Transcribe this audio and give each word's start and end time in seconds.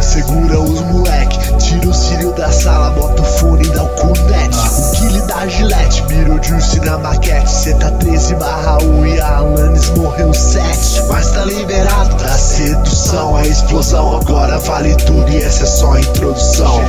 segura 0.00 0.60
os 0.60 0.80
moleque. 0.82 1.38
Tira 1.58 1.88
o 1.88 1.94
cílio 1.94 2.32
da 2.32 2.50
sala, 2.50 2.90
bota 2.90 3.22
o 3.22 3.24
fone 3.24 3.64
e 3.64 3.68
dá 3.70 3.82
o 3.82 3.88
cunete. 3.90 4.58
O 4.58 4.90
Guile 4.96 5.20
da 5.22 5.46
Gillette, 5.46 6.02
Beetlejuice 6.02 6.80
na 6.80 6.98
maquete. 6.98 7.50
Cê 7.50 7.74
tá 7.74 7.90
13 7.90 8.34
barra 8.36 8.82
1 8.82 9.06
e 9.06 9.20
a 9.20 9.36
Alanis 9.36 9.90
morreu 9.90 10.32
7. 10.32 11.02
Mas 11.08 11.30
tá 11.30 11.44
liberado 11.44 12.16
da 12.16 12.28
sedução, 12.28 13.36
a 13.36 13.42
explosão. 13.42 14.16
Agora 14.16 14.58
vale 14.58 14.94
tudo 14.96 15.28
e 15.30 15.42
essa 15.42 15.64
é 15.64 15.66
só 15.66 15.92
a 15.92 16.00
introdução. 16.00 16.80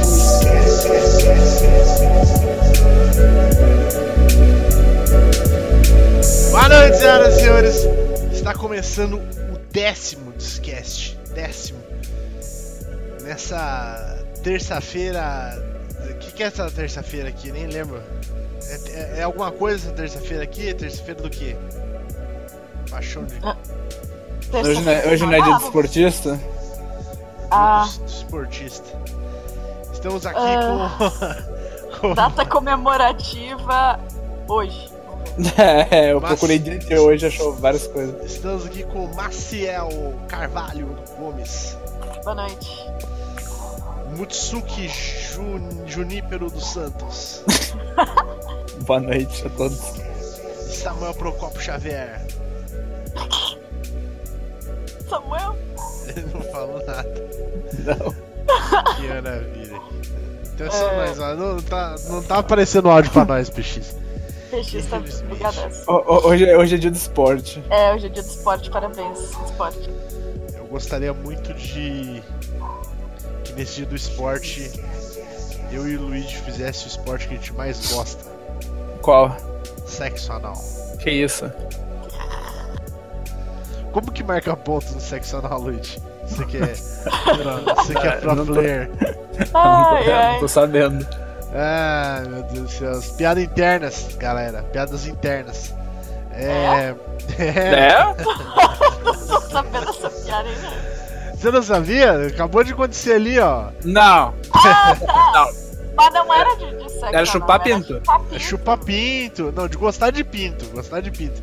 Boa 6.51 6.69
noite, 6.69 6.97
senhoras 6.97 7.35
e 7.35 7.39
senhores. 7.39 7.87
Está 8.31 8.53
começando 8.53 9.13
o 9.15 9.57
décimo 9.71 10.33
Discast. 10.33 11.17
Décimo. 11.33 11.90
Nessa 13.35 14.25
terça-feira. 14.43 15.57
O 16.09 16.13
que, 16.15 16.33
que 16.33 16.43
é 16.43 16.47
essa 16.47 16.69
terça-feira 16.69 17.29
aqui? 17.29 17.49
Nem 17.49 17.65
lembro. 17.65 18.01
É, 18.67 18.89
é- 18.91 19.19
é 19.19 19.23
alguma 19.23 19.49
coisa 19.53 19.87
essa 19.87 19.95
terça-feira 19.95 20.43
aqui? 20.43 20.73
Terça-feira 20.73 21.21
do 21.23 21.29
quê? 21.29 21.55
Paixão 22.89 23.23
de. 23.23 23.35
Hoje 24.53 24.81
não 24.81 24.91
é, 24.91 25.07
hoje 25.07 25.25
não 25.25 25.31
é 25.33 25.41
dia 25.41 25.55
de 25.57 25.63
esportista? 25.63 26.39
Ah, 27.49 27.87
do 27.99 28.05
esportista. 28.05 28.89
Estamos 29.93 30.25
aqui 30.25 30.37
Ah. 30.37 30.97
com. 30.99 31.99
com- 32.09 32.11
data 32.13 32.45
comemorativa 32.45 33.97
hoje. 34.45 34.91
É, 35.89 36.11
eu 36.11 36.19
Mas- 36.19 36.31
procurei 36.31 36.59
dia 36.59 36.77
hoje 36.99 37.25
achou 37.27 37.53
várias 37.53 37.87
coisas. 37.87 38.29
Estamos 38.29 38.65
aqui 38.65 38.83
com 38.83 39.07
Maciel 39.15 39.87
Carvalho 40.27 40.97
Gomes. 41.17 41.77
Boa 42.25 42.35
noite. 42.35 42.85
Mutsuki 44.15 44.87
Jun- 44.89 45.87
Junípero 45.87 46.49
dos 46.49 46.73
Santos. 46.73 47.43
Boa 48.85 48.99
noite 48.99 49.45
a 49.45 49.49
todos. 49.51 49.79
Samuel 50.73 51.13
Procopio 51.13 51.61
Xavier. 51.61 52.21
Samuel? 55.07 55.55
Ele 56.07 56.25
não 56.33 56.41
falou 56.51 56.85
nada. 56.85 57.13
Não. 57.85 58.31
Que 58.97 59.07
maravilha. 59.07 59.79
Então 60.53 60.67
é 60.67 60.69
só 60.71 60.89
É. 60.91 61.07
nós, 61.07 61.19
ó. 61.19 61.35
Não 61.35 61.61
tá, 61.61 61.95
não 62.09 62.21
tá 62.23 62.37
aparecendo 62.39 62.89
áudio 62.89 63.11
pra 63.11 63.23
nós, 63.25 63.49
PX. 63.49 63.95
Peixe 64.49 64.81
tá 64.83 65.01
ho- 65.87 66.27
Hoje, 66.27 66.45
é- 66.45 66.57
hoje 66.57 66.75
é 66.75 66.77
dia 66.77 66.91
de 66.91 66.97
esporte. 66.97 67.63
É, 67.69 67.93
hoje 67.93 68.07
é 68.07 68.09
dia 68.09 68.21
do 68.21 68.29
esporte, 68.29 68.69
parabéns, 68.69 69.19
esporte. 69.45 69.89
Eu 70.55 70.65
gostaria 70.65 71.13
muito 71.13 71.53
de. 71.53 72.21
Que 73.51 73.59
nesse 73.59 73.75
dia 73.77 73.85
do 73.85 73.95
esporte. 73.95 74.71
Eu 75.71 75.87
e 75.87 75.95
o 75.95 76.01
Luigi 76.01 76.37
fizesse 76.37 76.85
o 76.85 76.87
esporte 76.87 77.27
que 77.27 77.33
a 77.33 77.37
gente 77.37 77.53
mais 77.53 77.91
gosta. 77.93 78.23
Qual? 79.01 79.35
Sexo 79.85 80.31
anal. 80.33 80.53
Que 80.99 81.09
isso? 81.11 81.51
Como 83.91 84.11
que 84.11 84.23
marca 84.23 84.55
ponto 84.55 84.91
no 84.93 85.01
sexo 85.01 85.37
anal, 85.37 85.59
Luigi? 85.61 86.01
Você 86.27 86.45
que 86.45 86.57
é. 86.57 86.73
Você 87.75 87.93
que 87.93 88.07
é 88.07 88.11
pro 88.17 88.35
Não 88.35 88.45
tô- 88.45 88.53
player. 88.53 88.89
Ai, 89.53 90.07
não 90.07 90.13
ai. 90.15 90.39
tô 90.39 90.47
sabendo. 90.47 91.05
Ah, 91.53 92.23
meu 92.27 92.43
Deus 92.43 92.63
do 92.65 92.69
céu. 92.69 92.91
As 92.91 93.07
Piadas 93.11 93.43
internas, 93.43 94.07
galera. 94.17 94.63
Piadas 94.63 95.05
internas. 95.07 95.73
É. 96.33 96.95
É? 97.37 98.13
Tô 99.27 99.41
sabendo 99.41 99.89
essa 99.89 100.09
piada 100.09 100.47
aí, 100.47 100.55
né? 100.55 100.80
Você 101.41 101.49
não 101.49 101.63
sabia? 101.63 102.27
Acabou 102.27 102.63
de 102.63 102.71
acontecer 102.71 103.13
ali, 103.13 103.39
ó. 103.39 103.69
Não. 103.83 104.31
não. 105.33 105.49
Mas 105.95 106.13
não 106.13 106.31
era 106.33 106.55
de, 106.55 106.77
de 106.77 106.89
sexo. 106.91 107.05
Era 107.05 107.17
não, 107.17 107.25
chupar 107.25 107.61
era 107.67 107.75
pinto. 107.75 107.87
chupar 107.95 108.15
É 108.15 108.23
pinto. 108.29 108.39
chupar 108.39 108.77
pinto. 108.77 109.51
Não, 109.55 109.67
de 109.67 109.75
gostar 109.77 110.11
de 110.11 110.23
pinto. 110.23 110.65
Gostar 110.67 111.01
de 111.01 111.09
pinto. 111.09 111.41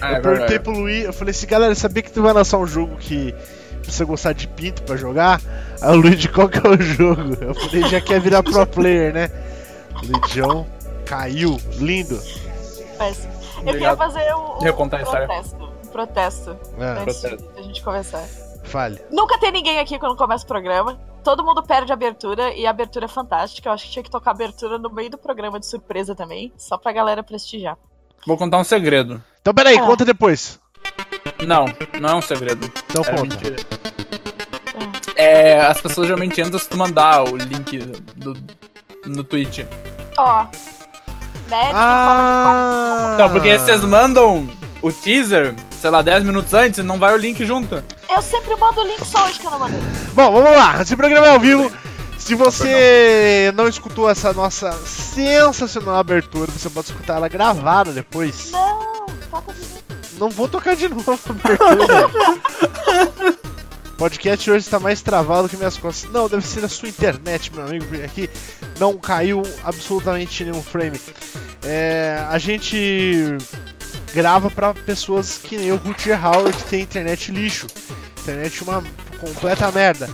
Ah, 0.00 0.14
é 0.14 0.18
eu 0.18 0.22
perguntei 0.22 0.48
verdade. 0.48 0.58
pro 0.58 0.72
Luiz, 0.72 1.04
eu 1.04 1.12
falei 1.12 1.30
assim, 1.30 1.46
galera, 1.46 1.74
sabia 1.76 2.02
que 2.02 2.10
tu 2.10 2.22
vai 2.22 2.32
lançar 2.32 2.58
um 2.58 2.66
jogo 2.66 2.96
que 2.96 3.32
precisa 3.82 4.04
gostar 4.04 4.32
de 4.32 4.48
pinto 4.48 4.82
pra 4.82 4.96
jogar? 4.96 5.40
Aí 5.80 5.96
o 5.96 6.00
Luigi, 6.00 6.28
qual 6.28 6.48
que 6.48 6.58
é 6.58 6.68
o 6.68 6.80
jogo? 6.82 7.36
Eu 7.40 7.54
falei, 7.54 7.88
já 7.88 8.00
quer 8.00 8.20
virar 8.20 8.42
pro 8.42 8.66
player, 8.66 9.14
né? 9.14 9.30
Luigião 10.02 10.66
caiu, 11.04 11.56
lindo. 11.78 12.20
Mas 12.98 13.24
eu 13.24 13.30
queria 13.30 13.70
Obrigado. 13.92 13.98
fazer 13.98 14.34
um, 14.34 14.58
Queria 14.58 14.72
a 14.72 15.02
história. 15.02 15.26
protesto. 15.28 15.64
Um 15.64 15.86
protesto. 15.86 16.56
Ah, 16.80 16.96
antes 17.02 17.20
de 17.20 17.28
protesto. 17.28 17.50
a 17.56 17.62
gente 17.62 17.82
começar. 17.82 18.24
Fale. 18.66 19.00
Nunca 19.10 19.38
tem 19.38 19.50
ninguém 19.52 19.78
aqui 19.78 19.98
quando 19.98 20.16
começa 20.16 20.44
o 20.44 20.48
programa. 20.48 20.98
Todo 21.24 21.44
mundo 21.44 21.62
perde 21.62 21.90
a 21.90 21.94
abertura 21.94 22.52
e 22.54 22.66
a 22.66 22.70
abertura 22.70 23.06
é 23.06 23.08
fantástica. 23.08 23.68
Eu 23.68 23.72
acho 23.72 23.84
que 23.86 23.90
tinha 23.90 24.02
que 24.02 24.10
tocar 24.10 24.30
a 24.30 24.34
abertura 24.34 24.78
no 24.78 24.90
meio 24.90 25.10
do 25.10 25.18
programa 25.18 25.58
de 25.58 25.66
surpresa 25.66 26.14
também, 26.14 26.52
só 26.56 26.76
pra 26.78 26.92
galera 26.92 27.22
prestigiar. 27.22 27.76
Vou 28.26 28.36
contar 28.36 28.58
um 28.58 28.64
segredo. 28.64 29.22
Então 29.40 29.52
peraí, 29.54 29.78
Ah. 29.78 29.86
conta 29.86 30.04
depois. 30.04 30.60
Não, 31.46 31.64
não 32.00 32.08
é 32.10 32.14
um 32.14 32.22
segredo. 32.22 32.70
Então 32.90 33.02
É 33.02 33.10
conta. 33.10 33.22
mentira. 33.22 33.56
É, 35.16 35.60
as 35.60 35.80
pessoas 35.80 36.06
geralmente 36.06 36.40
entram 36.40 36.58
se 36.58 36.68
tu 36.68 36.76
mandar 36.76 37.24
o 37.24 37.36
link 37.36 37.78
do, 38.16 38.34
no 39.06 39.24
Twitch. 39.24 39.60
Ó. 40.18 40.46
Médico 41.48 41.74
Ah! 41.76 43.12
Então, 43.14 43.30
porque 43.30 43.58
vocês 43.58 43.82
mandam 43.84 44.48
o 44.82 44.92
teaser, 44.92 45.54
sei 45.80 45.90
lá, 45.90 46.02
10 46.02 46.24
minutos 46.24 46.52
antes 46.54 46.78
e 46.78 46.82
não 46.82 46.98
vai 46.98 47.14
o 47.14 47.16
link 47.16 47.44
junto. 47.44 47.82
Eu 48.08 48.22
sempre 48.22 48.54
mando 48.56 48.80
o 48.80 48.84
link 48.84 49.04
só 49.04 49.26
hoje 49.26 49.40
que 49.40 49.46
eu 49.46 49.50
não 49.50 49.58
mandei. 49.58 49.80
Bom, 50.14 50.32
vamos 50.32 50.50
lá. 50.50 50.80
Esse 50.80 50.96
programa 50.96 51.26
é 51.26 51.30
ao 51.30 51.40
vivo. 51.40 51.70
Se 52.18 52.34
você 52.34 53.52
não 53.54 53.68
escutou 53.68 54.10
essa 54.10 54.32
nossa 54.32 54.72
sensacional 54.72 55.96
abertura, 55.96 56.50
você 56.50 56.68
pode 56.68 56.88
escutar 56.88 57.16
ela 57.16 57.28
gravada 57.28 57.92
depois. 57.92 58.50
Não, 58.50 59.06
toca 59.30 59.52
de 59.52 59.60
novo. 59.60 59.82
Não 60.18 60.30
vou 60.30 60.48
tocar 60.48 60.74
de 60.74 60.88
novo 60.88 61.10
a 61.10 61.14
abertura. 61.14 62.10
O 63.92 63.96
podcast 63.96 64.50
hoje 64.50 64.64
está 64.64 64.80
mais 64.80 65.02
travado 65.02 65.48
que 65.48 65.56
minhas 65.56 65.76
costas. 65.76 66.10
Não, 66.10 66.28
deve 66.28 66.46
ser 66.46 66.64
a 66.64 66.68
sua 66.68 66.88
internet, 66.88 67.54
meu 67.54 67.64
amigo, 67.64 67.84
porque 67.84 68.02
aqui 68.02 68.30
não 68.80 68.96
caiu 68.96 69.42
absolutamente 69.62 70.42
nenhum 70.44 70.62
frame. 70.62 71.00
É, 71.62 72.24
a 72.28 72.38
gente 72.38 73.36
grava 74.16 74.50
para 74.50 74.72
pessoas 74.72 75.36
que 75.36 75.58
nem 75.58 75.70
o 75.70 75.76
Rutger 75.76 76.24
Hauer, 76.24 76.56
que 76.56 76.64
tem 76.64 76.80
internet 76.80 77.30
lixo. 77.30 77.66
Internet 78.22 78.64
uma 78.64 78.82
completa 79.20 79.70
merda. 79.70 80.08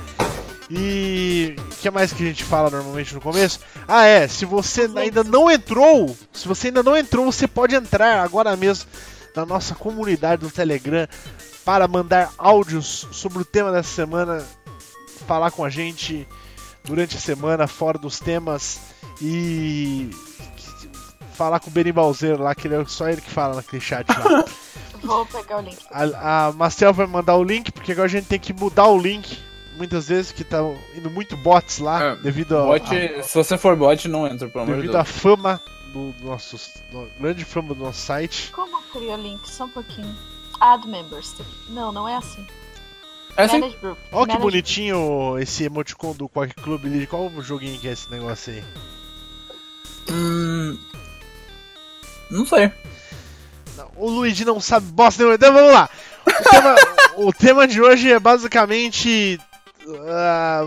E 0.69 1.55
o 1.57 1.77
que 1.77 1.89
mais 1.89 2.13
que 2.13 2.25
a 2.25 2.27
gente 2.27 2.43
fala 2.43 2.69
normalmente 2.69 3.15
no 3.15 3.21
começo? 3.21 3.61
Ah, 3.87 4.05
é, 4.05 4.27
se 4.27 4.45
você 4.45 4.91
ainda 4.97 5.23
não 5.23 5.49
entrou, 5.49 6.17
se 6.33 6.49
você 6.49 6.67
ainda 6.67 6.83
não 6.83 6.97
entrou, 6.97 7.31
você 7.31 7.47
pode 7.47 7.77
entrar 7.77 8.19
agora 8.25 8.57
mesmo 8.57 8.91
na 9.37 9.47
nossa 9.47 9.73
comunidade 9.73 10.43
do 10.43 10.51
Telegram 10.51 11.07
para 11.65 11.87
mandar 11.87 12.33
áudios 12.37 13.07
sobre 13.13 13.39
o 13.39 13.45
tema 13.45 13.71
dessa 13.71 13.95
semana, 13.95 14.45
falar 15.29 15.53
com 15.53 15.65
a 15.65 15.71
gente 15.71 16.27
durante 16.83 17.17
a 17.17 17.21
semana, 17.21 17.69
fora 17.69 17.99
dos 17.99 18.19
temas 18.19 18.81
e 19.21 20.11
falar 21.33 21.61
com 21.61 21.69
o 21.71 21.73
Benibalzeiro 21.73 22.43
lá, 22.43 22.55
que 22.55 22.67
ele 22.69 22.75
é 22.77 22.85
só 22.87 23.09
ele 23.09 23.21
que 23.21 23.31
fala 23.31 23.57
naquele 23.57 23.81
chat 23.83 24.07
lá. 24.09 24.45
Vou 25.03 25.27
pegar 25.27 25.59
o 25.59 25.61
link. 25.63 25.79
A, 25.91 26.47
a 26.49 26.53
Marcel 26.53 26.93
vai 26.93 27.07
mandar 27.07 27.37
o 27.37 27.43
link, 27.43 27.73
porque 27.73 27.93
agora 27.93 28.07
a 28.07 28.11
gente 28.11 28.27
tem 28.27 28.39
que 28.39 28.53
mudar 28.53 28.87
o 28.87 28.97
link. 28.99 29.37
Muitas 29.77 30.07
vezes 30.07 30.31
que 30.31 30.45
tá 30.45 30.59
indo 30.95 31.11
muito 31.11 31.37
bots 31.37 31.79
lá, 31.79 32.03
É, 32.13 32.17
devido, 32.17 32.57
a, 32.57 32.65
Bot, 32.67 33.23
se 33.25 33.35
você 33.35 33.57
for 33.59 33.75
bot, 33.75 34.07
não 34.07 34.27
entra, 34.27 34.47
pelo 34.49 34.63
amor 34.65 34.77
de 34.77 34.83
devido 34.83 34.97
à 34.97 35.05
fama 35.05 35.61
do 35.93 36.15
nosso, 36.23 36.57
do- 36.93 37.09
grande 37.19 37.45
fama 37.45 37.75
do 37.75 37.83
nosso 37.83 38.01
site. 38.01 38.53
Como 38.53 38.77
o 38.95 39.17
link? 39.17 39.51
Só 39.51 39.65
um 39.65 39.71
pouquinho. 39.71 40.15
Add 40.61 40.87
members. 40.87 41.35
Não, 41.71 41.91
não 41.91 42.09
é 42.09 42.17
assim. 42.17 42.47
É 43.37 43.45
assim, 43.45 43.59
Manage 43.59 43.79
group. 43.79 43.99
Olha 44.13 44.27
que 44.27 44.33
Manage- 44.35 44.39
bonitinho 44.41 45.39
esse 45.39 45.65
emoticon 45.65 46.13
do 46.13 46.29
Quack 46.29 46.55
Club 46.55 46.85
ali. 46.85 47.07
Qual 47.07 47.27
o 47.27 47.43
joguinho 47.43 47.79
que 47.81 47.89
é 47.89 47.93
esse 47.93 48.11
negócio 48.11 48.53
aí? 48.53 48.63
Não 52.33 52.47
sei. 52.47 52.73
Não, 53.77 53.91
o 53.97 54.09
Luigi 54.11 54.45
não 54.45 54.61
sabe 54.61 54.87
bosta 54.87 55.23
nenhuma. 55.23 55.37
Então 55.37 55.53
vamos 55.53 55.73
lá. 55.73 55.89
O 56.27 56.51
tema, 56.51 56.75
o 57.17 57.33
tema 57.33 57.69
de 57.69 57.81
hoje 57.81 58.13
é 58.13 58.19
basicamente. 58.19 59.41
ah, 60.09 60.65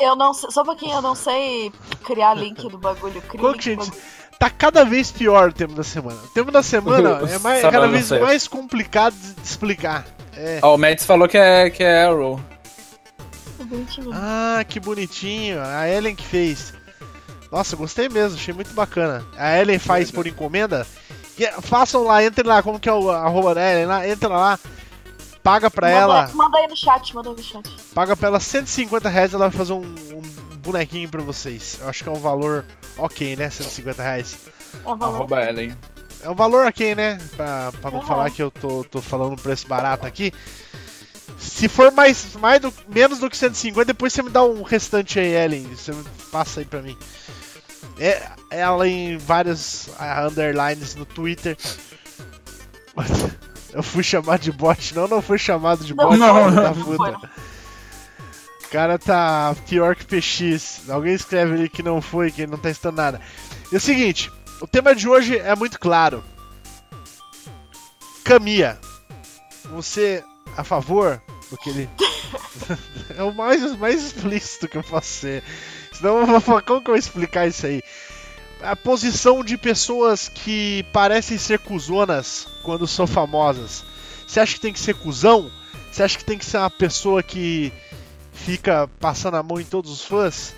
Eu 0.00 0.16
não 0.16 0.32
sei. 0.34 0.50
Só 0.50 0.62
um 0.62 0.66
pouquinho, 0.66 0.94
eu 0.94 1.02
não 1.02 1.14
sei 1.14 1.72
criar 2.04 2.34
link 2.34 2.60
do 2.68 2.78
bagulho. 2.78 3.20
Do 3.20 3.60
gente, 3.60 3.78
bagulho. 3.78 4.02
tá 4.38 4.50
cada 4.50 4.84
vez 4.84 5.10
pior 5.10 5.48
o 5.48 5.52
tema 5.52 5.74
da 5.74 5.82
semana. 5.84 6.18
O 6.24 6.28
tema 6.28 6.50
da 6.52 6.62
semana 6.62 7.08
é 7.30 7.38
mais, 7.38 7.60
Sabe, 7.62 7.72
cada 7.72 7.88
vez 7.88 8.06
sei. 8.06 8.20
mais 8.20 8.46
complicado 8.48 9.14
de 9.14 9.42
explicar. 9.42 10.06
É. 10.36 10.60
Ó, 10.62 10.74
o 10.74 10.78
Mads 10.78 11.04
falou 11.04 11.28
que 11.28 11.36
é, 11.36 11.68
que 11.70 11.82
é 11.82 12.04
Arrow. 12.04 12.40
É 13.60 13.64
bonitinho. 13.64 14.10
Ah, 14.12 14.64
que 14.68 14.80
bonitinho. 14.80 15.60
A 15.62 15.88
Ellen 15.88 16.14
que 16.14 16.24
fez. 16.26 16.72
Nossa, 17.50 17.76
gostei 17.76 18.08
mesmo, 18.08 18.38
achei 18.38 18.54
muito 18.54 18.72
bacana. 18.72 19.24
A 19.36 19.58
Ellen 19.58 19.78
faz 19.78 20.10
por 20.10 20.26
encomenda. 20.26 20.86
É, 21.38 21.50
façam 21.60 22.04
lá, 22.04 22.24
entrem 22.24 22.46
lá, 22.46 22.62
como 22.62 22.78
que 22.78 22.88
é 22.88 22.92
o 22.92 23.10
arroba 23.10 23.50
Ellen 23.52 23.86
lá, 23.86 24.06
entra 24.08 24.28
lá. 24.28 24.58
paga 25.42 25.70
pra 25.70 25.88
manda, 25.88 25.98
ela. 26.00 26.30
Manda 26.34 26.58
aí 26.58 26.68
no 26.68 26.76
chat, 26.76 27.14
manda 27.14 27.30
aí 27.30 27.36
no 27.36 27.42
chat. 27.42 27.68
Paga 27.94 28.16
pra 28.16 28.28
ela 28.28 28.40
150 28.40 29.08
reais 29.08 29.32
ela 29.34 29.48
vai 29.48 29.58
fazer 29.58 29.72
um, 29.72 29.80
um 29.82 30.22
bonequinho 30.58 31.08
pra 31.08 31.22
vocês. 31.22 31.78
Eu 31.80 31.88
acho 31.88 32.02
que 32.04 32.08
é 32.08 32.12
um 32.12 32.20
valor 32.20 32.64
ok, 32.96 33.34
né? 33.36 33.48
150 33.50 34.02
reais. 34.02 34.36
É 34.84 34.88
o 34.88 34.96
valor. 34.96 35.14
Arroba 35.16 35.42
Ellen. 35.44 35.76
É 36.22 36.30
um 36.30 36.34
valor 36.34 36.66
ok, 36.66 36.94
né? 36.94 37.18
Pra, 37.36 37.72
pra 37.80 37.90
não 37.90 37.98
Uhum. 38.00 38.06
falar 38.06 38.30
que 38.30 38.40
eu 38.42 38.50
tô, 38.50 38.84
tô 38.84 39.02
falando 39.02 39.32
um 39.32 39.36
preço 39.36 39.66
barato 39.66 40.06
aqui. 40.06 40.32
Se 41.38 41.66
for 41.66 41.90
mais, 41.90 42.36
mais 42.36 42.60
do, 42.60 42.72
menos 42.86 43.18
do 43.18 43.28
que 43.28 43.36
150, 43.36 43.86
depois 43.86 44.12
você 44.12 44.22
me 44.22 44.30
dá 44.30 44.44
um 44.44 44.62
restante 44.62 45.18
aí, 45.18 45.32
Ellen. 45.34 45.64
Você 45.74 45.90
me 45.92 46.04
passa 46.30 46.60
aí 46.60 46.66
pra 46.66 46.80
mim. 46.80 46.96
É 48.04 48.20
ela 48.50 48.88
em 48.88 49.16
várias 49.16 49.88
ah, 49.96 50.26
underlines 50.26 50.96
no 50.96 51.06
Twitter. 51.06 51.56
Eu 53.72 53.80
fui 53.80 54.02
chamado 54.02 54.40
de 54.40 54.50
bot, 54.50 54.92
não, 54.94 55.06
não 55.06 55.22
fui 55.22 55.38
chamado 55.38 55.84
de 55.84 55.94
Não, 55.94 56.08
bot, 56.08 56.18
não, 56.18 56.44
filho 56.44 56.56
da 56.56 56.74
não 56.74 56.84
puta. 56.84 57.12
não. 57.12 57.20
O 58.64 58.68
cara 58.72 58.98
tá 58.98 59.54
pior 59.68 59.94
que 59.94 60.04
PX. 60.04 60.82
Alguém 60.90 61.14
escreve 61.14 61.54
ali 61.54 61.68
que 61.68 61.82
não 61.82 62.02
foi, 62.02 62.32
que 62.32 62.42
ele 62.42 62.50
não 62.50 62.58
tá 62.58 62.70
estando 62.70 62.96
nada. 62.96 63.20
E 63.70 63.74
é 63.76 63.78
o 63.78 63.80
seguinte, 63.80 64.32
o 64.60 64.66
tema 64.66 64.94
de 64.96 65.08
hoje 65.08 65.38
é 65.38 65.54
muito 65.54 65.78
claro. 65.78 66.24
Camia, 68.24 68.78
você 69.70 70.24
a 70.56 70.64
favor 70.64 71.22
do 71.50 71.56
que 71.56 71.70
ele. 71.70 71.88
é 73.16 73.22
o 73.22 73.32
mais, 73.32 73.62
o 73.62 73.78
mais 73.78 74.02
explícito 74.02 74.66
que 74.66 74.76
eu 74.76 74.82
posso 74.82 75.08
ser. 75.08 75.44
Senão 76.02 76.40
como 76.42 76.60
que 76.62 76.70
eu 76.72 76.80
vou 76.82 76.96
explicar 76.96 77.46
isso 77.46 77.64
aí? 77.66 77.80
A 78.60 78.74
posição 78.76 79.42
de 79.44 79.56
pessoas 79.56 80.28
que 80.28 80.84
parecem 80.92 81.38
ser 81.38 81.58
cuzonas 81.60 82.46
quando 82.62 82.86
são 82.86 83.06
famosas. 83.06 83.84
Você 84.26 84.40
acha 84.40 84.54
que 84.54 84.60
tem 84.60 84.72
que 84.72 84.80
ser 84.80 84.94
cuzão? 84.94 85.50
Você 85.90 86.02
acha 86.02 86.18
que 86.18 86.24
tem 86.24 86.38
que 86.38 86.44
ser 86.44 86.58
uma 86.58 86.70
pessoa 86.70 87.22
que 87.22 87.72
fica 88.32 88.88
passando 89.00 89.36
a 89.36 89.42
mão 89.42 89.60
em 89.60 89.64
todos 89.64 89.90
os 89.90 90.04
fãs? 90.04 90.54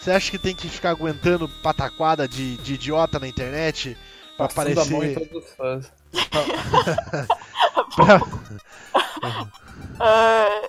Você 0.00 0.10
acha 0.12 0.30
que 0.30 0.38
tem 0.38 0.54
que 0.54 0.68
ficar 0.68 0.90
aguentando 0.90 1.48
pataquada 1.62 2.28
de, 2.28 2.56
de 2.58 2.74
idiota 2.74 3.18
na 3.18 3.26
internet 3.26 3.96
pra 4.36 4.48
Passando 4.48 4.80
a 4.80 4.84
mão 4.84 5.02
em 5.02 5.12
aparecer. 5.12 5.28
todos 5.28 5.48
os 5.48 5.54
fãs. 5.56 5.92
pra- 7.96 8.20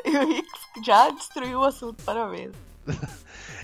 e 0.06 0.18
o 0.18 0.28
Rick 0.28 0.48
já 0.86 1.10
destruiu 1.12 1.60
o 1.60 1.64
assunto, 1.66 2.02
parabéns. 2.04 2.52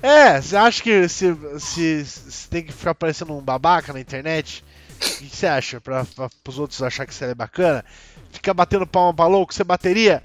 É, 0.04 0.42
você 0.42 0.58
acha 0.58 0.84
que 0.84 1.08
se, 1.08 1.34
se, 1.60 2.06
se 2.06 2.50
tem 2.50 2.62
que 2.62 2.74
ficar 2.74 2.94
parecendo 2.94 3.34
um 3.34 3.42
babaca 3.42 3.94
na 3.94 4.02
internet? 4.02 4.62
O 4.98 5.00
que 5.00 5.30
você 5.30 5.48
acha? 5.48 5.80
Pra, 5.80 6.04
pra, 6.04 6.30
outros 6.58 6.84
achar 6.84 7.06
que 7.06 7.14
você 7.14 7.24
é 7.24 7.34
bacana? 7.34 7.86
Ficar 8.30 8.54
batendo 8.54 8.86
palma 8.86 9.14
pra 9.14 9.28
louco? 9.28 9.54
Você 9.54 9.64
bateria? 9.64 10.22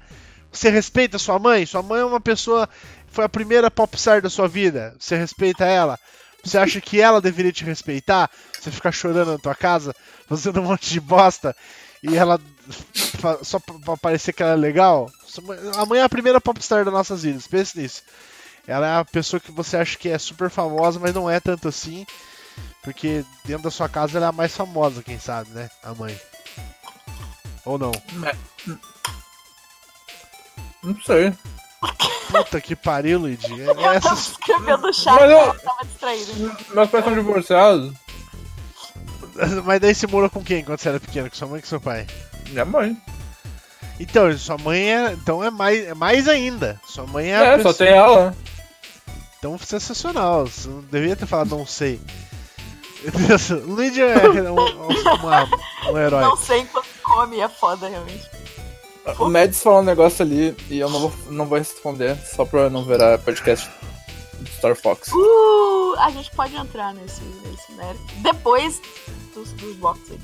Você 0.51 0.69
respeita 0.69 1.17
sua 1.17 1.39
mãe? 1.39 1.65
Sua 1.65 1.81
mãe 1.81 2.01
é 2.01 2.05
uma 2.05 2.19
pessoa. 2.19 2.67
Foi 3.07 3.23
a 3.23 3.29
primeira 3.29 3.71
popstar 3.71 4.21
da 4.21 4.29
sua 4.29 4.49
vida. 4.49 4.93
Você 4.99 5.15
respeita 5.15 5.63
ela? 5.63 5.97
Você 6.43 6.57
acha 6.57 6.81
que 6.81 6.99
ela 6.99 7.21
deveria 7.21 7.53
te 7.53 7.63
respeitar? 7.63 8.29
Você 8.59 8.71
ficar 8.71 8.91
chorando 8.91 9.31
na 9.31 9.37
tua 9.37 9.55
casa, 9.55 9.95
fazendo 10.27 10.59
um 10.59 10.65
monte 10.65 10.89
de 10.89 10.99
bosta 10.99 11.55
e 12.03 12.17
ela 12.17 12.37
só 13.43 13.59
pra, 13.59 13.95
parecer 13.95 14.33
que 14.33 14.43
ela 14.43 14.53
é 14.53 14.57
legal? 14.57 15.09
A 15.77 15.85
mãe 15.85 16.01
é 16.01 16.03
a 16.03 16.09
primeira 16.09 16.41
popstar 16.41 16.83
das 16.83 16.93
nossas 16.93 17.23
vidas, 17.23 17.47
pense 17.47 17.79
nisso. 17.79 18.03
Ela 18.69 18.87
é 18.87 18.99
a 18.99 19.05
pessoa 19.05 19.39
que 19.39 19.51
você 19.51 19.77
acha 19.77 19.97
que 19.97 20.09
é 20.09 20.17
super 20.17 20.49
famosa, 20.49 20.99
mas 20.99 21.13
não 21.13 21.29
é 21.29 21.39
tanto 21.39 21.67
assim. 21.67 22.05
Porque 22.83 23.23
dentro 23.45 23.63
da 23.63 23.71
sua 23.71 23.89
casa 23.89 24.17
ela 24.17 24.27
é 24.27 24.29
a 24.29 24.33
mais 24.33 24.55
famosa, 24.55 25.01
quem 25.03 25.19
sabe, 25.19 25.49
né? 25.51 25.69
A 25.83 25.93
mãe. 25.93 26.17
Ou 27.65 27.77
não? 27.77 27.91
Não 30.83 30.95
sei. 31.01 31.33
Puta 32.31 32.61
que 32.61 32.75
pariu, 32.75 33.19
Luigi. 33.19 33.61
É- 33.61 33.65
Eu 33.69 33.75
tava 33.75 33.95
Essas... 33.95 34.27
escrevendo 34.29 34.77
no 34.87 34.93
chat, 34.93 35.13
Mas 35.19 35.31
eu- 35.31 35.37
eu 35.37 35.59
tava 35.59 35.85
distraído. 35.85 36.57
Meus 36.73 36.89
pais 36.89 37.03
são 37.03 37.13
divorciados. 37.13 37.93
Mas 39.65 39.79
daí 39.79 39.95
você 39.95 40.07
morou 40.07 40.29
com 40.29 40.43
quem 40.43 40.63
quando 40.63 40.79
você 40.79 40.89
era 40.89 40.99
pequeno? 40.99 41.29
Com 41.29 41.35
sua 41.35 41.47
mãe 41.47 41.57
ou 41.57 41.61
com 41.61 41.67
seu 41.67 41.81
pai? 41.81 42.05
Minha 42.49 42.65
mãe. 42.65 42.97
Então, 43.99 44.35
sua 44.37 44.57
mãe 44.57 44.93
é. 44.93 45.11
Então 45.13 45.43
é 45.43 45.49
mais, 45.49 45.87
é 45.87 45.93
mais 45.93 46.27
ainda. 46.27 46.79
Sua 46.87 47.05
mãe 47.05 47.31
é 47.31 47.35
a 47.37 47.43
É, 47.43 47.55
pessoa... 47.57 47.73
só 47.73 47.77
tem 47.85 47.93
ela. 47.93 48.35
Então 49.39 49.57
sensacional. 49.57 50.45
Você 50.45 50.67
não 50.67 50.81
devia 50.81 51.15
ter 51.15 51.25
falado 51.25 51.49
não 51.49 51.65
sei. 51.65 51.99
Luigi 53.65 54.01
é 54.01 54.29
um, 54.51 54.59
um, 54.59 55.93
um 55.93 55.97
herói. 55.97 56.21
Não 56.21 56.35
sei 56.35 56.59
enquanto 56.59 56.87
come, 57.01 57.39
é 57.39 57.47
foda, 57.47 57.87
realmente. 57.87 58.29
O 59.17 59.29
Mads 59.29 59.63
falou 59.63 59.79
um 59.79 59.85
negócio 59.85 60.23
ali 60.23 60.55
e 60.69 60.77
eu 60.77 60.89
não 60.89 60.99
vou, 60.99 61.13
não 61.29 61.45
vou 61.45 61.57
responder, 61.57 62.17
só 62.17 62.45
pra 62.45 62.69
não 62.69 62.83
virar 62.83 63.17
podcast 63.19 63.69
do 64.39 64.49
Star 64.49 64.75
Fox. 64.75 65.07
Uh, 65.11 65.95
a 65.97 66.11
gente 66.11 66.29
pode 66.31 66.55
entrar 66.55 66.93
nesse, 66.93 67.21
nesse 67.21 67.71
mérito. 67.71 68.03
Depois 68.17 68.79
dos, 69.33 69.51
dos 69.53 69.75
boxes 69.77 70.11
aí. 70.11 70.19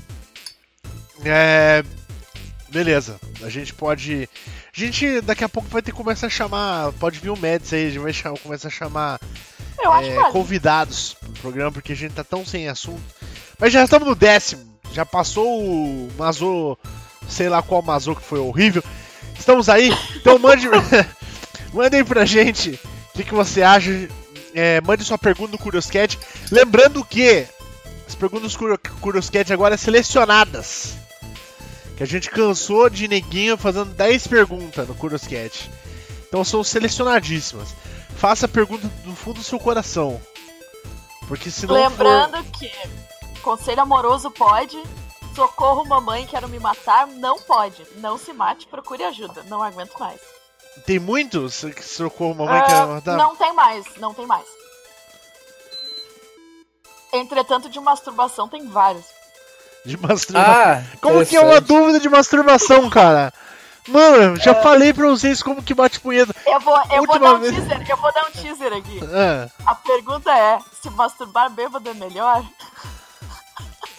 É. 1.24 1.84
Beleza. 2.76 3.18
A 3.42 3.48
gente 3.48 3.72
pode. 3.72 4.28
A 4.76 4.78
gente 4.80 5.20
daqui 5.22 5.42
a 5.42 5.48
pouco 5.48 5.68
vai 5.70 5.80
ter 5.80 5.92
que 5.92 5.96
começar 5.96 6.26
a 6.26 6.30
chamar. 6.30 6.92
Pode 6.92 7.18
vir 7.18 7.30
o 7.30 7.36
Mads 7.36 7.72
aí, 7.72 7.86
a 7.86 7.88
gente 7.88 7.98
vai 8.00 8.12
chamar, 8.12 8.38
começar 8.38 8.68
a 8.68 8.70
chamar 8.70 9.18
é, 9.78 10.30
convidados 10.30 11.14
pro 11.14 11.32
programa, 11.40 11.72
porque 11.72 11.92
a 11.92 11.96
gente 11.96 12.12
tá 12.12 12.22
tão 12.22 12.44
sem 12.44 12.68
assunto. 12.68 13.00
Mas 13.58 13.72
já 13.72 13.82
estamos 13.82 14.06
no 14.06 14.14
décimo. 14.14 14.78
Já 14.92 15.06
passou 15.06 15.62
o 15.62 16.10
Mazô, 16.18 16.76
sei 17.28 17.48
lá 17.48 17.62
qual 17.62 17.80
Mazô 17.80 18.14
que 18.14 18.22
foi 18.22 18.38
horrível. 18.40 18.82
Estamos 19.38 19.68
aí, 19.70 19.90
então 20.14 20.38
mande. 20.38 20.68
Mandem 21.72 22.04
pra 22.04 22.24
gente 22.26 22.78
o 23.14 23.16
que, 23.16 23.24
que 23.24 23.34
você 23.34 23.62
acha. 23.62 23.90
É, 24.54 24.80
mande 24.82 25.02
sua 25.04 25.16
pergunta 25.18 25.52
no 25.52 25.58
Curioscat. 25.58 26.18
Lembrando 26.50 27.02
que 27.04 27.46
as 28.06 28.14
perguntas 28.14 28.52
do 28.52 28.58
Curio- 28.58 28.78
Curioscat 29.00 29.50
agora 29.52 29.76
são 29.78 29.86
selecionadas. 29.86 31.05
Que 31.96 32.02
a 32.02 32.06
gente 32.06 32.30
cansou 32.30 32.90
de 32.90 33.08
neguinho 33.08 33.56
fazendo 33.56 33.94
10 33.94 34.26
perguntas 34.26 34.86
no 34.86 34.94
Curioscat. 34.94 35.70
Então 36.28 36.44
são 36.44 36.62
selecionadíssimas. 36.62 37.74
Faça 38.16 38.46
a 38.46 38.48
pergunta 38.48 38.86
do 39.04 39.14
fundo 39.14 39.38
do 39.38 39.44
seu 39.44 39.58
coração. 39.58 40.20
Porque 41.26 41.50
se 41.50 41.66
não 41.66 41.74
Lembrando 41.74 42.42
que 42.52 42.70
conselho 43.42 43.80
amoroso 43.80 44.30
pode, 44.30 44.80
socorro 45.34 45.84
mamãe, 45.86 46.26
quero 46.26 46.48
me 46.48 46.58
matar, 46.58 47.06
não 47.06 47.40
pode. 47.40 47.86
Não 47.96 48.18
se 48.18 48.32
mate, 48.32 48.66
procure 48.66 49.02
ajuda. 49.04 49.42
Não 49.44 49.62
aguento 49.62 49.98
mais. 49.98 50.20
for... 50.20 50.82
Tem 50.84 50.98
muitos 50.98 51.64
que 51.64 51.82
socorro 51.82 52.34
mamãe 52.34 52.60
Ah, 52.60 52.64
quer 52.64 52.86
matar? 52.86 53.16
Não 53.16 53.36
tem 53.36 53.52
mais, 53.54 53.84
não 53.96 54.12
tem 54.12 54.26
mais. 54.26 54.46
Entretanto, 57.12 57.70
de 57.70 57.80
masturbação 57.80 58.48
tem 58.48 58.66
vários. 58.68 59.15
De 59.86 59.96
masturbação. 59.96 60.52
Ah, 60.54 60.82
como 61.00 61.24
que 61.24 61.36
é 61.36 61.40
uma 61.40 61.60
dúvida 61.60 62.00
de 62.00 62.08
masturbação, 62.08 62.90
cara? 62.90 63.32
Mano, 63.88 64.36
já 64.36 64.52
falei 64.54 64.92
pra 64.92 65.06
vocês 65.06 65.40
como 65.42 65.62
que 65.62 65.72
bate 65.72 66.00
punheta. 66.00 66.34
Eu 66.44 66.58
vou, 66.58 66.76
eu 66.90 67.04
vou 67.04 67.18
dar 67.20 67.34
um 67.34 67.38
vez. 67.38 67.54
teaser, 67.54 67.84
eu 67.88 67.96
vou 67.96 68.12
dar 68.12 68.26
um 68.26 68.30
teaser 68.32 68.72
aqui. 68.72 69.00
Ah, 69.12 69.48
A 69.64 69.74
pergunta 69.76 70.30
é, 70.30 70.58
se 70.82 70.90
masturbar 70.90 71.48
bêbado 71.50 71.88
é 71.88 71.94
melhor? 71.94 72.44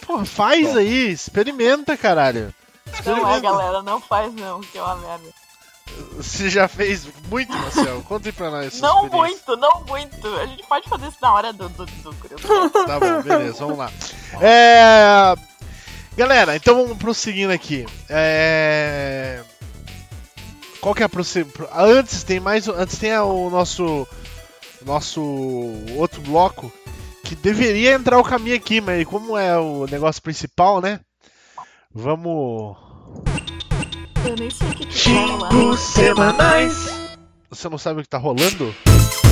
pô, 0.06 0.24
faz 0.24 0.76
aí, 0.76 1.10
experimenta, 1.10 1.96
caralho. 1.96 2.54
Não 2.86 2.92
é, 2.92 2.96
Experimenta. 2.98 3.40
galera, 3.40 3.82
não 3.82 4.00
faz 4.00 4.34
não, 4.34 4.60
que 4.60 4.76
é 4.76 4.82
uma 4.82 4.96
merda. 4.96 5.28
Você 6.16 6.50
já 6.50 6.68
fez 6.68 7.08
muito, 7.30 7.50
Marcel? 7.50 8.02
Conta 8.06 8.28
aí 8.28 8.32
pra 8.32 8.50
nós. 8.50 8.78
Não 8.80 9.06
muito, 9.08 9.56
não 9.56 9.84
muito. 9.88 10.28
A 10.36 10.46
gente 10.46 10.62
pode 10.64 10.86
fazer 10.86 11.06
isso 11.08 11.16
na 11.22 11.32
hora 11.32 11.52
do, 11.52 11.66
do, 11.70 11.86
do. 11.86 12.12
Tá 12.86 13.00
bom, 13.00 13.22
beleza, 13.22 13.58
vamos 13.60 13.78
lá. 13.78 13.90
É... 14.40 15.34
Galera, 16.18 16.56
então 16.56 16.74
vamos 16.74 16.98
prosseguindo 16.98 17.52
aqui. 17.52 17.86
É... 18.08 19.40
Qual 20.80 20.92
que 20.92 21.00
é 21.00 21.06
a 21.06 21.08
prosseguindo? 21.08 21.68
Antes 21.72 22.24
tem 22.24 22.40
mais. 22.40 22.66
Antes 22.66 22.98
tem 22.98 23.16
o 23.16 23.48
nosso. 23.48 24.04
Nosso 24.84 25.22
outro 25.96 26.20
bloco. 26.22 26.72
Que 27.22 27.36
deveria 27.36 27.92
entrar 27.92 28.18
o 28.18 28.24
caminho 28.24 28.56
aqui, 28.56 28.80
mas 28.80 29.06
como 29.06 29.38
é 29.38 29.56
o 29.60 29.86
negócio 29.86 30.20
principal, 30.20 30.80
né? 30.80 30.98
Vamos. 31.94 32.76
Eu 34.24 34.34
nem 34.36 34.50
sei 34.50 34.68
o 34.70 34.74
que 34.74 34.86
que 34.86 35.04
tá 35.04 35.20
rolando. 35.20 35.76
Semanais. 35.76 37.08
Você 37.48 37.68
não 37.68 37.78
sabe 37.78 38.00
o 38.00 38.02
que 38.02 38.08
tá 38.08 38.18
rolando? 38.18 38.74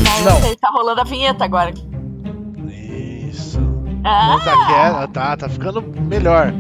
Não, 0.05 0.23
Não. 0.25 0.37
eu 0.37 0.43
sei, 0.43 0.57
tá 0.57 0.71
rolando 0.71 1.01
a 1.01 1.05
vinheta 1.05 1.45
agora. 1.45 1.75
Isso. 2.71 3.59
Ah, 4.05 4.29
Não 4.29 4.45
tá. 4.45 5.07
Tá, 5.09 5.37
tá 5.37 5.49
ficando 5.49 5.83
melhor. 5.83 6.53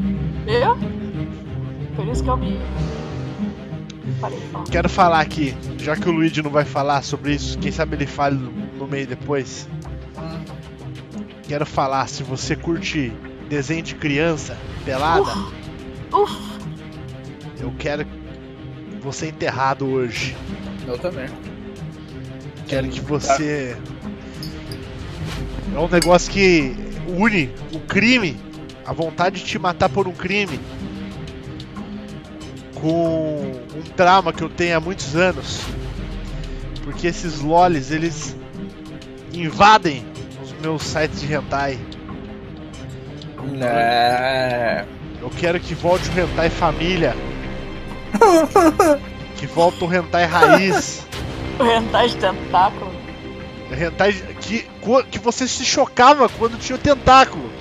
Viu? 0.46 0.76
Por 1.94 2.08
isso 2.08 2.22
que 2.22 2.30
eu 2.30 2.36
me... 2.36 2.58
Falar. 4.20 4.64
Quero 4.70 4.88
falar 4.88 5.20
aqui, 5.20 5.54
já 5.78 5.94
que 5.96 6.08
o 6.08 6.12
Luigi 6.12 6.40
não 6.40 6.50
vai 6.50 6.64
falar 6.64 7.02
sobre 7.02 7.34
isso, 7.34 7.58
quem 7.58 7.70
sabe 7.70 7.96
ele 7.96 8.06
fale 8.06 8.36
no, 8.36 8.50
no 8.50 8.86
meio 8.86 9.06
depois. 9.06 9.68
Quero 11.46 11.66
falar, 11.66 12.08
se 12.08 12.22
você 12.22 12.56
curte 12.56 13.12
desenho 13.48 13.82
de 13.82 13.94
criança, 13.94 14.56
pelada, 14.84 15.30
Uf, 16.12 16.34
eu 17.60 17.72
quero 17.78 18.06
você 19.00 19.28
enterrado 19.28 19.86
hoje. 19.86 20.36
Eu 20.86 20.98
também. 20.98 21.28
Quero 22.66 22.88
que 22.88 23.00
você. 23.00 23.76
É 25.74 25.78
um 25.78 25.88
negócio 25.88 26.32
que 26.32 26.74
une 27.06 27.50
o 27.72 27.80
crime, 27.80 28.36
a 28.86 28.92
vontade 28.92 29.40
de 29.40 29.44
te 29.44 29.58
matar 29.58 29.88
por 29.88 30.06
um 30.06 30.12
crime, 30.12 30.60
com 32.74 33.60
um 33.74 33.82
trauma 33.96 34.32
que 34.32 34.42
eu 34.42 34.48
tenho 34.48 34.76
há 34.76 34.80
muitos 34.80 35.16
anos. 35.16 35.60
Porque 36.84 37.08
esses 37.08 37.40
lolis, 37.40 37.90
eles 37.90 38.36
invadem 39.32 40.06
os 40.40 40.52
meus 40.60 40.82
sites 40.84 41.20
de 41.20 41.32
hentai. 41.32 41.78
É. 43.60 44.84
Eu 45.20 45.30
quero 45.30 45.58
que 45.58 45.74
volte 45.74 46.08
o 46.08 46.20
hentai 46.20 46.48
família. 46.48 47.16
que 49.36 49.46
volte 49.46 49.82
o 49.82 49.92
hentai 49.92 50.24
raiz. 50.24 51.04
O 51.58 51.64
hentai 51.64 52.08
de 52.08 52.16
tentáculo. 52.16 52.92
Hentai 53.70 54.12
que, 54.12 54.64
que 55.10 55.18
você 55.18 55.48
se 55.48 55.64
chocava 55.64 56.28
quando 56.28 56.56
tinha 56.58 56.76
o 56.76 56.80
tentáculo. 56.80 57.55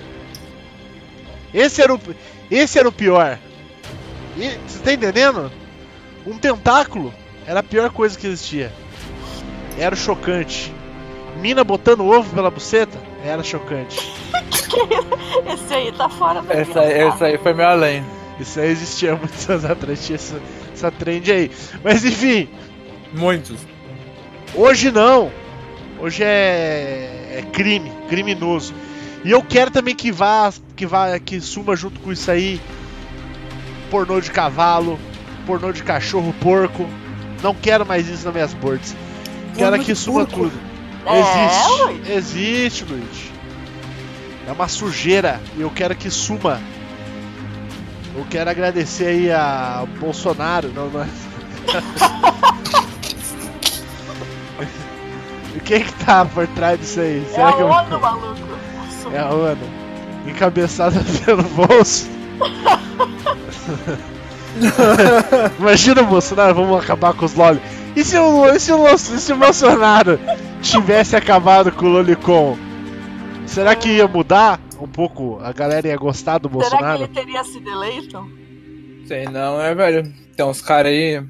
Esse 1.56 1.82
era 1.82 1.96
o, 1.96 2.00
esse 2.52 2.78
era 2.78 2.88
o 2.88 2.92
pior. 2.92 3.40
E, 4.38 4.50
você 4.68 4.80
tá 4.84 4.94
entendendo? 4.94 5.52
Um 6.28 6.38
tentáculo 6.38 7.14
era 7.48 7.62
a 7.62 7.64
pior 7.64 7.90
coisa 7.90 8.18
que 8.18 8.28
existia. 8.28 8.72
Era 9.78 9.96
chocante. 9.96 10.74
Mina 11.42 11.64
botando 11.64 12.06
ovo 12.06 12.34
pela 12.34 12.52
buceta 12.52 12.98
era 13.24 13.42
chocante. 13.44 13.98
Esse 15.52 15.74
aí 15.74 15.92
tá 15.92 16.10
fora 16.10 16.42
da 16.42 16.54
Essa, 16.54 16.80
essa 16.84 17.26
aí 17.26 17.38
foi 17.38 17.54
meio 17.54 17.70
além. 17.70 18.06
Isso 18.40 18.60
aí 18.60 18.70
existia 18.70 19.14
há 19.14 19.16
muitos 19.16 19.50
anos 19.50 19.66
atrás, 19.66 20.06
tinha 20.06 20.16
essa, 20.16 20.40
essa 20.74 20.92
trend 20.92 21.32
aí. 21.32 21.52
Mas 21.84 22.04
enfim, 22.04 22.50
Muitos. 23.16 23.66
Hoje 24.54 24.92
não. 24.92 25.32
Hoje 26.00 26.24
é, 26.24 27.38
é 27.40 27.42
crime, 27.54 27.92
criminoso. 28.10 28.74
E 29.26 29.32
eu 29.32 29.42
quero 29.44 29.72
também 29.72 29.94
que 29.96 30.12
vá, 30.12 30.54
que 30.76 30.86
vá, 30.86 31.18
que 31.20 31.42
suma 31.42 31.76
junto 31.76 32.00
com 32.00 32.12
isso 32.12 32.30
aí 32.32 32.62
pornô 33.90 34.22
de 34.22 34.30
cavalo, 34.32 35.00
pornô 35.48 35.72
de 35.72 35.82
cachorro, 35.84 36.34
porco. 36.40 36.88
Não 37.42 37.54
quero 37.54 37.86
mais 37.86 38.08
isso 38.08 38.24
nas 38.26 38.34
minhas 38.34 38.54
boards. 38.54 38.96
Quero 39.58 39.72
Pornô 39.72 39.84
que 39.84 39.96
suma 39.96 40.26
porco? 40.26 40.50
tudo. 40.52 40.60
É, 41.08 41.20
Existe, 41.20 42.12
existe, 42.12 42.86
Luiz. 42.86 43.32
É 44.48 44.52
uma 44.52 44.68
sujeira 44.68 45.42
e 45.58 45.62
eu 45.62 45.70
quero 45.72 45.96
que 45.96 46.10
suma. 46.12 46.62
Eu 48.16 48.26
quero 48.30 48.50
agradecer 48.50 49.08
aí 49.08 49.32
a 49.32 49.86
Bolsonaro, 50.00 50.72
não, 50.74 50.88
não 50.90 51.02
é? 51.04 51.08
E 55.56 55.60
quem 55.66 55.84
que 55.84 55.94
tá 56.06 56.24
por 56.26 56.48
trás 56.48 56.80
disso 56.80 57.00
aí? 57.02 57.26
É 57.34 57.44
a 57.44 57.52
que 57.54 57.62
eu- 57.62 57.68
ONU, 57.68 58.00
maluco. 58.00 58.56
É 59.14 59.20
a 59.20 59.30
ONU. 59.30 59.58
Encabeçada 60.28 61.00
pelo 61.26 61.44
bolso. 61.44 62.08
Imagina 65.60 66.02
o 66.02 66.06
Bolsonaro, 66.06 66.56
vamos 66.56 66.84
acabar 66.84 67.14
com 67.14 67.26
os 67.26 67.34
LOL. 67.34 67.58
E 67.96 68.04
se 68.04 68.18
o, 68.18 68.46
e 68.48 68.60
se 68.60 68.72
o, 68.72 68.88
e 68.88 68.98
se 68.98 69.34
o 69.34 69.38
Bolsonaro 69.38 70.20
tivesse 70.62 71.16
acabado 71.16 71.72
com 71.72 71.86
o 71.86 71.90
Lolicon? 71.90 72.58
Será 73.46 73.76
que 73.76 73.90
ia 73.90 74.08
mudar 74.08 74.60
um 74.80 74.88
pouco? 74.88 75.40
A 75.42 75.54
galera 75.54 75.88
ia 75.88 75.98
gostar 75.98 76.38
do 76.38 76.50
Será 76.50 76.62
que 76.62 76.70
Bolsonaro? 76.70 77.04
ele 77.04 77.14
teria 77.14 77.44
sido 77.44 77.70
eleito? 77.70 78.30
Sei 79.08 79.26
não, 79.26 79.62
é, 79.62 79.74
velho. 79.76 80.14
Tem 80.36 80.46
uns 80.46 80.62
caras 80.62 80.92
aí 80.92 81.24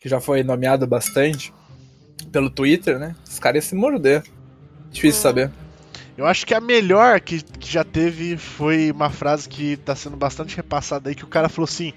que 0.00 0.08
já 0.08 0.20
foi 0.20 0.42
nomeado 0.42 0.86
bastante 0.86 1.52
pelo 2.32 2.50
Twitter, 2.50 2.98
né? 2.98 3.14
Os 3.28 3.38
caras 3.38 3.64
iam 3.64 3.68
se 3.68 3.74
morder. 3.74 4.22
Difícil 4.90 5.20
saber. 5.20 5.50
Eu 6.18 6.26
acho 6.26 6.44
que 6.44 6.52
a 6.52 6.60
melhor 6.60 7.20
que, 7.20 7.40
que 7.40 7.72
já 7.72 7.84
teve 7.84 8.36
foi 8.36 8.90
uma 8.90 9.08
frase 9.08 9.48
que 9.48 9.76
tá 9.76 9.94
sendo 9.94 10.16
bastante 10.16 10.56
repassada 10.56 11.08
aí, 11.08 11.14
que 11.14 11.22
o 11.22 11.28
cara 11.28 11.48
falou 11.48 11.66
assim, 11.66 11.92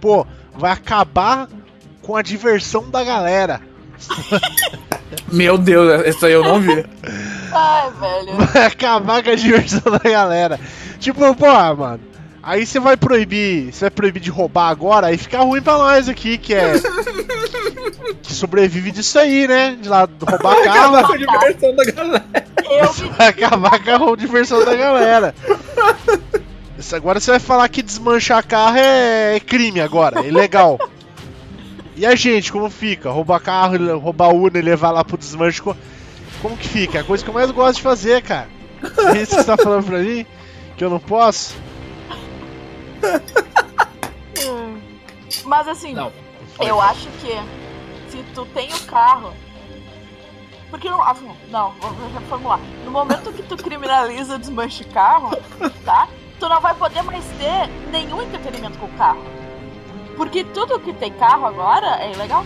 pô, 0.00 0.24
vai 0.56 0.70
acabar 0.70 1.48
com 2.00 2.14
a 2.14 2.22
diversão 2.22 2.88
da 2.88 3.02
galera. 3.02 3.60
Meu 5.26 5.58
Deus, 5.58 6.06
isso 6.06 6.24
aí 6.24 6.32
eu 6.32 6.44
não 6.44 6.60
vi. 6.60 6.86
Ai, 7.52 7.90
velho. 7.98 8.46
Vai 8.46 8.66
acabar 8.66 9.24
com 9.24 9.30
a 9.30 9.34
diversão 9.34 9.90
da 9.90 9.98
galera. 9.98 10.60
Tipo, 11.00 11.34
pô, 11.34 11.74
mano. 11.74 12.00
Aí 12.40 12.64
você 12.64 12.78
vai 12.78 12.96
proibir. 12.96 13.72
Você 13.72 13.86
vai 13.86 13.90
proibir 13.90 14.20
de 14.20 14.30
roubar 14.30 14.68
agora, 14.68 15.08
aí 15.08 15.18
fica 15.18 15.40
ruim 15.40 15.62
pra 15.62 15.78
nós 15.78 16.08
aqui, 16.08 16.38
que 16.38 16.54
é. 16.54 16.74
que 18.34 18.40
sobrevive 18.40 18.90
disso 18.90 19.18
aí, 19.18 19.46
né? 19.48 19.76
De 19.80 19.88
lá 19.88 20.00
roubar 20.20 20.38
carro. 20.64 20.96
Acabar 20.96 21.06
com 21.06 21.12
a 21.12 21.16
diversão 21.16 21.74
da 21.76 21.84
galera. 21.84 22.24
Vai 23.16 23.28
acabar 23.28 23.84
com 23.84 24.12
a 24.12 24.16
diversão 24.16 24.64
da 24.64 24.74
galera. 24.74 25.34
Isso 26.78 26.94
agora 26.96 27.20
você 27.20 27.30
vai 27.30 27.40
falar 27.40 27.68
que 27.68 27.82
desmanchar 27.82 28.44
carro 28.46 28.76
é, 28.76 29.36
é 29.36 29.40
crime 29.40 29.80
agora, 29.80 30.20
é 30.20 30.28
ilegal. 30.28 30.78
E 31.96 32.04
a 32.04 32.14
gente, 32.16 32.50
como 32.50 32.68
fica? 32.68 33.08
Roubar 33.10 33.38
carro, 33.40 33.98
roubar 33.98 34.34
urna 34.34 34.58
e 34.58 34.62
levar 34.62 34.90
lá 34.90 35.04
pro 35.04 35.16
desmanche. 35.16 35.62
co- 35.62 35.76
Como 36.42 36.56
que 36.56 36.66
fica? 36.68 36.98
É 36.98 37.00
a 37.02 37.04
coisa 37.04 37.22
que 37.22 37.30
eu 37.30 37.34
mais 37.34 37.50
gosto 37.52 37.76
de 37.76 37.82
fazer, 37.82 38.20
cara. 38.22 38.48
É 39.14 39.22
isso 39.22 39.36
que 39.36 39.42
você 39.42 39.44
tá 39.44 39.56
falando 39.56 39.84
pra 39.86 39.98
mim? 39.98 40.26
Que 40.76 40.84
eu 40.84 40.90
não 40.90 40.98
posso? 40.98 41.54
Mas 45.44 45.68
assim, 45.68 45.94
Não. 45.94 46.10
eu 46.60 46.80
acho 46.80 47.08
que 47.20 47.32
se 48.14 48.22
tu 48.32 48.46
tem 48.46 48.72
o 48.72 48.78
carro. 48.86 49.32
Porque 50.70 50.88
não. 50.88 51.02
ah, 51.02 51.14
Não, 51.50 51.72
vou 51.72 51.90
reformular. 52.14 52.60
No 52.84 52.90
momento 52.90 53.32
que 53.32 53.42
tu 53.42 53.56
criminaliza 53.56 54.36
o 54.36 54.38
desmanche 54.38 54.84
de 54.84 54.90
carro, 54.90 55.36
tá? 55.84 56.08
Tu 56.38 56.48
não 56.48 56.60
vai 56.60 56.74
poder 56.74 57.02
mais 57.02 57.24
ter 57.38 57.68
nenhum 57.90 58.22
entretenimento 58.22 58.78
com 58.78 58.86
o 58.86 58.92
carro. 58.96 59.22
Porque 60.16 60.44
tudo 60.44 60.78
que 60.78 60.92
tem 60.92 61.12
carro 61.12 61.46
agora 61.46 62.02
é 62.02 62.12
ilegal. 62.12 62.44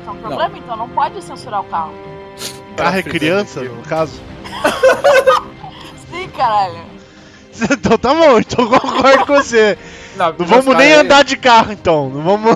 Isso 0.00 0.08
é 0.08 0.12
um 0.12 0.16
problema, 0.16 0.56
então 0.56 0.76
não 0.76 0.88
pode 0.88 1.22
censurar 1.22 1.60
o 1.60 1.64
carro. 1.64 1.92
Carro 2.76 2.96
é 2.96 3.02
criança, 3.02 3.62
no 3.62 3.82
caso. 3.82 4.20
Sim, 6.10 6.28
caralho. 6.30 6.88
Então 7.72 7.98
tá 7.98 8.14
bom, 8.14 8.38
então 8.38 8.66
concordo 8.66 9.26
com 9.26 9.34
você. 9.34 9.76
Não, 10.16 10.32
Não 10.38 10.46
vamos 10.46 10.76
nem 10.76 10.94
andar 10.94 11.22
de 11.22 11.36
carro 11.36 11.72
então. 11.72 12.08
Não 12.08 12.22
vamos. 12.22 12.54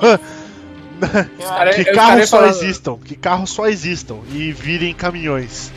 Cara- 1.39 1.75
Que 1.75 1.85
carros 1.87 2.29
só 2.29 2.37
falando- 2.39 2.51
existam. 2.55 2.97
Que 2.99 3.17
carros 3.17 3.51
só 3.51 3.67
existam. 3.67 4.19
E 4.33 4.53
virem 4.53 4.95
caminhões. 4.95 5.73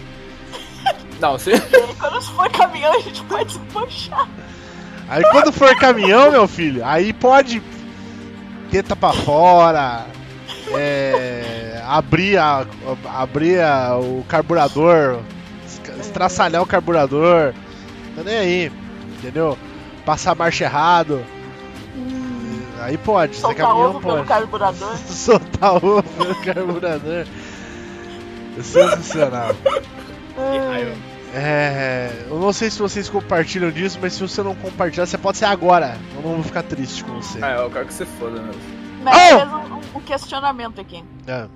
Não, 1.19 1.37
se... 1.39 1.51
quando 1.99 2.21
for 2.21 2.49
caminhão 2.51 2.93
a 2.93 2.99
gente 2.99 3.23
pode 3.23 3.57
desmanchar. 3.57 4.27
Aí 5.09 5.23
quando 5.31 5.51
for 5.51 5.75
caminhão, 5.77 6.31
meu 6.31 6.47
filho, 6.47 6.85
aí 6.85 7.13
pode 7.13 7.61
teta 8.69 8.93
pra 8.95 9.13
fora, 9.13 10.05
é, 10.73 11.81
abrir, 11.87 12.37
a, 12.37 12.65
abrir 13.15 13.61
a- 13.61 13.97
o 13.97 14.25
carburador, 14.27 15.19
estraçalhar 16.01 16.61
o 16.61 16.65
carburador, 16.65 17.53
tá 18.15 18.23
nem 18.23 18.37
aí, 18.37 18.71
entendeu? 19.17 19.57
Passar 20.05 20.31
a 20.31 20.35
marcha 20.35 20.65
errado. 20.65 21.23
Aí 22.81 22.97
pode, 22.97 23.35
Soltar 23.35 23.67
caminhão 23.67 23.89
ovo 23.89 23.99
pelo 24.01 24.15
pode. 24.17 24.27
carburador. 24.27 24.95
Soltar 25.07 25.75
ovo 25.75 26.03
pelo 26.03 26.35
carburador. 26.43 27.25
Sensacional. 28.61 29.49
É, 31.33 32.25
eu 32.29 32.39
não 32.39 32.53
sei 32.53 32.69
se 32.69 32.79
vocês 32.79 33.09
compartilham 33.09 33.69
disso, 33.71 33.99
mas 34.01 34.13
se 34.13 34.21
você 34.21 34.41
não 34.41 34.55
compartilhar, 34.55 35.05
você 35.05 35.17
pode 35.17 35.37
ser 35.37 35.45
agora. 35.45 35.97
Eu 36.15 36.21
não 36.21 36.35
vou 36.35 36.43
ficar 36.43 36.63
triste 36.63 37.03
com 37.03 37.15
você. 37.21 37.39
Ah, 37.43 37.51
eu 37.55 37.69
quero 37.69 37.85
que 37.85 37.93
você 37.93 38.05
foda 38.05 38.41
mesmo. 38.41 38.61
Mas 39.03 39.15
Oh! 39.15 39.37
fez 39.39 39.53
um, 39.53 39.97
um 39.97 40.01
questionamento 40.01 40.79
aqui. 40.81 41.03
É. 41.27 41.47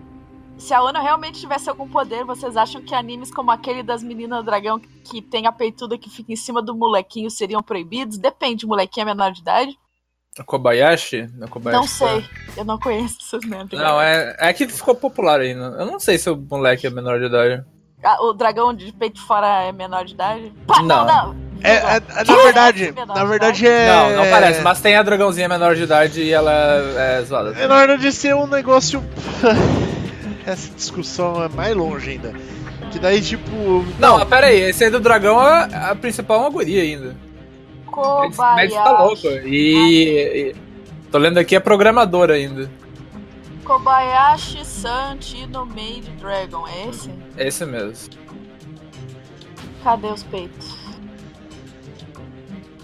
Se 0.58 0.74
a 0.76 0.84
ONU 0.84 1.02
realmente 1.02 1.40
tivesse 1.40 1.70
algum 1.70 1.88
poder, 1.88 2.24
vocês 2.24 2.56
acham 2.56 2.82
que 2.84 2.94
animes 2.94 3.34
como 3.34 3.50
aquele 3.50 3.82
das 3.82 4.04
meninas 4.04 4.46
dragão 4.46 4.80
que 5.04 5.20
tem 5.22 5.48
a 5.48 5.52
peituda 5.52 5.98
que 5.98 6.10
fica 6.10 6.32
em 6.32 6.36
cima 6.36 6.62
do 6.62 6.76
molequinho 6.76 7.32
seriam 7.32 7.64
proibidos? 7.64 8.18
Depende, 8.20 8.66
o 8.66 8.70
molequinho 8.70 9.04
é 9.04 9.06
menor 9.06 9.32
de 9.32 9.42
idade? 9.42 9.80
A 10.40 10.44
Kobayashi? 10.44 11.30
A 11.42 11.48
Kobayashi 11.48 11.82
Não 11.82 11.88
sei. 11.88 12.26
Eu 12.56 12.64
não 12.64 12.80
conheço 12.80 13.18
essas 13.22 13.44
merdas. 13.46 13.78
Não, 13.78 14.02
é, 14.02 14.36
é 14.40 14.54
que 14.54 14.68
ficou 14.68 14.96
popular 14.96 15.42
ainda. 15.42 15.76
Eu 15.78 15.86
não 15.86 16.00
sei 16.00 16.18
se 16.18 16.30
o 16.30 16.38
moleque 16.38 16.88
é 16.88 16.90
menor 16.90 17.20
de 17.20 17.26
idade. 17.26 17.64
Ah, 18.04 18.18
o 18.24 18.34
dragão 18.34 18.74
de 18.74 18.92
peito 18.94 19.22
fora 19.28 19.64
é 19.64 19.72
menor 19.72 20.06
de 20.06 20.14
idade? 20.14 20.52
Pá, 20.66 20.82
não, 20.82 21.06
Não. 21.06 21.34
não. 21.34 21.52
É, 21.64 21.74
é- 21.76 21.98
é- 21.98 22.24
na 22.24 22.36
verdade, 22.38 22.92
na 23.08 23.14
de 23.14 23.26
verdade 23.28 23.68
é. 23.68 23.88
Não, 23.88 24.16
não 24.24 24.32
parece, 24.32 24.62
mas 24.62 24.82
tem 24.82 24.96
a 24.96 25.04
dragãozinha 25.04 25.48
menor 25.48 25.76
de 25.76 25.84
idade 25.84 26.22
e 26.22 26.32
ela 26.32 26.52
é 26.52 27.22
zoada. 27.24 27.52
É 27.52 27.68
na 27.68 27.76
hora 27.76 27.98
de 28.00 28.12
ser 28.12 28.34
um 28.34 28.48
negócio. 28.48 29.04
Essa 30.44 30.74
discussão 30.74 31.44
é 31.44 31.50
mais 31.50 31.76
longe 31.76 32.10
ainda. 32.12 32.34
Que 32.92 32.98
daí, 32.98 33.22
tipo. 33.22 33.86
Não, 34.00 34.18
mas 34.18 34.28
pera 34.28 34.48
aí, 34.48 34.60
esse 34.62 34.84
aí 34.84 34.90
do 34.90 35.00
dragão, 35.00 35.38
a, 35.40 35.92
a 35.92 35.96
principal 35.96 36.38
é 36.38 36.40
uma 36.42 36.50
guria 36.50 36.82
ainda. 36.82 37.16
Kobayashi. 37.92 38.74
tá 38.74 39.02
louco. 39.04 39.28
E, 39.28 40.52
e- 40.52 40.56
Tô 41.12 41.18
lendo 41.18 41.38
aqui, 41.40 41.56
é 41.56 41.60
programador 41.60 42.30
ainda. 42.32 42.70
Kobayashi 43.66 44.66
San 44.66 45.18
Chino 45.20 45.66
Made 45.66 46.10
Dragon, 46.20 46.66
é 46.68 46.88
esse? 46.90 47.12
É 47.38 47.48
esse 47.48 47.66
mesmo. 47.66 48.10
Cadê 49.84 50.08
os 50.08 50.24
peitos? 50.24 50.78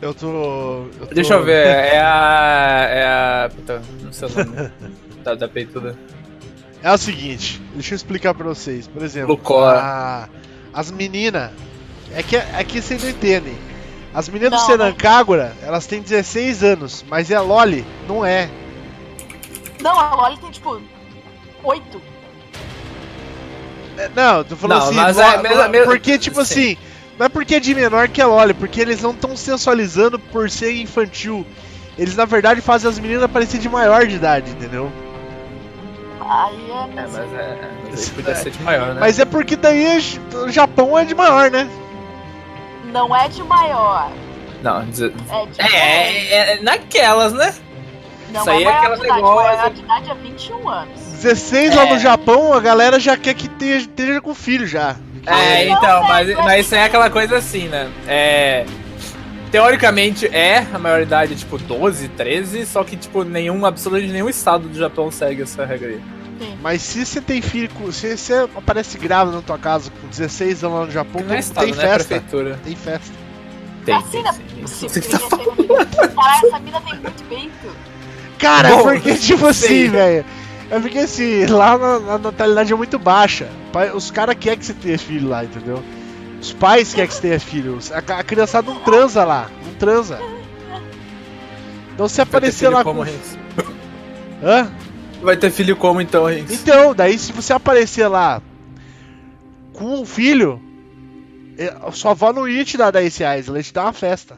Eu 0.02 0.14
tô. 0.14 0.28
eu 1.00 1.08
tô- 1.08 1.16
Deixa 1.16 1.34
eu 1.36 1.44
ver, 1.44 1.66
é 1.96 2.00
a. 2.00 2.88
É 2.90 3.06
a. 3.46 3.50
Puta, 3.56 3.82
não 4.04 4.12
sei 4.14 4.28
o 4.28 4.32
nome. 4.46 4.72
da, 5.24 5.36
da 5.36 5.48
peituda. 5.48 5.98
É 6.84 6.92
o 6.92 6.98
seguinte, 6.98 7.60
deixa 7.74 7.94
eu 7.94 7.96
explicar 7.96 8.34
pra 8.36 8.46
vocês. 8.48 8.88
Por 8.88 9.02
exemplo, 9.04 9.30
Lucor. 9.30 9.64
a- 9.74 10.30
as 10.74 10.92
meninas. 10.92 11.52
É 12.14 12.22
que, 12.24 12.36
é 12.38 12.64
que 12.64 12.82
vocês 12.82 13.04
não 13.04 13.10
entendem. 13.10 13.58
As 14.14 14.28
meninas 14.30 14.52
do 14.52 14.58
Não, 14.62 14.66
Senan 14.66 14.94
Kagura, 14.94 15.54
elas 15.62 15.86
têm 15.86 16.02
16 16.02 16.64
anos, 16.64 17.06
mas 17.08 17.32
a 17.32 17.42
Loli 17.42 17.86
não 18.08 18.26
é. 18.26 18.50
Não, 19.82 19.98
a 20.00 20.16
Loli 20.16 20.38
tem 20.38 20.50
tipo. 20.52 20.82
Oito. 21.64 22.02
É, 23.98 24.10
Não, 24.16 24.44
tô 24.44 24.56
falando 24.56 24.80
Não, 24.80 24.88
assim, 24.88 24.96
mas 24.96 25.18
é 25.18 25.38
mesmo- 25.42 25.64
Lo- 25.64 25.70
mesmo- 25.70 25.86
porque 25.92 26.18
tipo 26.18 26.44
sim. 26.46 26.72
assim, 26.72 26.78
não 27.18 27.26
é 27.26 27.30
porque 27.30 27.56
é 27.56 27.60
de 27.60 27.74
menor 27.76 28.08
que 28.08 28.22
é 28.22 28.26
Loli, 28.26 28.54
porque 28.54 28.80
eles 28.82 29.02
não 29.02 29.12
estão 29.12 29.36
sensualizando 29.36 30.18
por 30.20 30.50
ser 30.50 30.72
infantil. 30.76 31.46
Eles 31.98 32.16
na 32.16 32.26
verdade 32.26 32.62
fazem 32.62 32.90
as 32.90 33.00
meninas 33.00 33.30
parecer 33.30 33.60
de 33.60 33.68
maior 33.70 34.06
de 34.06 34.16
idade, 34.16 34.52
entendeu? 34.52 34.92
Aí 36.22 36.72
é. 36.72 37.00
É, 37.02 37.08
mas 37.08 37.16
é. 37.34 37.58
Mas 37.90 38.04
aí 38.08 38.14
podia 38.16 38.36
ser 38.36 38.52
de 38.52 38.62
maior, 38.64 38.94
né? 38.94 39.00
Mas 39.00 39.18
é 39.20 39.26
porque 39.26 39.56
daí 39.56 40.00
o 40.46 40.50
Japão 40.52 40.98
é 40.98 41.04
de 41.06 41.16
maior, 41.16 41.50
né? 41.50 41.68
Não 42.92 43.16
é 43.16 43.28
de 43.28 43.44
maior. 43.44 44.10
Não, 44.64 44.84
dizer- 44.86 45.14
É 45.30 45.46
de. 45.46 45.62
é, 45.76 46.34
é, 46.34 46.54
é 46.58 46.62
naquelas, 46.62 47.34
né? 47.34 47.54
Não 48.32 48.42
isso 48.42 48.50
é 48.50 48.54
aí 48.54 48.62
é 48.62 48.66
maior 48.66 48.78
aquelas 48.80 49.00
de 49.00 49.06
idade. 49.06 49.20
igual 49.20 49.36
Maior 49.38 49.70
de 49.70 49.82
idade 49.82 50.10
é 50.12 50.14
21 50.16 50.70
anos. 50.70 51.00
16 51.22 51.76
lá 51.76 51.88
É. 51.88 51.94
no 51.94 52.00
Japão, 52.00 52.54
a 52.54 52.60
galera 52.60 53.00
já 53.00 53.16
quer 53.18 53.34
que 53.34 53.46
esteja, 53.48 53.78
esteja 53.88 54.22
com 54.22 54.34
filho 54.36 54.68
já. 54.68 54.96
É, 55.26 55.68
então, 55.70 56.04
mas- 56.08 56.36
mas 56.38 56.66
isso 56.66 56.76
é 56.76 56.84
aquela 56.84 57.10
coisa 57.10 57.38
assim, 57.38 57.68
né? 57.68 57.90
É. 58.08 58.66
Teoricamente 59.52 60.26
é 60.28 60.66
a 60.74 60.78
maioridade, 60.78 61.36
tipo, 61.36 61.58
12, 61.58 62.10
13, 62.10 62.66
só 62.66 62.84
que, 62.84 62.98
tipo, 62.98 63.24
nenhum, 63.24 63.66
absolutamente 63.66 64.12
nenhum 64.12 64.28
estado 64.30 64.68
do 64.68 64.78
Japão 64.78 65.10
segue 65.10 65.42
essa 65.44 65.66
regra 65.66 65.90
aí. 65.90 66.02
Sim. 66.40 66.58
Mas 66.62 66.82
se 66.82 67.06
você 67.06 67.20
tem 67.22 67.42
filho, 67.42 67.70
com- 67.74 67.92
se 67.92 68.16
você 68.18 68.34
aparece 68.56 68.98
grávida 68.98 69.38
na 69.38 69.42
tua 69.42 69.58
casa 69.58 69.90
com 70.02 70.08
16 70.08 70.64
anos 70.64 70.80
lá 70.80 70.86
no 70.86 70.92
Japão, 70.92 71.22
Não 71.22 71.28
é 71.28 71.32
tem, 71.34 71.40
estado, 71.40 71.66
tem 71.66 71.74
né? 71.76 71.82
Festa. 71.82 71.98
prefeitura. 72.08 72.60
Tem 72.64 72.76
festa. 72.76 73.14
Tem, 73.86 73.96
assim, 73.96 74.24
tem. 74.24 74.68
Se 74.68 74.90
Você 74.90 75.02
tá 75.02 75.20
tem- 75.20 75.68
Caralho, 76.16 76.48
essa 76.48 76.60
mina 76.60 76.82
tem 76.82 77.00
muito 77.00 77.24
peito. 77.30 77.76
Cara, 78.38 78.70
Bom, 78.70 78.84
porque, 78.84 79.16
tipo 79.16 79.46
assim, 79.48 79.90
velho. 79.90 80.26
É 80.70 80.80
porque 80.82 81.00
assim, 81.00 81.46
lá 81.46 81.78
na, 81.78 82.16
a 82.16 82.18
natalidade 82.18 82.74
é 82.74 82.76
muito 82.76 83.00
baixa. 83.00 83.48
Os 83.96 84.12
caras 84.12 84.36
querem 84.38 84.60
que 84.60 84.66
você 84.66 84.74
tenha 84.74 85.00
filho 85.00 85.30
lá, 85.30 85.44
entendeu? 85.46 85.82
Os 86.42 86.52
pais 86.54 86.94
querem 86.94 87.08
que 87.08 87.14
você 87.16 87.22
tenha 87.22 87.40
filho. 87.40 87.80
A, 87.92 87.98
a 88.20 88.24
criançada 88.24 88.70
não 88.70 88.80
transa 88.82 89.24
lá. 89.24 89.50
Não 89.66 89.74
transa. 89.76 90.20
Então 91.94 92.08
se 92.08 92.22
aparecer 92.22 92.70
lá 92.70 92.84
como, 92.84 93.04
com. 93.06 93.12
Hã? 94.46 94.70
Vai 95.22 95.38
ter 95.38 95.52
filho 95.52 95.76
como 95.76 96.00
então, 96.02 96.26
Rinks? 96.26 96.62
Então, 96.62 96.94
daí 96.94 97.18
se 97.18 97.32
você 97.32 97.54
aparecer 97.54 98.08
lá 98.08 98.42
com 99.74 100.02
um 100.02 100.06
filho, 100.06 100.62
é, 101.58 101.74
sua 101.92 102.12
avó 102.12 102.32
não 102.32 102.48
ia 102.48 102.64
te 102.64 102.78
dar 102.78 102.92
10 102.92 103.18
reais, 103.18 103.48
ela 103.48 103.58
ia 103.58 103.64
te 103.64 103.74
dar 103.74 103.84
uma 103.84 103.94
festa. 103.94 104.38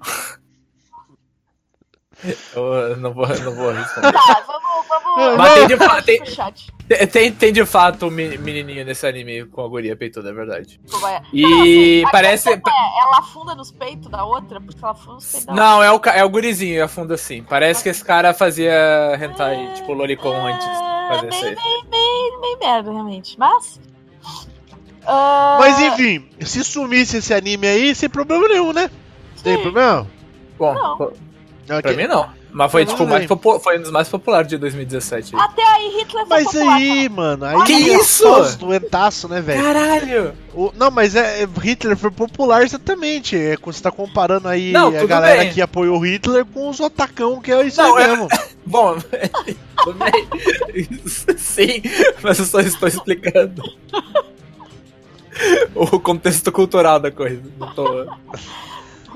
Eu 2.54 2.96
não 2.96 3.12
vou, 3.12 3.28
não 3.28 3.54
vou 3.54 3.70
responder. 3.72 4.12
Tá, 4.12 4.44
vamos, 4.46 4.65
vamos. 4.88 5.36
Mas 5.36 5.54
tem 5.54 5.66
de, 5.66 5.76
fa- 5.76 6.02
tem, 6.02 6.22
tem- 6.88 7.06
tem, 7.08 7.32
tem 7.32 7.52
de 7.52 7.64
fato 7.66 8.06
um 8.06 8.10
meni- 8.10 8.38
menininho 8.38 8.84
nesse 8.84 9.06
anime 9.06 9.44
com 9.46 9.64
a 9.64 9.68
guria 9.68 9.96
peituda, 9.96 10.30
é 10.30 10.32
verdade. 10.32 10.80
Kobayashi. 10.90 11.26
E 11.32 11.42
Não, 11.42 11.60
assim, 11.60 12.12
parece- 12.12 12.48
é, 12.50 12.52
ela 12.54 13.18
afunda 13.18 13.54
nos 13.54 13.70
peitos 13.72 14.08
da 14.08 14.24
outra, 14.24 14.60
porque 14.60 14.78
ela 14.82 14.92
afunda 14.92 15.14
nos 15.14 15.30
peitos 15.32 15.54
Não, 15.54 15.82
é 15.82 15.92
o, 15.92 16.00
é 16.14 16.24
o 16.24 16.28
gurizinho, 16.28 16.84
afunda 16.84 17.14
assim. 17.14 17.42
Parece 17.42 17.82
que 17.82 17.88
esse 17.88 18.04
cara 18.04 18.32
fazia 18.34 18.72
hentai, 19.20 19.72
tipo 19.74 19.92
Lolicon 19.92 20.34
antes 20.46 20.66
fazer 21.08 21.28
isso 21.28 21.40
bem, 21.40 21.48
aí. 21.50 21.54
bem, 21.56 21.84
bem, 21.90 22.40
bem 22.40 22.56
merda, 22.60 22.90
realmente. 22.92 23.38
Mas. 23.38 23.80
ah, 25.06 25.56
Mas 25.60 25.78
enfim, 25.80 26.28
se 26.40 26.64
sumisse 26.64 27.18
esse 27.18 27.32
anime 27.32 27.66
aí, 27.66 27.94
sem 27.94 28.08
problema 28.08 28.48
nenhum, 28.48 28.72
né? 28.72 28.90
Tem 29.42 29.56
sim. 29.56 29.62
problema? 29.62 30.06
Bom, 30.58 30.74
Não. 30.74 30.96
pô, 30.98 31.12
Não, 31.68 31.80
pra 31.82 31.92
mim 31.92 32.06
não. 32.06 32.28
Mas 32.58 32.72
foi, 32.72 32.86
tipo, 32.86 33.06
mais 33.06 33.26
foi 33.62 33.78
um 33.78 33.82
dos 33.82 33.90
mais 33.90 34.08
populares 34.08 34.48
de 34.48 34.56
2017. 34.56 35.36
aí. 35.36 35.42
Até 35.42 35.62
aí 35.62 35.88
Hitler 35.98 36.26
foi 36.26 36.36
Mas 36.38 36.44
popular, 36.44 36.74
aí, 36.74 37.08
mano, 37.10 37.44
aí 37.44 37.62
Que 37.64 37.72
é 37.74 37.78
isso? 37.98 38.26
os 38.26 38.56
doentaço, 38.56 39.28
né, 39.28 39.42
velho? 39.42 39.62
Caralho! 39.62 40.32
O- 40.54 40.72
Não, 40.74 40.90
mas 40.90 41.14
é, 41.14 41.42
é- 41.42 41.48
Hitler 41.60 41.98
foi 41.98 42.10
popular 42.10 42.62
exatamente. 42.62 43.36
É, 43.36 43.58
quando 43.58 43.76
você 43.76 43.82
tá 43.82 43.90
comparando 43.90 44.48
aí 44.48 44.72
Não, 44.72 44.88
a 44.88 45.04
galera 45.04 45.42
bem. 45.42 45.52
que 45.52 45.60
apoiou 45.60 45.98
o 45.98 46.06
Hitler 46.06 46.46
com 46.46 46.70
os 46.70 46.80
otacão, 46.80 47.42
que 47.42 47.52
é 47.52 47.62
isso 47.66 47.82
Não, 47.82 47.94
aí 47.94 48.04
é- 48.04 48.08
mesmo. 48.08 48.28
Bom. 48.64 48.96
Sim, 51.36 51.82
mas 52.22 52.38
eu 52.38 52.44
só 52.46 52.60
estou 52.60 52.88
explicando 52.88 53.62
o 55.74 56.00
contexto 56.00 56.50
cultural 56.50 56.98
da 56.98 57.10
coisa. 57.10 57.42
Não 57.58 57.74
tô... 57.74 58.06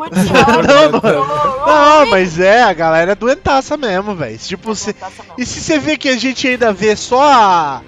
Não, 0.67 0.91
não. 0.93 1.01
Não, 1.01 1.67
Não, 1.67 2.07
mas 2.11 2.39
é, 2.41 2.63
a 2.63 2.73
galera 2.73 3.13
é 3.13 3.15
doentaça 3.15 3.77
mesmo, 3.77 4.15
velho. 4.15 4.39
Tipo, 4.39 4.75
se, 4.75 4.95
e 5.37 5.45
se 5.45 5.61
você 5.61 5.79
vê 5.79 5.97
que 5.97 6.09
a 6.09 6.17
gente 6.17 6.47
ainda 6.49 6.73
vê 6.73 6.97
só 6.97 7.23
a. 7.23 7.83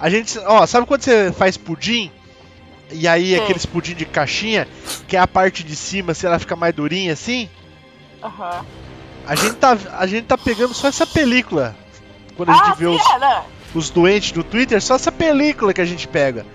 A 0.00 0.08
gente. 0.08 0.38
Ó, 0.40 0.66
sabe 0.66 0.86
quando 0.86 1.02
você 1.02 1.32
faz 1.32 1.56
pudim? 1.56 2.10
E 2.90 3.06
aí 3.06 3.34
Sim. 3.34 3.42
aqueles 3.42 3.66
pudim 3.66 3.94
de 3.94 4.04
caixinha, 4.06 4.66
que 5.06 5.16
é 5.16 5.20
a 5.20 5.26
parte 5.26 5.62
de 5.62 5.76
cima, 5.76 6.14
se 6.14 6.26
ela 6.26 6.38
fica 6.38 6.56
mais 6.56 6.74
durinha 6.74 7.12
assim? 7.12 7.48
Aham. 8.22 8.64
A 9.26 9.34
gente 9.34 9.54
tá, 9.56 9.76
a 9.98 10.06
gente 10.06 10.24
tá 10.24 10.38
pegando 10.38 10.72
só 10.72 10.88
essa 10.88 11.06
película. 11.06 11.76
Quando 12.36 12.50
a 12.50 12.54
gente 12.54 12.70
Ah, 12.70 12.74
vê 12.74 12.86
os, 12.86 13.02
é, 13.14 13.18
né? 13.18 13.42
os 13.74 13.90
doentes 13.90 14.32
do 14.32 14.42
Twitter, 14.42 14.80
só 14.80 14.94
essa 14.94 15.12
película 15.12 15.74
que 15.74 15.80
a 15.82 15.84
gente 15.84 16.08
pega. 16.08 16.46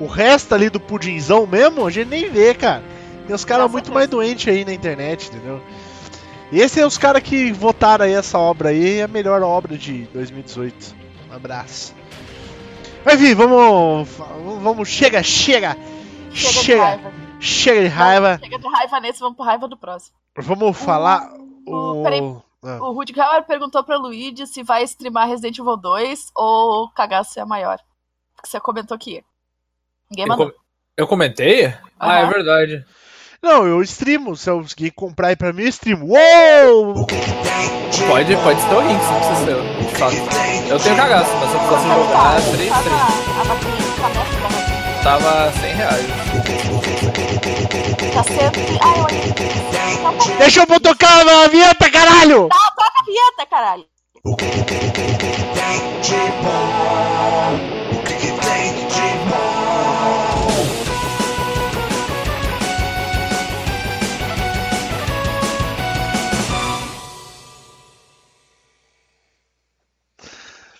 O 0.00 0.06
resto 0.06 0.54
ali 0.54 0.70
do 0.70 0.80
pudinzão 0.80 1.46
mesmo, 1.46 1.86
a 1.86 1.90
gente 1.90 2.08
nem 2.08 2.30
vê, 2.30 2.54
cara. 2.54 2.82
Tem 3.26 3.34
os 3.34 3.44
caras 3.44 3.70
muito 3.70 3.92
mais 3.92 4.08
doentes 4.08 4.46
aí 4.52 4.64
na 4.64 4.72
internet, 4.72 5.28
entendeu? 5.28 5.62
Esse 6.52 6.80
é 6.80 6.86
os 6.86 6.98
caras 6.98 7.22
que 7.22 7.52
votaram 7.52 8.04
aí 8.04 8.12
essa 8.12 8.38
obra 8.38 8.68
aí, 8.68 8.98
é 9.00 9.02
a 9.04 9.08
melhor 9.08 9.42
obra 9.42 9.76
de 9.78 10.04
2018. 10.12 10.94
Um 11.30 11.34
abraço. 11.34 11.94
Mas 13.04 13.20
enfim, 13.20 13.34
vamos. 13.34 14.08
Vamos. 14.62 14.88
Chega, 14.88 15.22
chega! 15.22 15.76
Chega, 16.32 16.52
de 16.52 16.64
Chega! 16.64 16.82
raiva. 16.84 17.12
Chega 17.40 17.80
de 17.82 17.88
raiva! 17.88 18.38
Chega 18.42 18.58
de 18.58 18.68
raiva 18.68 19.00
nesse, 19.00 19.20
vamos 19.20 19.36
pro 19.36 19.44
raiva 19.44 19.68
do 19.68 19.76
próximo. 19.76 20.16
Vamos 20.36 20.76
falar. 20.76 21.30
o- 21.66 22.00
O. 22.00 22.02
peraí. 22.02 22.20
Ah. 22.66 22.78
O 22.82 22.92
Rudy 22.92 23.18
Hauer 23.20 23.42
perguntou 23.44 23.84
pra 23.84 23.96
Luigi 23.98 24.46
se 24.46 24.62
vai 24.62 24.82
streamar 24.84 25.28
Resident 25.28 25.58
Evil 25.58 25.76
2 25.76 26.30
ou 26.34 26.88
cagaço 26.90 27.38
é 27.38 27.44
maior. 27.44 27.78
Porque 28.34 28.48
você 28.48 28.58
comentou 28.58 28.96
que 28.98 29.12
ia. 29.16 29.24
Ninguém 30.10 30.24
Eu, 30.24 30.28
mandou. 30.30 30.50
com- 30.50 30.56
eu 30.96 31.06
comentei? 31.06 31.74
Ah, 32.00 32.20
é 32.20 32.26
verdade. 32.26 32.84
Não, 33.44 33.66
eu 33.66 33.82
streamo. 33.82 34.34
Se 34.34 34.48
alguém 34.48 34.90
comprar 34.90 35.28
aí 35.28 35.36
pra 35.36 35.52
mim, 35.52 35.64
eu 35.64 35.68
streamo. 35.68 36.06
Uou! 36.06 37.06
Pode, 38.08 38.36
pode 38.38 38.60
ser 38.60 38.74
o 38.74 38.80
Rinks, 38.80 39.06
não 39.10 39.18
precisa 39.20 39.44
ser 39.44 39.52
eu, 39.52 39.62
de 39.86 39.94
fato. 39.96 40.16
Eu 40.68 40.80
tenho 40.80 40.96
cagaço, 40.96 41.30
mas 41.38 41.50
se 41.50 41.54
eu 41.54 41.60
fosse 41.60 41.86
jogar 41.86 42.12
tá? 42.12 42.40
3 42.40 42.70
Tá 42.70 42.78
3 42.82 42.90
na- 42.96 43.40
a 43.40 43.44
bateria 43.44 43.82
do 43.82 43.92
cabeça 44.00 44.34
da 44.40 44.48
Rodinha. 44.48 45.02
tava 45.04 45.52
100 45.60 45.74
reais. 45.74 46.06
Tá 48.14 48.22
sendo. 48.24 48.58
Eu. 48.58 49.04
Tá. 50.02 50.34
Deixa 50.38 50.60
eu 50.60 50.80
tocar 50.80 51.20
a 51.28 51.48
vinheta, 51.48 51.90
caralho! 51.90 52.48
Toca 52.48 52.90
a 52.98 53.04
vinheta, 53.04 53.46
caralho. 53.50 53.84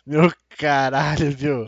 Meu 0.07 0.33
caralho, 0.59 1.31
viu? 1.37 1.67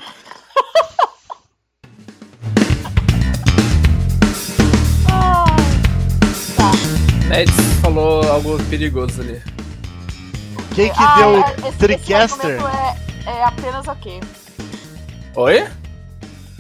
Ai. 5.11 6.57
Tá. 6.57 6.73
Neds 7.29 7.55
falou 7.81 8.23
algo 8.31 8.59
perigoso 8.65 9.21
ali. 9.21 9.43
Quem 10.75 10.93
que 10.93 11.03
Ah, 11.03 11.17
deu 11.17 11.29
o 11.65 11.69
esse 11.69 11.79
Tricaster? 11.79 12.59
É, 13.27 13.31
é 13.31 13.45
apenas 13.45 13.89
ok. 13.89 14.21
Oi? 15.37 15.67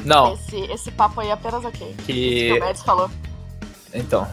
Não, 0.04 0.34
Esse, 0.34 0.56
esse 0.72 0.90
papo 0.92 1.20
aí 1.20 1.28
é 1.28 1.32
apenas 1.32 1.64
ok. 1.64 1.94
Que 2.06 2.12
que. 2.12 2.52
o 2.52 2.60
Mads 2.60 2.82
falou. 2.82 3.10
Então. 3.92 4.26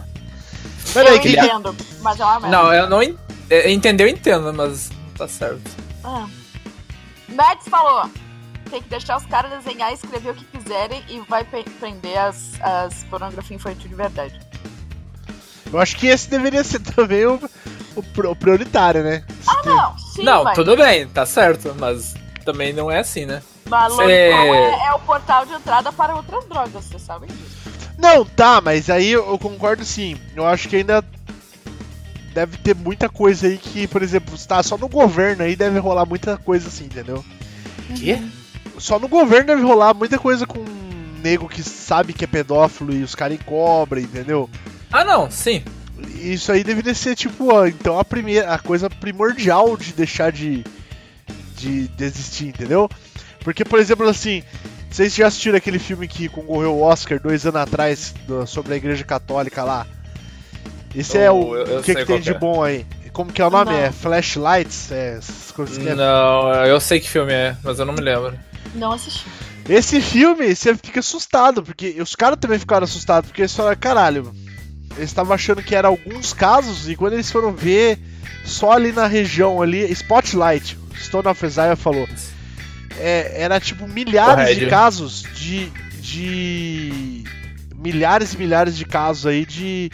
Peraí, 0.94 1.16
eu 1.16 1.22
que, 1.22 1.30
entendo, 1.30 1.76
mas 2.02 2.20
é 2.20 2.24
uma 2.24 2.40
merda. 2.40 2.58
Não, 2.58 2.74
eu 2.74 2.90
não. 2.90 3.02
en- 3.02 3.18
é, 3.50 3.72
Entendeu, 3.72 4.08
eu 4.08 4.14
entendo, 4.14 4.54
mas 4.54 4.92
tá 5.18 5.28
certo. 5.28 5.72
Ah. 6.04 6.28
Mads 7.34 7.68
falou: 7.68 8.10
tem 8.70 8.82
que 8.82 8.90
deixar 8.90 9.18
os 9.18 9.26
caras 9.26 9.52
desenhar 9.64 9.92
e 9.92 9.96
escrever 9.96 10.32
o 10.32 10.34
que 10.36 10.46
quiserem 10.46 11.04
e 11.08 11.20
vai 11.22 11.44
prender 11.44 12.18
as, 12.18 12.60
as 12.62 13.04
pornografia 13.06 13.56
infantil 13.56 13.90
de 13.90 13.96
verdade. 13.96 14.40
Eu 15.72 15.80
acho 15.80 15.96
que 15.96 16.08
esse 16.08 16.30
deveria 16.30 16.64
ser 16.64 16.80
também 16.96 17.26
o, 17.26 17.40
o, 17.96 18.30
o 18.30 18.36
prioritário, 18.36 19.04
né? 19.04 19.24
Ah, 19.48 19.62
não, 19.66 19.98
sim, 19.98 20.24
não, 20.24 20.44
mas, 20.44 20.56
tudo 20.56 20.76
bem, 20.76 21.08
tá 21.08 21.26
certo, 21.26 21.76
mas 21.80 22.14
também 22.46 22.74
não 22.74 22.90
é 22.90 23.00
assim, 23.00 23.26
né? 23.26 23.42
mas 23.66 23.94
Cê- 23.96 24.04
é, 24.04 24.86
é 24.88 24.94
o 24.94 25.00
portal 25.00 25.46
de 25.46 25.54
entrada 25.54 25.92
para 25.92 26.16
outras 26.16 26.46
drogas, 26.46 26.86
vocês 26.86 27.02
sabem 27.02 27.30
disso. 27.30 27.64
Não, 27.98 28.26
tá, 28.26 28.60
mas 28.60 28.90
aí 28.90 29.12
eu 29.12 29.38
concordo 29.40 29.86
sim. 29.86 30.18
Eu 30.36 30.46
acho 30.46 30.68
que 30.68 30.76
ainda 30.78 31.04
deve 32.34 32.58
ter 32.58 32.76
muita 32.76 33.08
coisa 33.10 33.48
aí 33.48 33.58
que, 33.58 33.88
por 33.88 34.02
exemplo, 34.02 34.34
está 34.36 34.62
só 34.64 34.78
no 34.78 34.88
governo 34.90 35.44
aí 35.44 35.56
deve 35.56 35.80
rolar 35.80 36.06
muita 36.06 36.38
coisa 36.38 36.68
assim, 36.68 36.86
entendeu? 36.86 37.24
Quê? 37.96 38.20
Só 38.80 38.98
no 39.00 39.08
governo 39.08 39.48
deve 39.48 39.62
rolar 39.62 39.94
muita 39.94 40.18
coisa 40.18 40.46
com 40.48 40.60
um 40.60 41.20
nego 41.24 41.48
que 41.48 41.62
sabe 41.64 42.12
que 42.14 42.24
é 42.24 42.28
pedófilo 42.28 42.94
e 42.94 43.04
os 43.04 43.16
caras 43.16 43.38
encobram, 43.40 44.02
entendeu? 44.02 44.50
Ah, 44.92 45.04
não, 45.06 45.30
sim. 45.30 45.64
Isso 46.22 46.52
aí 46.52 46.64
deveria 46.64 46.94
ser 46.94 47.16
tipo, 47.16 47.54
ó, 47.54 47.66
então 47.68 47.98
a 48.00 48.04
primeira, 48.06 48.54
a 48.54 48.60
coisa 48.60 48.90
primordial 48.90 49.78
de 49.78 49.94
deixar 49.94 50.32
de 50.32 50.64
de 51.58 51.88
desistir, 51.90 52.48
entendeu? 52.48 52.90
Porque, 53.42 53.64
por 53.64 53.80
exemplo, 53.80 54.08
assim, 54.10 54.44
vocês 54.90 55.16
já 55.16 55.28
assistiram 55.28 55.58
aquele 55.58 55.80
filme 55.80 56.08
que 56.08 56.28
concorreu 56.28 56.72
ao 56.72 56.82
Oscar 56.82 57.20
dois 57.22 57.46
anos 57.46 57.62
atrás 57.62 58.14
do- 58.28 58.46
sobre 58.46 58.74
a 58.74 58.78
Igreja 58.78 59.04
Católica 59.06 59.64
lá? 59.64 59.88
Esse 60.96 61.18
é 61.18 61.32
o, 61.32 61.56
Eu- 61.56 61.66
eu 61.66 61.80
o 61.80 61.84
que, 61.84 61.94
sei 61.94 61.96
que 61.96 62.06
tem 62.06 62.16
qual 62.16 62.20
de 62.20 62.30
é. 62.32 62.38
bom 62.38 62.64
aí? 62.64 62.86
Como 63.12 63.32
que 63.32 63.42
é 63.42 63.46
o 63.46 63.50
nome? 63.50 63.72
Não. 63.72 63.78
É 63.80 63.92
Flashlights? 63.92 64.92
É, 64.92 65.18
essas 65.18 65.52
coisas 65.52 65.78
que 65.78 65.88
é 65.88 65.94
Não, 65.96 66.52
eu 66.66 66.80
sei 66.80 67.00
que 67.00 67.10
filme 67.10 67.32
é, 67.32 67.56
mas 67.64 67.78
eu 67.80 67.86
não 67.86 67.94
me 67.94 68.02
lembro. 68.02 68.34
Não 68.76 68.92
assisti. 68.92 69.26
Esse 69.70 70.02
filme, 70.02 70.56
você 70.56 70.76
fica 70.76 71.00
assustado, 71.00 71.62
porque 71.64 71.96
os 72.02 72.16
caras 72.16 72.38
também 72.40 72.58
ficaram 72.60 72.84
assustados, 72.86 73.30
porque 73.30 73.42
eles 73.44 73.56
falaram, 73.56 73.78
caralho, 73.80 74.34
eles 74.98 75.10
estavam 75.10 75.34
achando 75.34 75.62
que 75.64 75.74
era 75.76 75.88
alguns 75.88 76.34
casos, 76.34 76.90
e 76.90 76.96
quando 76.96 77.14
eles 77.14 77.32
foram 77.32 77.54
ver, 77.54 77.98
só 78.44 78.72
ali 78.72 78.92
na 78.92 79.06
região 79.08 79.62
ali, 79.62 79.90
Spotlight, 79.94 80.78
Stone 81.00 81.28
of 81.28 81.46
Isaiah 81.46 81.76
falou, 81.78 82.08
é, 83.00 83.42
era 83.42 83.60
tipo 83.60 83.88
milhares 83.88 84.48
de 84.50 84.54
Correio. 84.56 84.70
casos 84.70 85.24
de, 85.34 85.70
de... 86.02 87.24
milhares 87.76 88.34
e 88.34 88.38
milhares 88.38 88.76
de 88.78 88.86
casos 88.86 89.26
aí 89.26 89.46
de 89.46 89.90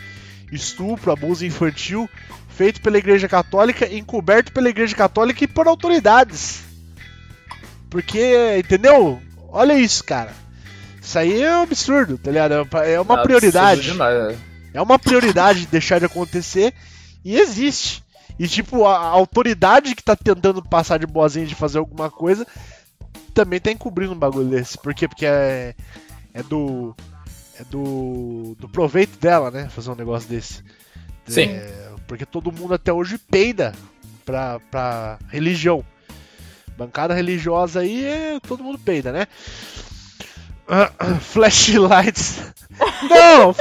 estupro, 0.51 1.11
abuso 1.11 1.45
infantil, 1.45 2.09
feito 2.49 2.81
pela 2.81 2.97
Igreja 2.97 3.27
Católica, 3.27 3.85
encoberto 3.93 4.51
pela 4.51 4.69
Igreja 4.69 4.95
Católica 4.95 5.43
e 5.43 5.47
por 5.47 5.67
autoridades. 5.67 6.61
Porque, 7.89 8.57
entendeu? 8.57 9.21
Olha 9.49 9.73
isso, 9.73 10.03
cara. 10.03 10.31
Isso 11.01 11.17
aí 11.17 11.41
é 11.41 11.57
um 11.57 11.63
absurdo, 11.63 12.17
tá 12.17 12.29
ligado? 12.29 12.53
É 12.85 12.99
uma 12.99 13.19
Ah, 13.19 13.23
prioridade. 13.23 13.81
demais. 13.81 14.37
É 14.73 14.81
uma 14.81 14.99
prioridade 14.99 15.65
deixar 15.65 15.99
de 15.99 16.05
acontecer 16.05 16.73
e 17.25 17.35
existe. 17.37 18.03
E 18.37 18.47
tipo, 18.47 18.85
a 18.85 18.95
a 18.97 19.07
autoridade 19.07 19.95
que 19.95 20.03
tá 20.03 20.15
tentando 20.15 20.61
passar 20.63 20.99
de 20.99 21.07
boazinha 21.07 21.45
de 21.47 21.55
fazer 21.55 21.79
alguma 21.79 22.09
coisa 22.11 22.45
também 23.33 23.59
tá 23.59 23.71
encobrindo 23.71 24.13
um 24.13 24.17
bagulho 24.19 24.49
desse. 24.49 24.77
Por 24.77 24.93
quê? 24.93 25.07
Porque 25.07 25.25
é, 25.25 25.73
é 26.33 26.43
do. 26.43 26.95
É 27.59 27.63
do. 27.65 28.55
do 28.57 28.69
proveito 28.69 29.19
dela, 29.19 29.51
né? 29.51 29.67
Fazer 29.69 29.91
um 29.91 29.95
negócio 29.95 30.29
desse. 30.29 30.63
Sim. 31.27 31.49
É, 31.49 31.91
porque 32.07 32.25
todo 32.25 32.51
mundo 32.51 32.73
até 32.73 32.91
hoje 32.91 33.17
peida 33.17 33.73
pra, 34.25 34.59
pra 34.71 35.19
religião. 35.29 35.83
Bancada 36.77 37.13
religiosa 37.13 37.81
aí 37.81 38.05
é. 38.05 38.39
todo 38.39 38.63
mundo 38.63 38.79
peida, 38.79 39.11
né? 39.11 39.27
Ah, 40.67 40.91
Flashlights. 41.19 42.39
Não, 43.09 43.55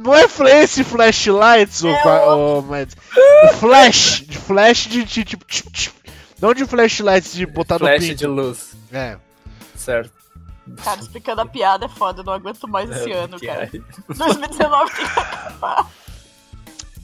não 0.00 0.14
é 0.14 0.24
esse 0.62 0.82
flashlights, 0.82 1.84
o, 1.84 1.88
o, 1.88 2.62
mas, 2.62 2.88
flash, 3.60 4.24
de 4.26 4.38
flash 4.38 4.86
de, 4.88 5.04
de 5.04 5.24
tipo, 5.24 5.44
não 6.40 6.52
de 6.52 6.64
flashlights 6.64 7.32
de 7.32 7.46
botar 7.46 7.78
no 7.78 7.86
Flash 7.86 8.16
de 8.16 8.26
luz. 8.26 8.72
É. 8.92 9.18
Certo. 9.76 10.15
Cara, 10.82 11.00
explicando 11.00 11.40
a 11.42 11.46
piada 11.46 11.86
é 11.86 11.88
foda, 11.88 12.20
eu 12.20 12.24
não 12.24 12.32
aguento 12.32 12.66
mais 12.68 12.90
esse 12.90 13.12
ano, 13.12 13.38
Que 13.38 13.46
cara. 13.46 13.70
aí. 13.72 13.82
2019 14.08 14.92
tem 14.96 15.04
que 15.06 15.18
acabar. 15.20 15.86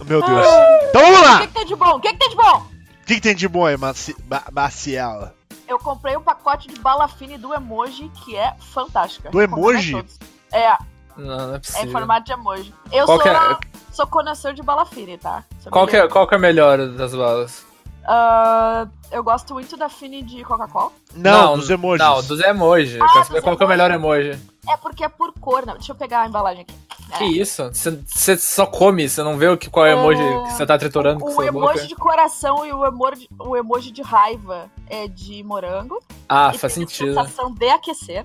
Meu 0.05 0.21
Deus. 0.21 0.47
Então 0.89 1.01
vamos 1.03 1.19
O 1.19 1.23
lá. 1.23 1.41
que, 1.41 1.47
que 1.47 1.53
tem 1.55 1.67
de 1.67 1.77
bom? 1.77 1.91
O 1.97 2.01
que, 2.01 2.09
que 2.13 2.19
tem 2.19 2.29
de 2.31 2.37
bom? 2.37 2.57
O 2.59 3.05
que, 3.07 3.15
que 3.17 3.21
tem 3.21 3.35
de 3.35 3.49
bom 3.49 3.67
aí, 3.67 3.77
Maci 3.77 4.17
Ma- 4.29 4.43
Maciel? 4.53 5.31
Eu 5.69 5.79
comprei 5.79 6.17
um 6.17 6.23
pacote 6.23 6.69
de 6.69 6.79
bala 6.81 7.07
fine 7.09 7.39
do 7.39 7.55
emoji 7.55 8.11
que 8.25 8.37
é 8.37 8.55
fantástica. 8.73 9.31
Do 9.31 9.41
emoji? 9.41 10.05
É, 10.53 10.77
Não, 11.17 11.25
não 11.47 11.53
é 11.53 11.57
é 11.57 11.59
possível. 11.61 11.89
em 11.89 11.93
formato 11.93 12.27
de 12.27 12.33
emoji. 12.33 12.75
Eu 12.91 13.07
Qual 13.07 13.21
sou, 13.23 13.31
é- 13.31 13.59
sou 13.93 14.07
conhecedor 14.07 14.55
de 14.55 14.63
bala 14.63 14.85
fine, 14.85 15.17
tá? 15.19 15.45
Sou 15.61 15.71
Qual 15.73 15.87
que, 15.87 15.97
é, 15.97 16.09
qual 16.09 16.27
que 16.27 16.35
é 16.35 16.37
a 16.37 16.41
melhor 16.41 16.79
das 16.89 17.15
balas? 17.15 17.65
Ah, 18.05 18.87
eu 19.11 19.23
gosto 19.23 19.55
muito 19.55 19.77
da 19.77 19.89
fine 19.89 20.23
de 20.23 20.43
Coca-Cola. 20.45 20.91
Não, 21.15 21.57
dos 21.57 21.71
emojis. 21.71 22.05
Não, 22.07 22.23
dos 22.23 22.41
emojis. 22.41 22.95
Eu 22.97 23.05
Ah, 23.05 23.13
quero 23.13 23.25
saber 23.27 23.39
dos 23.41 23.45
qual 23.45 23.57
que 23.57 23.63
é 23.63 23.67
o 23.67 23.69
melhor 23.69 23.91
emoji. 23.91 24.39
É 24.69 24.77
porque 24.77 25.05
é 25.05 25.09
por 25.09 25.33
cor, 25.41 25.67
né? 25.67 25.73
Deixa 25.75 25.93
eu 25.93 25.97
pegar 25.97 26.23
a 26.23 26.27
embalagem 26.27 26.63
aqui. 26.63 26.75
Que 27.19 27.25
É. 27.25 27.27
isso? 27.29 27.71
Você 27.73 28.37
só 28.39 28.65
come, 28.65 29.09
você 29.09 29.23
não 29.23 29.37
vê 29.37 29.49
o 29.49 29.57
que, 29.59 29.69
qual 29.69 29.85
é 29.85 29.95
o 29.95 29.99
emoji 29.99 30.23
que 30.47 30.53
você 30.55 30.65
tá 30.65 30.79
triturando 30.79 31.21
com 31.21 31.29
O 31.29 31.33
sua 31.33 31.47
emoji 31.47 31.75
boca? 31.75 31.87
de 31.87 31.95
coração 31.95 32.65
e 32.65 32.73
o 32.73 32.85
emoji, 32.87 33.29
o 33.39 33.57
emoji 33.57 33.91
de 33.91 34.03
raiva 34.03 34.71
é 34.89 35.07
de 35.09 35.43
morango. 35.45 36.01
Ah, 36.29 36.53
e 36.55 36.59
faz 36.59 36.75
tem 36.75 36.85
a 36.85 36.87
sentido. 36.87 37.15
sensação 37.15 37.53
de 37.53 37.69
aquecer. 37.69 38.25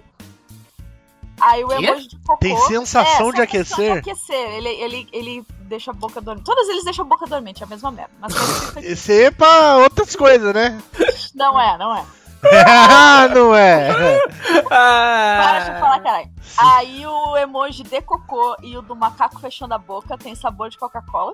Aí 1.39 1.63
o 1.63 1.71
emoji 1.71 2.07
de 2.07 2.17
cocô. 2.17 2.37
Tem 2.37 2.57
sensação 2.61 3.29
é, 3.29 3.33
de 3.33 3.41
aquecer? 3.41 3.93
de 3.93 3.99
aquecer. 3.99 4.49
Ele, 4.55 4.69
ele, 4.69 5.07
ele 5.11 5.45
deixa 5.61 5.91
a 5.91 5.93
boca 5.93 6.19
dormente. 6.19 6.45
Todos 6.45 6.67
eles 6.69 6.83
deixam 6.83 7.05
a 7.05 7.07
boca 7.07 7.25
dormente, 7.27 7.61
é 7.61 7.65
a 7.65 7.69
mesma 7.69 7.91
merda. 7.91 8.11
Mas 8.19 8.33
esse 8.77 9.23
é 9.23 9.31
pra 9.31 9.77
outras 9.77 10.15
coisas, 10.15 10.53
né? 10.53 10.81
não 11.35 11.59
é, 11.59 11.77
não 11.77 11.95
é. 11.95 12.03
Ah, 12.65 13.27
não 13.33 13.55
é. 13.55 13.93
Para 14.67 15.59
de 15.59 15.79
falar, 15.79 15.95
Ah, 15.95 15.99
caralho. 15.99 16.29
Aí 16.57 17.05
o 17.05 17.37
emoji 17.37 17.83
de 17.83 18.01
cocô 18.01 18.55
e 18.63 18.75
o 18.77 18.81
do 18.81 18.95
macaco 18.95 19.39
fechando 19.39 19.73
a 19.73 19.77
boca 19.77 20.17
tem 20.17 20.33
sabor 20.33 20.69
de 20.69 20.77
Coca-Cola. 20.77 21.33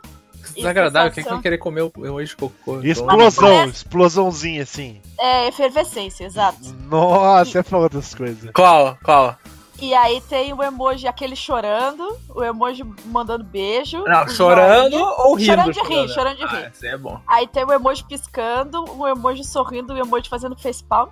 desagradável. 0.55 1.11
Quem 1.13 1.23
que 1.23 1.29
vai 1.29 1.41
querer 1.41 1.57
comer 1.57 1.81
o 1.83 2.05
emoji 2.05 2.29
de 2.29 2.35
cocô? 2.35 2.81
Explosão, 2.81 3.49
parece- 3.49 3.71
explosãozinha 3.77 4.63
assim. 4.63 5.01
É 5.17 5.47
efervescência, 5.47 6.25
exato. 6.25 6.59
Nossa, 6.89 7.59
é 7.59 7.63
pra 7.63 7.77
outras 7.77 8.13
coisas. 8.13 8.51
Qual? 8.53 8.97
Qual? 9.03 9.37
E 9.83 9.93
aí 9.93 10.21
tem 10.21 10.53
o 10.53 10.63
emoji 10.63 11.07
aquele 11.09 11.35
chorando, 11.35 12.17
o 12.29 12.41
emoji 12.41 12.85
mandando 13.07 13.43
beijo. 13.43 14.01
Não, 14.05 14.25
chorando 14.29 14.91
joinha. 14.91 15.05
ou 15.05 15.33
rindo? 15.35 15.45
Chorando 15.45 15.73
de 15.73 15.81
rir, 15.81 16.09
chorando 16.13 16.37
de 16.37 16.43
Ah, 16.45 16.47
rir. 16.47 16.67
esse 16.73 16.87
aí 16.87 16.93
é 16.93 16.97
bom. 16.97 17.19
Aí 17.27 17.47
tem 17.47 17.65
o 17.65 17.71
emoji 17.73 18.01
piscando, 18.05 18.85
o 18.97 19.05
emoji 19.05 19.43
sorrindo, 19.43 19.93
o 19.93 19.97
emoji 19.97 20.29
fazendo 20.29 20.55
facepalm. 20.57 21.09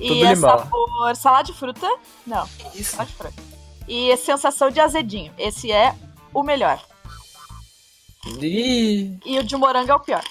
E 0.00 0.08
Tudo 0.08 0.24
é 0.26 0.34
limão. 0.34 0.58
sabor 0.58 1.14
salada 1.16 1.44
de 1.44 1.52
fruta. 1.52 1.88
Não, 2.26 2.44
Isso. 2.74 2.90
salada 2.96 3.08
de 3.10 3.16
fruta. 3.16 3.34
E 3.86 4.10
é 4.10 4.16
sensação 4.16 4.68
de 4.68 4.80
azedinho. 4.80 5.32
Esse 5.38 5.70
é 5.70 5.94
o 6.34 6.42
melhor. 6.42 6.80
Ih. 8.40 9.16
E 9.24 9.38
o 9.38 9.44
de 9.44 9.56
morango 9.56 9.92
é 9.92 9.94
o 9.94 10.00
pior. 10.00 10.22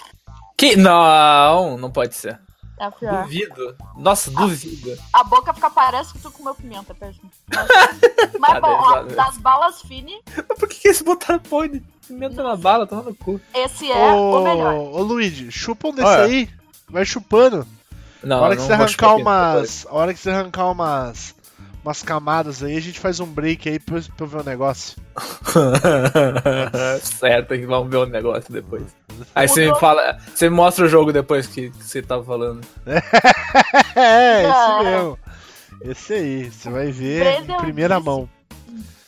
Que? 0.58 0.76
Não, 0.76 1.78
não 1.78 1.90
pode 1.90 2.16
ser. 2.16 2.38
É 2.82 2.89
pior. 2.89 3.24
Duvido. 3.26 3.76
Nossa, 3.96 4.32
duvido. 4.32 4.98
A 5.13 5.24
boca 5.24 5.54
fica 5.54 5.70
parece 5.70 6.13
que 6.13 6.20
tu 6.20 6.32
comeu 6.32 6.56
pimenta, 6.56 6.96
perto. 6.96 7.20
Mas, 7.48 7.67
mas 8.39 8.60
bom, 8.60 8.70
ó, 8.70 9.04
das 9.04 9.38
balas 9.38 9.84
fine, 9.84 10.20
Mas 10.50 10.58
por 10.58 10.67
que, 10.67 10.80
que 10.80 10.88
eles 10.88 11.04
botaram 11.04 11.39
pão 11.39 11.67
de 11.67 11.80
pimenta 12.08 12.41
na 12.41 12.56
bala? 12.56 12.88
Toma 12.88 13.04
no 13.04 13.13
cu. 13.13 13.39
esse 13.54 13.91
é 13.91 14.12
o 14.13 14.41
melhor. 14.41 14.74
Ô, 14.74 15.04
Luigi, 15.04 15.52
chupa 15.52 15.89
um 15.89 15.94
desse 15.94 16.08
Olha. 16.08 16.24
aí. 16.24 16.50
Vai 16.89 17.06
chupando. 17.06 17.67
Não, 18.24 18.38
a 18.38 18.41
hora 18.41 18.56
que 18.56 18.62
não 18.62 18.67
você 18.67 18.74
arrancar 18.74 19.15
umas. 19.15 19.86
A 19.86 19.94
hora 19.94 20.13
que 20.15 20.20
você 20.20 20.30
arrancar 20.32 20.72
umas. 20.72 21.36
Umas 21.84 22.04
camadas 22.04 22.63
aí, 22.63 22.78
a 22.78 22.82
gente 22.82 23.00
faz 23.00 23.20
um 23.20 23.26
break 23.26 23.67
aí 23.67 23.80
pra, 23.80 24.00
pra 24.00 24.26
eu 24.26 24.28
ver 24.28 24.41
o 24.41 24.44
negócio. 24.44 25.02
certo, 27.02 27.56
que 27.56 27.65
vamos 27.65 27.89
ver 27.89 27.98
o 27.98 28.06
negócio 28.06 28.54
depois. 28.54 28.84
Aí 29.36 29.48
você 29.48 29.70
me 29.72 29.80
fala. 29.80 30.18
Você 30.34 30.50
me 30.50 30.56
mostra 30.56 30.86
o 30.86 30.88
jogo 30.90 31.12
depois 31.14 31.48
que, 31.48 31.70
que 31.70 31.84
você 31.84 32.02
tava 32.02 32.24
falando. 32.24 32.62
É, 33.96 34.42
esse 34.44 34.52
Ah. 34.52 34.80
mesmo. 34.84 35.20
Esse 35.84 36.14
aí, 36.14 36.52
você 36.52 36.70
vai 36.70 36.92
ver 36.92 37.38
Brandon 37.38 37.54
em 37.56 37.58
primeira 37.64 37.96
disse- 37.96 38.06
mão. 38.06 38.30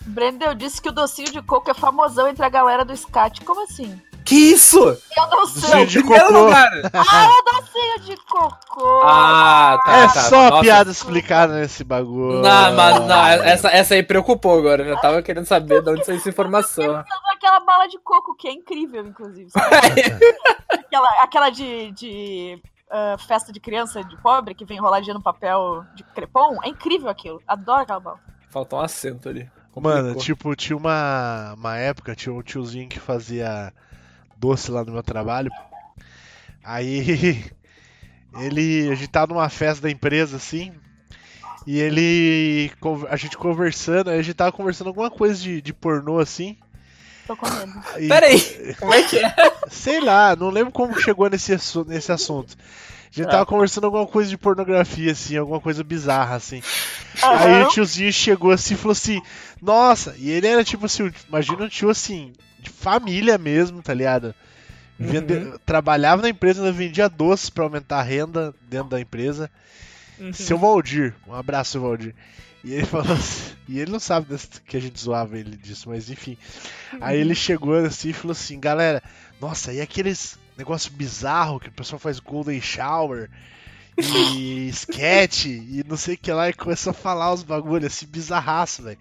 Brendel 0.05 0.53
disse 0.53 0.81
que 0.81 0.89
o 0.89 0.91
docinho 0.91 1.31
de 1.31 1.41
coco 1.41 1.71
é 1.71 1.73
famosão 1.73 2.27
entre 2.27 2.43
a 2.43 2.49
galera 2.49 2.83
do 2.83 2.95
scat. 2.95 3.41
Como 3.41 3.63
assim? 3.63 3.99
Que 4.25 4.35
isso? 4.35 4.79
Eu 4.79 5.27
não 5.29 5.45
sei. 5.45 5.85
de 5.85 5.99
Primeiro 5.99 6.27
cocô. 6.27 6.39
lugar! 6.39 6.71
Ah, 6.93 7.29
o 7.29 7.61
docinho 7.61 7.99
de 7.99 8.17
cocô. 8.25 9.01
Ah, 9.03 9.79
tá. 9.85 9.97
é 9.97 10.07
tá. 10.07 10.09
só 10.09 10.49
Nossa. 10.49 10.61
piada 10.61 10.91
explicada 10.91 11.53
nesse 11.53 11.83
bagulho. 11.83 12.41
Não, 12.41 12.73
mas 12.73 12.99
não, 13.05 13.25
essa, 13.27 13.69
essa 13.69 13.93
aí 13.95 14.03
preocupou 14.03 14.57
agora. 14.59 14.83
Eu 14.83 14.95
já 14.95 15.01
tava 15.01 15.21
querendo 15.21 15.45
saber 15.45 15.81
de 15.81 15.89
onde 15.89 16.05
saiu 16.05 16.17
essa 16.17 16.29
informação. 16.29 17.03
Aquela 17.33 17.59
bala 17.59 17.87
de 17.87 17.97
coco, 17.99 18.35
que 18.35 18.47
é 18.47 18.51
incrível, 18.51 19.05
inclusive. 19.05 19.49
aquela, 20.69 21.23
aquela 21.23 21.49
de. 21.49 21.91
de 21.91 22.61
ah, 22.95 23.17
festa 23.17 23.51
de 23.51 23.59
criança 23.59 24.03
de 24.03 24.15
pobre 24.17 24.53
que 24.53 24.63
vem 24.63 24.77
enroladinha 24.77 25.15
no 25.15 25.21
papel 25.21 25.83
de 25.95 26.03
crepom. 26.03 26.59
É 26.63 26.69
incrível 26.69 27.09
aquilo. 27.09 27.41
Adoro 27.47 27.81
aquela 27.81 27.99
bola. 27.99 28.19
Faltou 28.51 28.79
um 28.79 28.83
acento 28.83 29.27
ali. 29.27 29.49
Mano, 29.75 30.09
Complicou. 30.09 30.21
tipo, 30.21 30.55
tinha 30.55 30.77
uma, 30.77 31.55
uma 31.57 31.75
época, 31.75 32.15
tinha 32.15 32.31
um 32.31 32.43
tiozinho 32.43 32.87
que 32.87 32.99
fazia 32.99 33.73
doce 34.43 34.69
lá 34.71 34.83
no 34.83 34.91
meu 34.91 35.03
trabalho. 35.03 35.49
Aí 36.63 37.43
ele. 38.39 38.89
A 38.91 38.95
gente 38.95 39.07
tava 39.07 39.33
numa 39.33 39.47
festa 39.49 39.83
da 39.83 39.89
empresa 39.91 40.35
assim. 40.37 40.73
E 41.65 41.79
ele. 41.79 42.71
A 43.09 43.15
gente 43.15 43.37
conversando, 43.37 44.09
aí 44.09 44.19
a 44.19 44.21
gente 44.21 44.35
tava 44.35 44.51
conversando 44.51 44.87
alguma 44.87 45.09
coisa 45.09 45.41
de, 45.41 45.61
de 45.61 45.73
pornô 45.73 46.19
assim. 46.19 46.57
Tô 47.25 47.37
com 47.37 47.49
medo. 47.49 47.71
E, 47.99 48.07
Peraí, 48.09 48.75
como 48.79 48.93
é 48.93 49.01
que 49.03 49.17
é? 49.17 49.33
Sei 49.71 50.01
lá, 50.01 50.35
não 50.35 50.49
lembro 50.49 50.73
como 50.73 50.99
chegou 50.99 51.29
nesse, 51.29 51.53
nesse 51.87 52.11
assunto. 52.11 52.57
A 52.59 53.15
gente 53.15 53.27
Ah. 53.27 53.31
tava 53.31 53.45
conversando 53.45 53.85
alguma 53.85 54.05
coisa 54.07 54.29
de 54.29 54.37
pornografia, 54.37 55.11
assim, 55.13 55.37
alguma 55.37 55.61
coisa 55.61 55.83
bizarra, 55.85 56.35
assim. 56.35 56.61
Aí 57.21 57.61
Aham. 57.61 57.67
o 57.67 57.69
tiozinho 57.69 58.11
chegou 58.11 58.51
assim 58.51 58.73
e 58.73 58.77
falou 58.77 58.91
assim, 58.91 59.21
nossa, 59.61 60.15
e 60.17 60.29
ele 60.31 60.47
era 60.47 60.63
tipo 60.65 60.85
assim, 60.87 61.09
imagina 61.29 61.63
um 61.63 61.69
tio 61.69 61.89
assim, 61.91 62.33
de 62.63 62.69
família 62.69 63.37
mesmo, 63.37 63.81
tá 63.81 63.93
ligado? 63.93 64.33
Vende- 64.99 65.57
Trabalhava 65.65 66.21
na 66.21 66.29
empresa, 66.29 66.61
ainda 66.61 66.71
vendia 66.71 67.09
doces 67.09 67.49
pra 67.49 67.63
aumentar 67.63 67.99
a 67.99 68.03
renda 68.03 68.53
dentro 68.69 68.89
da 68.89 68.99
empresa. 69.01 69.49
Seu 70.33 70.57
Valdir, 70.57 71.13
um 71.27 71.33
abraço, 71.33 71.71
seu 71.71 71.81
Valdir. 71.81 72.13
E 72.63 72.71
ele 72.73 72.85
falou 72.85 73.11
assim, 73.13 73.51
e 73.67 73.79
ele 73.79 73.91
não 73.91 73.99
sabe 73.99 74.27
que 74.65 74.77
a 74.77 74.79
gente 74.79 74.99
zoava 74.99 75.37
ele 75.37 75.57
disso, 75.57 75.89
mas 75.89 76.09
enfim. 76.09 76.37
Aí 77.01 77.19
ele 77.19 77.35
chegou 77.35 77.75
assim 77.75 78.09
e 78.09 78.13
falou 78.13 78.31
assim, 78.31 78.59
galera, 78.59 79.03
nossa, 79.41 79.73
e 79.73 79.81
aqueles 79.81 80.37
negócio 80.57 80.91
bizarro 80.93 81.59
que 81.59 81.67
o 81.67 81.71
pessoal 81.73 81.99
faz 81.99 82.19
Golden 82.19 82.61
Shower 82.61 83.29
e 83.97 84.67
sketch 84.69 85.45
e 85.45 85.83
não 85.87 85.95
sei 85.97 86.15
o 86.15 86.17
que 86.17 86.31
lá, 86.31 86.49
e 86.49 86.53
começou 86.53 86.91
a 86.91 86.93
falar 86.93 87.31
os 87.33 87.43
bagulhos 87.43 87.87
assim, 87.93 88.05
bizarraço, 88.07 88.83
velho. 88.83 88.97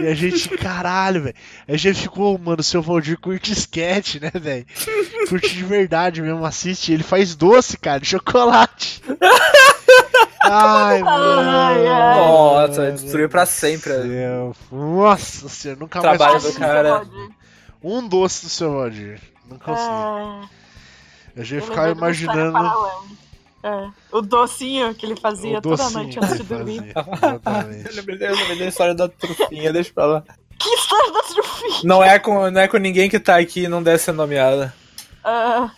E 0.00 0.06
a 0.06 0.14
gente, 0.14 0.48
caralho, 0.58 1.22
velho. 1.22 1.34
A 1.66 1.76
gente 1.76 2.02
ficou, 2.02 2.36
mano, 2.38 2.60
o 2.60 2.64
seu 2.64 2.82
Valdir 2.82 3.18
curte 3.18 3.52
sketch, 3.52 4.16
né, 4.16 4.30
velho? 4.34 4.66
Curte 5.28 5.48
de 5.54 5.64
verdade 5.64 6.20
mesmo, 6.20 6.44
assiste. 6.44 6.92
Ele 6.92 7.02
faz 7.02 7.34
doce, 7.34 7.76
cara, 7.78 7.98
de 8.00 8.06
chocolate. 8.06 9.02
Ai, 10.48 11.02
mano. 11.02 11.40
ai. 11.50 11.84
Nossa, 11.84 12.92
destruiu 12.92 13.28
pra 13.28 13.44
sempre. 13.46 13.90
Céu. 13.92 14.54
Nossa 14.70 15.48
senhora, 15.48 15.80
nunca 15.80 16.00
Trabalho 16.00 16.32
mais 16.32 16.42
do 16.44 16.46
consegui. 16.48 16.60
cara. 16.64 17.02
Um 17.82 18.06
doce 18.06 18.44
do 18.44 18.48
seu 18.48 18.72
Valdir. 18.72 19.20
Não 19.50 19.58
consegui. 19.58 20.48
É, 21.36 21.40
Eu 21.40 21.44
já 21.44 21.56
história 21.58 21.92
imaginando. 21.92 22.58
É, 23.62 23.90
o 24.12 24.20
docinho 24.20 24.94
que 24.94 25.04
ele 25.06 25.16
fazia 25.16 25.60
toda 25.60 25.90
noite 25.90 26.18
antes 26.18 26.36
de 26.36 26.42
dormir. 26.44 26.92
fazia. 26.92 27.82
Eu 27.90 27.94
lembrei, 27.96 28.28
eu 28.28 28.34
lembrei 28.36 28.58
da 28.58 28.66
história 28.66 28.94
da 28.94 29.08
trufinha, 29.08 29.72
deixa 29.72 29.92
pra 29.92 30.06
lá. 30.06 30.24
Que 30.58 30.68
história 30.70 31.12
da 31.12 31.20
Trufia? 31.22 31.80
Não 31.84 32.02
é, 32.02 32.18
com, 32.18 32.50
não 32.50 32.60
é 32.60 32.68
com 32.68 32.76
ninguém 32.78 33.10
que 33.10 33.18
tá 33.20 33.36
aqui 33.38 33.64
e 33.64 33.68
não 33.68 33.82
deve 33.82 33.98
ser 33.98 34.12
nomeada. 34.12 34.74
Ah, 35.24 35.70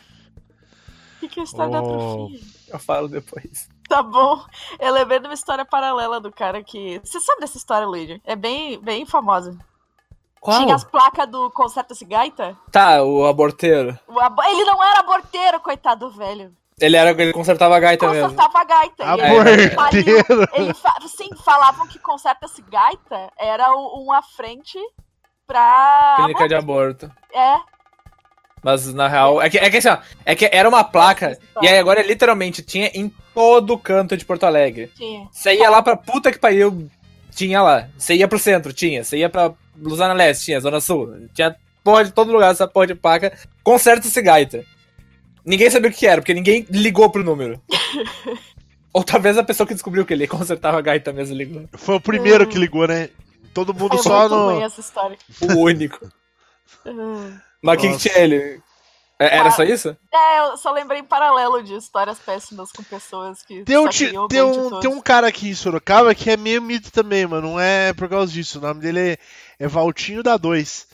que 1.18 1.28
que 1.28 1.40
é 1.40 1.42
a 1.42 1.44
história 1.44 1.72
da 1.72 1.82
Oh. 1.82 2.28
Trufia? 2.28 2.40
Eu 2.68 2.78
falo 2.78 3.08
depois. 3.08 3.68
Tá 3.88 4.02
bom. 4.02 4.44
Eu 4.78 4.92
lembrei 4.92 5.18
de 5.18 5.26
uma 5.26 5.34
história 5.34 5.64
paralela 5.64 6.20
do 6.20 6.30
cara 6.30 6.62
que. 6.62 7.00
Você 7.02 7.18
sabe 7.20 7.40
dessa 7.40 7.56
história, 7.56 7.86
Luigi? 7.86 8.20
É 8.24 8.36
bem, 8.36 8.78
bem 8.80 9.06
famosa. 9.06 9.56
Tinha 10.44 10.74
as 10.74 10.84
placas 10.84 11.26
do 11.28 11.50
Concerta-se 11.50 12.04
Gaita. 12.04 12.56
Tá, 12.70 13.02
o 13.02 13.24
aborteiro. 13.26 13.98
O 14.06 14.20
abo- 14.20 14.42
Ele 14.44 14.64
não 14.64 14.84
era 14.84 15.00
aborteiro, 15.00 15.58
coitado 15.60 16.08
do 16.08 16.16
velho. 16.16 16.54
Ele 16.80 16.96
era 16.96 17.10
ele 17.10 17.32
consertava 17.32 17.76
a 17.76 17.80
gaita 17.80 18.08
mesmo. 18.08 18.30
Consertava 18.30 18.58
a 18.58 18.64
gaita. 18.64 19.04
E 19.04 19.50
ele 19.50 19.70
faliu. 19.70 20.18
Ele 20.54 20.74
fa... 20.74 20.94
Sim, 21.06 21.28
falavam 21.44 21.86
que 21.86 21.98
Concerta-se 21.98 22.62
Gaita 22.62 23.30
era 23.38 23.70
uma 23.74 24.22
frente 24.22 24.78
pra. 25.46 26.14
Clínica 26.18 26.48
de 26.48 26.54
aborto. 26.54 27.10
É, 27.34 27.56
Mas 28.62 28.92
na 28.92 29.08
real. 29.08 29.42
É 29.42 29.50
que, 29.50 29.58
é 29.58 29.70
que 29.70 29.78
assim, 29.78 29.88
ó. 29.88 29.98
É 30.24 30.34
que 30.34 30.48
era 30.52 30.68
uma 30.68 30.84
placa. 30.84 31.38
E 31.60 31.66
aí 31.66 31.78
agora 31.78 32.02
literalmente 32.02 32.62
tinha 32.62 32.90
em 32.94 33.12
todo 33.34 33.78
canto 33.78 34.16
de 34.16 34.24
Porto 34.24 34.44
Alegre. 34.44 34.92
tinha. 34.94 35.28
Você 35.32 35.54
ia 35.54 35.70
lá 35.70 35.82
pra 35.82 35.96
puta 35.96 36.30
que 36.30 36.38
pariu, 36.38 36.88
tinha 37.34 37.62
lá. 37.62 37.88
Você 37.96 38.14
ia 38.14 38.28
pro 38.28 38.38
centro, 38.38 38.72
tinha. 38.72 39.02
Você 39.02 39.16
ia 39.18 39.28
pra 39.28 39.52
Luzana 39.76 40.14
Leste, 40.14 40.46
tinha. 40.46 40.60
Zona 40.60 40.80
Sul. 40.80 41.28
Tinha 41.34 41.56
porra 41.82 42.04
de 42.04 42.12
todo 42.12 42.32
lugar 42.32 42.52
essa 42.52 42.68
porra 42.68 42.86
de 42.86 42.94
placa. 42.94 43.36
Conserta-se 43.64 44.20
gaita. 44.22 44.64
Ninguém 45.44 45.70
sabia 45.70 45.90
o 45.90 45.92
que 45.92 46.06
era, 46.06 46.20
porque 46.20 46.34
ninguém 46.34 46.66
ligou 46.70 47.08
pro 47.10 47.24
número. 47.24 47.60
Ou 48.92 49.04
talvez 49.04 49.36
a 49.38 49.44
pessoa 49.44 49.66
que 49.66 49.74
descobriu 49.74 50.04
que 50.04 50.12
ele 50.12 50.26
consertava 50.26 50.78
a 50.78 50.82
gaita 50.82 51.12
mesmo 51.12 51.36
ligou. 51.36 51.68
Foi 51.74 51.94
o 51.96 52.00
primeiro 52.00 52.46
que 52.46 52.58
ligou, 52.58 52.86
né? 52.88 53.10
Todo 53.54 53.74
mundo 53.74 53.94
É 53.96 53.98
só 54.02 54.28
no. 54.28 54.60
essa 54.62 54.80
história. 54.80 55.16
O 55.42 55.58
único. 55.64 56.10
Uhum. 56.84 57.38
Mas 57.62 57.76
o 57.76 57.80
que, 57.80 57.88
que 57.92 57.98
tinha 57.98 58.18
ele? 58.18 58.60
É- 59.20 59.36
Era 59.38 59.50
só 59.50 59.62
isso? 59.64 59.96
É, 60.12 60.38
eu 60.40 60.56
só 60.56 60.72
lembrei 60.72 61.00
em 61.00 61.04
paralelo 61.04 61.62
de 61.62 61.74
histórias 61.74 62.18
péssimas 62.18 62.70
com 62.72 62.82
pessoas 62.84 63.42
que 63.42 63.62
Tem 63.64 63.76
um, 63.76 63.88
ti- 63.88 64.12
tem, 64.28 64.42
um, 64.42 64.80
tem 64.80 64.90
um 64.90 65.00
cara 65.00 65.26
aqui 65.28 65.48
em 65.48 65.54
Sorocaba 65.54 66.14
que 66.14 66.30
é 66.30 66.36
meio 66.36 66.62
mito 66.62 66.90
também, 66.92 67.26
mano. 67.26 67.50
Não 67.52 67.60
é 67.60 67.92
por 67.92 68.08
causa 68.08 68.32
disso. 68.32 68.58
O 68.58 68.62
nome 68.62 68.80
dele 68.80 69.00
é, 69.00 69.18
é 69.58 69.66
Valtinho 69.68 70.22
da 70.22 70.36
2. 70.36 70.87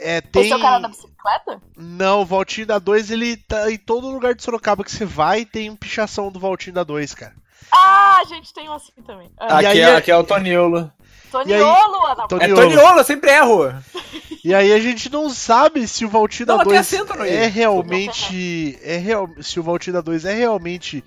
É, 0.00 0.20
tem... 0.32 0.42
Esse 0.44 0.52
é 0.52 0.56
o 0.56 0.60
cara 0.60 0.78
da 0.78 0.88
bicicleta? 0.88 1.60
Não, 1.76 2.22
o 2.22 2.24
Valtinho 2.26 2.66
da 2.66 2.78
2 2.78 3.10
ele 3.10 3.36
tá 3.36 3.70
em 3.70 3.76
todo 3.78 4.08
lugar 4.10 4.34
de 4.34 4.42
Sorocaba 4.42 4.84
que 4.84 4.90
você 4.92 5.04
vai 5.04 5.44
tem 5.44 5.68
um 5.70 5.76
pichação 5.76 6.30
do 6.30 6.38
Valtinho 6.40 6.74
da 6.74 6.84
2, 6.84 7.14
cara. 7.14 7.34
Ah, 7.72 8.20
a 8.22 8.24
gente 8.24 8.52
tem 8.54 8.68
um 8.68 8.72
assim 8.72 8.92
também. 9.06 9.30
Ah, 9.38 9.56
Aqui, 9.58 9.66
aí 9.66 9.80
é, 9.80 9.82
é- 9.82 9.96
aqui 9.96 10.10
é 10.10 10.16
o 10.16 10.24
Toniolo. 10.24 10.90
Toniolo, 11.30 12.06
Ana. 12.06 12.26
Tony- 12.26 12.44
É 12.44 12.48
Toniolo. 12.54 12.98
Eu 13.00 13.04
sempre 13.04 13.30
erro. 13.30 13.72
E 14.44 14.54
aí 14.54 14.72
a 14.72 14.78
gente 14.78 15.10
não 15.12 15.28
sabe 15.28 15.86
se 15.86 16.04
o 16.06 16.08
Valtinho 16.08 16.46
da 16.46 16.56
tem 16.58 16.64
2 16.66 16.78
acento 16.80 17.12
no 17.14 17.26
i. 17.26 17.28
é 17.28 17.46
realmente. 17.48 18.78
É 18.82 18.96
real, 18.96 19.28
se 19.42 19.58
o 19.60 19.62
Valtinho 19.62 19.94
da 19.94 20.00
2 20.00 20.24
é 20.24 20.32
realmente 20.32 21.04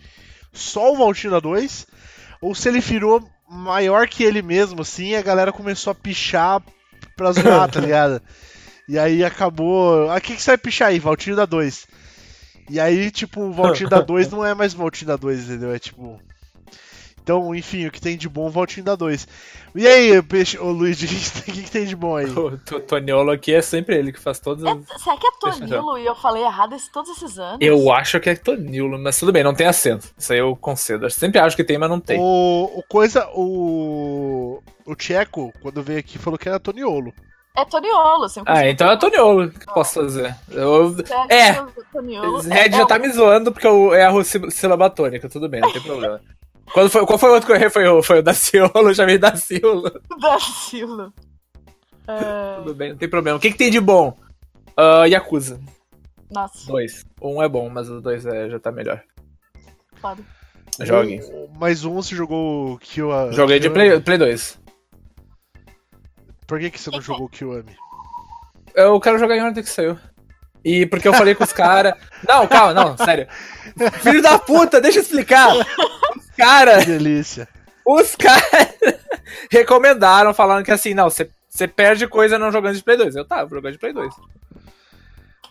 só 0.54 0.92
o 0.92 0.98
Valtinho 0.98 1.32
da 1.32 1.40
2, 1.40 1.88
ou 2.42 2.54
se 2.54 2.68
ele 2.70 2.80
virou 2.82 3.24
maior 3.50 4.08
que 4.08 4.24
ele 4.24 4.42
mesmo, 4.44 4.82
assim, 4.82 5.08
e 5.12 5.16
a 5.16 5.22
galera 5.24 5.52
começou 5.52 5.90
a 5.92 5.96
pichar 5.96 6.62
pra 7.22 7.32
zoar, 7.32 7.70
tá 7.70 7.80
ligado? 7.80 8.22
E 8.88 8.98
aí 8.98 9.24
acabou. 9.24 10.10
Ah, 10.10 10.16
o 10.16 10.22
que, 10.22 10.36
que 10.36 10.42
você 10.42 10.52
vai 10.52 10.58
pichar 10.58 10.88
aí? 10.90 11.00
Valtinho 11.00 11.36
da 11.36 11.46
2. 11.46 11.88
E 12.70 12.80
aí, 12.80 13.12
tipo, 13.12 13.42
o 13.42 13.54
Valtinho 13.54 13.90
da 13.90 14.02
2 14.02 14.30
não 14.32 14.46
é 14.46 14.54
mais 14.54 14.74
Valtinho 14.74 15.08
da 15.08 15.16
2, 15.16 15.46
entendeu? 15.46 15.74
É 15.74 15.80
tipo. 15.80 16.20
Então, 17.24 17.54
enfim, 17.54 17.86
o 17.86 17.92
que 17.92 18.02
tem 18.02 18.18
de 18.18 18.28
bom, 18.28 18.48
o 18.48 18.50
Valtinho 18.50 18.84
da 18.86 18.96
2. 18.96 19.28
E 19.76 19.88
aí, 19.88 20.22
peixe, 20.24 20.58
ô 20.58 20.72
Luigi, 20.72 21.06
o 21.06 21.10
que, 21.10 21.16
que 21.16 21.32
tem- 21.32 21.54
o 21.54 21.58
que 21.58 21.64
que 21.64 21.72
tem 21.72 21.86
de 21.86 21.96
bom 21.96 22.16
aí? 22.18 22.26
O 22.26 22.58
T- 22.58 22.80
Toniolo 22.82 23.30
aqui 23.32 23.54
é 23.54 23.62
sempre 23.62 23.96
ele 23.96 24.12
que 24.12 24.20
faz 24.20 24.40
todas 24.40 24.64
as... 24.66 24.78
É, 24.78 24.98
será 24.98 25.18
que 25.18 25.28
é 25.28 25.32
Tonilo 25.40 25.98
e 26.00 26.06
eu 26.06 26.16
falei 26.16 26.44
errado 26.44 26.74
esse, 26.74 26.92
todos 26.92 27.12
esses 27.12 27.38
anos? 27.38 27.58
Eu 27.62 27.92
acho 27.92 28.20
que 28.20 28.30
é 28.30 28.36
Tonilo, 28.36 28.98
mas 28.98 29.20
tudo 29.20 29.32
bem, 29.32 29.44
não 29.44 29.54
tem 29.54 29.68
acento. 29.68 30.08
Isso 30.18 30.34
aí 30.34 30.40
eu 30.40 30.56
concedo. 30.56 31.06
Eu 31.06 31.10
sempre 31.12 31.40
acho 31.40 31.56
que 31.56 31.64
tem, 31.64 31.78
mas 31.78 31.90
não 31.90 32.00
tem. 32.00 32.20
O, 32.20 32.72
o 32.80 32.84
coisa, 32.90 33.28
o 33.36 34.62
o 34.86 34.96
Tcheco, 34.96 35.54
quando 35.62 35.84
veio 35.84 36.00
aqui, 36.00 36.18
falou 36.18 36.40
que 36.40 36.50
era 36.50 36.60
Toniolo. 36.60 37.14
É 37.56 37.64
Toniolo, 37.66 38.24
assim. 38.26 38.42
Ah, 38.46 38.68
então 38.68 38.90
é 38.90 38.98
Toniolo. 38.98 39.46
O 39.46 39.52
que 39.52 39.70
eu 39.70 39.74
posso 39.74 40.02
fazer? 40.02 40.36
Eu... 40.50 40.96
É. 41.30 41.52
Red 42.50 42.72
já 42.72 42.86
tá 42.86 42.98
me 42.98 43.10
zoando 43.10 43.52
porque 43.52 43.68
eu 43.68 43.94
erro 43.94 44.24
sí- 44.24 44.50
sílaba 44.52 44.90
tônica, 44.90 45.30
tudo 45.30 45.48
bem, 45.50 45.62
não 45.62 45.72
tem 45.72 45.82
problema. 45.84 46.20
Quando 46.74 46.90
foi, 46.90 47.06
qual 47.06 47.20
foi 47.20 47.30
o 47.30 47.34
outro 47.34 47.48
que 47.48 47.52
eu 47.52 47.56
errei? 47.58 47.70
Foi 47.70 47.88
o, 47.88 48.02
foi 48.02 48.20
o 48.20 48.24
Daciolo, 48.24 48.72
eu 48.90 48.96
chamei 48.96 49.18
Daciolo. 49.18 49.92
Da 50.20 50.40
Silo. 50.40 51.14
É, 52.08 52.56
Tudo 52.58 52.74
bem, 52.74 52.90
não 52.90 52.98
tem 52.98 53.08
problema. 53.08 53.38
O 53.38 53.40
que, 53.40 53.52
que 53.52 53.58
tem 53.58 53.70
de 53.70 53.80
bom? 53.80 54.18
Ah, 54.76 55.06
Yakuza. 55.06 55.62
nossa, 56.32 56.66
Dois. 56.68 57.06
Um 57.22 57.42
é 57.42 57.48
bom, 57.48 57.70
mas 57.70 57.90
o 57.90 58.02
dois 58.02 58.26
é, 58.26 58.50
já 58.50 58.60
tá 58.60 58.72
melhor. 58.72 59.02
foda. 60.02 60.22
Joguem. 60.82 61.22
Um, 61.32 61.48
mais 61.60 61.86
um 61.86 61.94
você 61.94 62.16
jogou 62.16 62.74
o 62.74 62.78
Kill 62.80 63.10
Joguei 63.32 63.60
de 63.60 63.70
Play, 63.70 64.02
Play 64.02 64.18
2. 64.18 64.60
Por 66.48 66.60
que, 66.60 66.72
que 66.72 66.80
você 66.80 66.90
não 66.90 67.00
jogou 67.02 67.28
o 67.28 67.30
Kiwami? 67.30 67.76
Eu 68.74 69.00
quero 69.00 69.20
jogar 69.20 69.38
em 69.38 69.44
ordem 69.44 69.64
que 69.64 69.70
saiu. 69.70 69.98
E 70.66 70.86
porque 70.88 71.08
eu 71.08 71.14
falei 71.14 71.34
com 71.36 71.44
os 71.44 71.54
caras. 71.54 71.94
Não, 72.28 72.46
calma, 72.48 72.74
não, 72.74 72.98
sério. 72.98 73.28
Filho 74.02 74.22
da 74.22 74.38
puta, 74.38 74.80
deixa 74.82 75.00
eu 75.00 75.04
explicar. 75.04 75.50
Caras, 76.38 76.86
Que 76.86 76.92
delícia. 76.92 77.48
os 77.86 78.16
caras 78.16 78.44
recomendaram, 79.52 80.34
falando 80.34 80.64
que 80.64 80.72
assim, 80.72 80.94
não, 80.94 81.10
você 81.10 81.68
perde 81.68 82.08
coisa 82.08 82.40
não 82.40 82.52
jogando 82.52 82.76
de 82.76 82.84
Play 82.84 82.98
2. 82.98 83.16
Eu 83.16 83.26
tava 83.26 83.50
jogando 83.50 83.74
de 83.74 83.80
Play 83.80 83.94
2. 83.94 84.14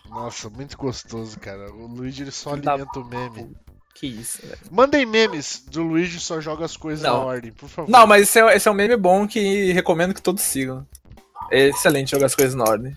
Nossa, 0.09 0.49
muito 0.49 0.77
gostoso, 0.77 1.39
cara. 1.39 1.71
O 1.71 1.87
Luigi 1.87 2.23
ele 2.23 2.31
só 2.31 2.51
alimenta 2.53 2.99
o 2.99 3.05
meme. 3.05 3.55
Que 3.93 4.07
isso, 4.07 4.45
velho. 4.45 4.59
Mandem 4.69 5.05
memes 5.05 5.63
do 5.69 5.83
Luigi 5.83 6.19
só 6.19 6.41
joga 6.41 6.65
as 6.65 6.75
coisas 6.75 7.03
Não. 7.03 7.19
na 7.19 7.23
ordem, 7.25 7.51
por 7.51 7.69
favor. 7.69 7.89
Não, 7.89 8.05
mas 8.07 8.23
esse 8.23 8.39
é, 8.39 8.55
esse 8.55 8.67
é 8.67 8.71
um 8.71 8.73
meme 8.73 8.97
bom 8.97 9.27
que 9.27 9.71
recomendo 9.71 10.13
que 10.13 10.21
todos 10.21 10.41
sigam. 10.43 10.85
É 11.51 11.67
excelente 11.67 12.11
jogar 12.11 12.25
as 12.25 12.35
coisas 12.35 12.55
na 12.55 12.63
ordem. 12.63 12.95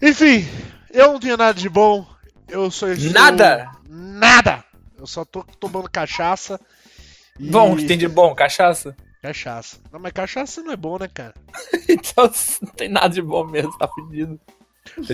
Enfim, 0.00 0.46
eu 0.92 1.12
não 1.12 1.20
tenho 1.20 1.36
nada 1.36 1.54
de 1.58 1.68
bom. 1.68 2.06
Eu 2.48 2.70
sou. 2.70 2.88
Nada? 3.12 3.70
nada! 3.88 4.64
Eu 5.02 5.06
só 5.08 5.24
tô 5.24 5.42
tomando 5.58 5.90
cachaça. 5.90 6.60
E... 7.36 7.50
Bom, 7.50 7.72
o 7.72 7.76
que 7.76 7.86
tem 7.86 7.98
de 7.98 8.06
bom? 8.06 8.32
Cachaça? 8.36 8.96
Cachaça. 9.20 9.80
Não, 9.92 9.98
mas 9.98 10.12
cachaça 10.12 10.62
não 10.62 10.70
é 10.70 10.76
bom, 10.76 10.96
né, 10.96 11.08
cara? 11.12 11.34
então 11.90 12.30
não 12.62 12.70
tem 12.70 12.88
nada 12.88 13.08
de 13.08 13.20
bom 13.20 13.44
mesmo, 13.44 13.76
tá 13.76 13.88
pedindo. 13.88 14.40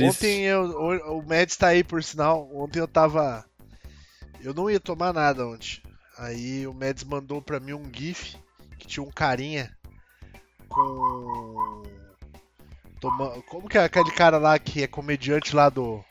Ontem 0.02 0.42
eu, 0.42 0.62
o, 0.62 1.20
o 1.20 1.26
Mads 1.26 1.56
tá 1.56 1.68
aí, 1.68 1.82
por 1.82 2.04
sinal. 2.04 2.50
Ontem 2.54 2.80
eu 2.80 2.86
tava. 2.86 3.42
Eu 4.42 4.52
não 4.52 4.68
ia 4.68 4.78
tomar 4.78 5.14
nada 5.14 5.46
ontem. 5.46 5.80
Aí 6.18 6.66
o 6.66 6.74
Mads 6.74 7.04
mandou 7.04 7.40
pra 7.40 7.58
mim 7.58 7.72
um 7.72 7.90
GIF 7.90 8.36
que 8.78 8.86
tinha 8.86 9.02
um 9.02 9.10
carinha 9.10 9.74
com. 10.68 11.82
Toma... 13.00 13.40
Como 13.48 13.66
que 13.70 13.78
é 13.78 13.84
aquele 13.84 14.10
cara 14.10 14.36
lá 14.36 14.58
que 14.58 14.82
é 14.82 14.86
comediante 14.86 15.56
lá 15.56 15.70
do. 15.70 16.04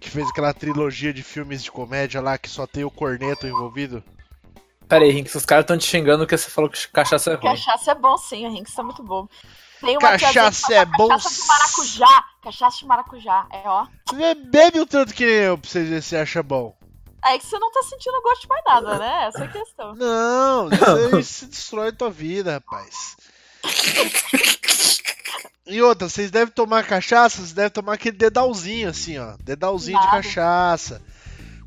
Que 0.00 0.10
fez 0.10 0.26
aquela 0.28 0.54
trilogia 0.54 1.12
de 1.12 1.22
filmes 1.22 1.62
de 1.62 1.70
comédia 1.70 2.20
lá 2.20 2.38
que 2.38 2.48
só 2.48 2.66
tem 2.66 2.84
o 2.84 2.90
corneto 2.90 3.46
envolvido? 3.46 4.02
Pera 4.88 5.04
aí, 5.04 5.10
Rinks, 5.10 5.34
os 5.34 5.44
caras 5.44 5.62
estão 5.62 5.78
te 5.78 5.84
xingando 5.84 6.24
porque 6.24 6.36
você 6.36 6.50
falou 6.50 6.68
que 6.68 6.88
cachaça 6.88 7.30
é 7.30 7.34
ruim. 7.34 7.50
Cachaça 7.50 7.92
é 7.92 7.94
bom 7.94 8.16
sim, 8.16 8.46
o 8.46 8.50
Rinks 8.50 8.74
tá 8.74 8.82
muito 8.82 9.02
bom. 9.02 9.28
Tem 9.80 9.96
uma 9.96 10.18
cachaça 10.18 10.74
é 10.74 10.84
bom. 10.84 11.08
Cachaça 11.08 11.42
de 11.42 11.48
maracujá. 11.48 12.24
Cachaça 12.42 12.78
de 12.78 12.86
maracujá. 12.86 13.46
É 13.52 13.62
ó. 13.66 13.86
Bebe 14.50 14.80
o 14.80 14.86
tanto 14.86 15.14
que 15.14 15.22
eu 15.22 15.56
pra 15.56 15.70
você 15.70 15.84
ver 15.84 16.02
se 16.02 16.16
acha 16.16 16.42
bom. 16.42 16.76
É 17.24 17.38
que 17.38 17.46
você 17.46 17.58
não 17.58 17.70
tá 17.70 17.82
sentindo 17.82 18.20
gosto 18.22 18.42
de 18.42 18.48
mais 18.48 18.64
nada, 18.66 18.98
né? 18.98 19.26
Essa 19.26 19.44
é 19.44 19.44
a 19.44 19.48
questão. 19.48 19.94
Não, 19.94 20.68
isso 21.20 21.34
se 21.34 21.46
destrói 21.46 21.88
a 21.88 21.92
tua 21.92 22.10
vida, 22.10 22.52
rapaz. 22.52 23.16
E 25.66 25.80
outra, 25.80 26.08
vocês 26.08 26.32
devem 26.32 26.52
tomar 26.52 26.84
cachaça, 26.84 27.36
vocês 27.36 27.52
devem 27.52 27.70
tomar 27.70 27.94
aquele 27.94 28.16
dedalzinho 28.16 28.88
assim, 28.88 29.18
ó. 29.18 29.34
Dedalzinho 29.40 29.98
Nada. 29.98 30.06
de 30.06 30.12
cachaça. 30.16 31.00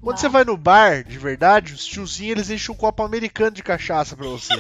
Quando 0.01 0.17
Nada. 0.17 0.19
você 0.19 0.27
vai 0.27 0.43
no 0.43 0.57
bar, 0.57 1.05
de 1.05 1.17
verdade, 1.17 1.73
os 1.73 1.85
tiozinhos 1.85 2.31
eles 2.31 2.49
enchem 2.49 2.75
um 2.75 2.77
copo 2.77 3.01
americano 3.01 3.51
de 3.51 3.63
cachaça 3.63 4.17
pra 4.17 4.27
você. 4.27 4.53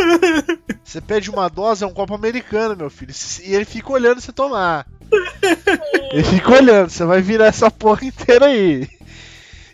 você 0.82 0.98
pede 1.02 1.28
uma 1.28 1.50
dose, 1.50 1.84
é 1.84 1.86
um 1.86 1.92
copo 1.92 2.14
americano, 2.14 2.74
meu 2.74 2.88
filho. 2.88 3.12
E 3.42 3.54
ele 3.54 3.66
fica 3.66 3.92
olhando 3.92 4.22
você 4.22 4.32
tomar. 4.32 4.86
Ele 6.10 6.24
fica 6.24 6.52
olhando, 6.52 6.88
você 6.88 7.04
vai 7.04 7.20
virar 7.20 7.46
essa 7.46 7.70
porra 7.70 8.04
inteira 8.04 8.46
aí. 8.46 8.88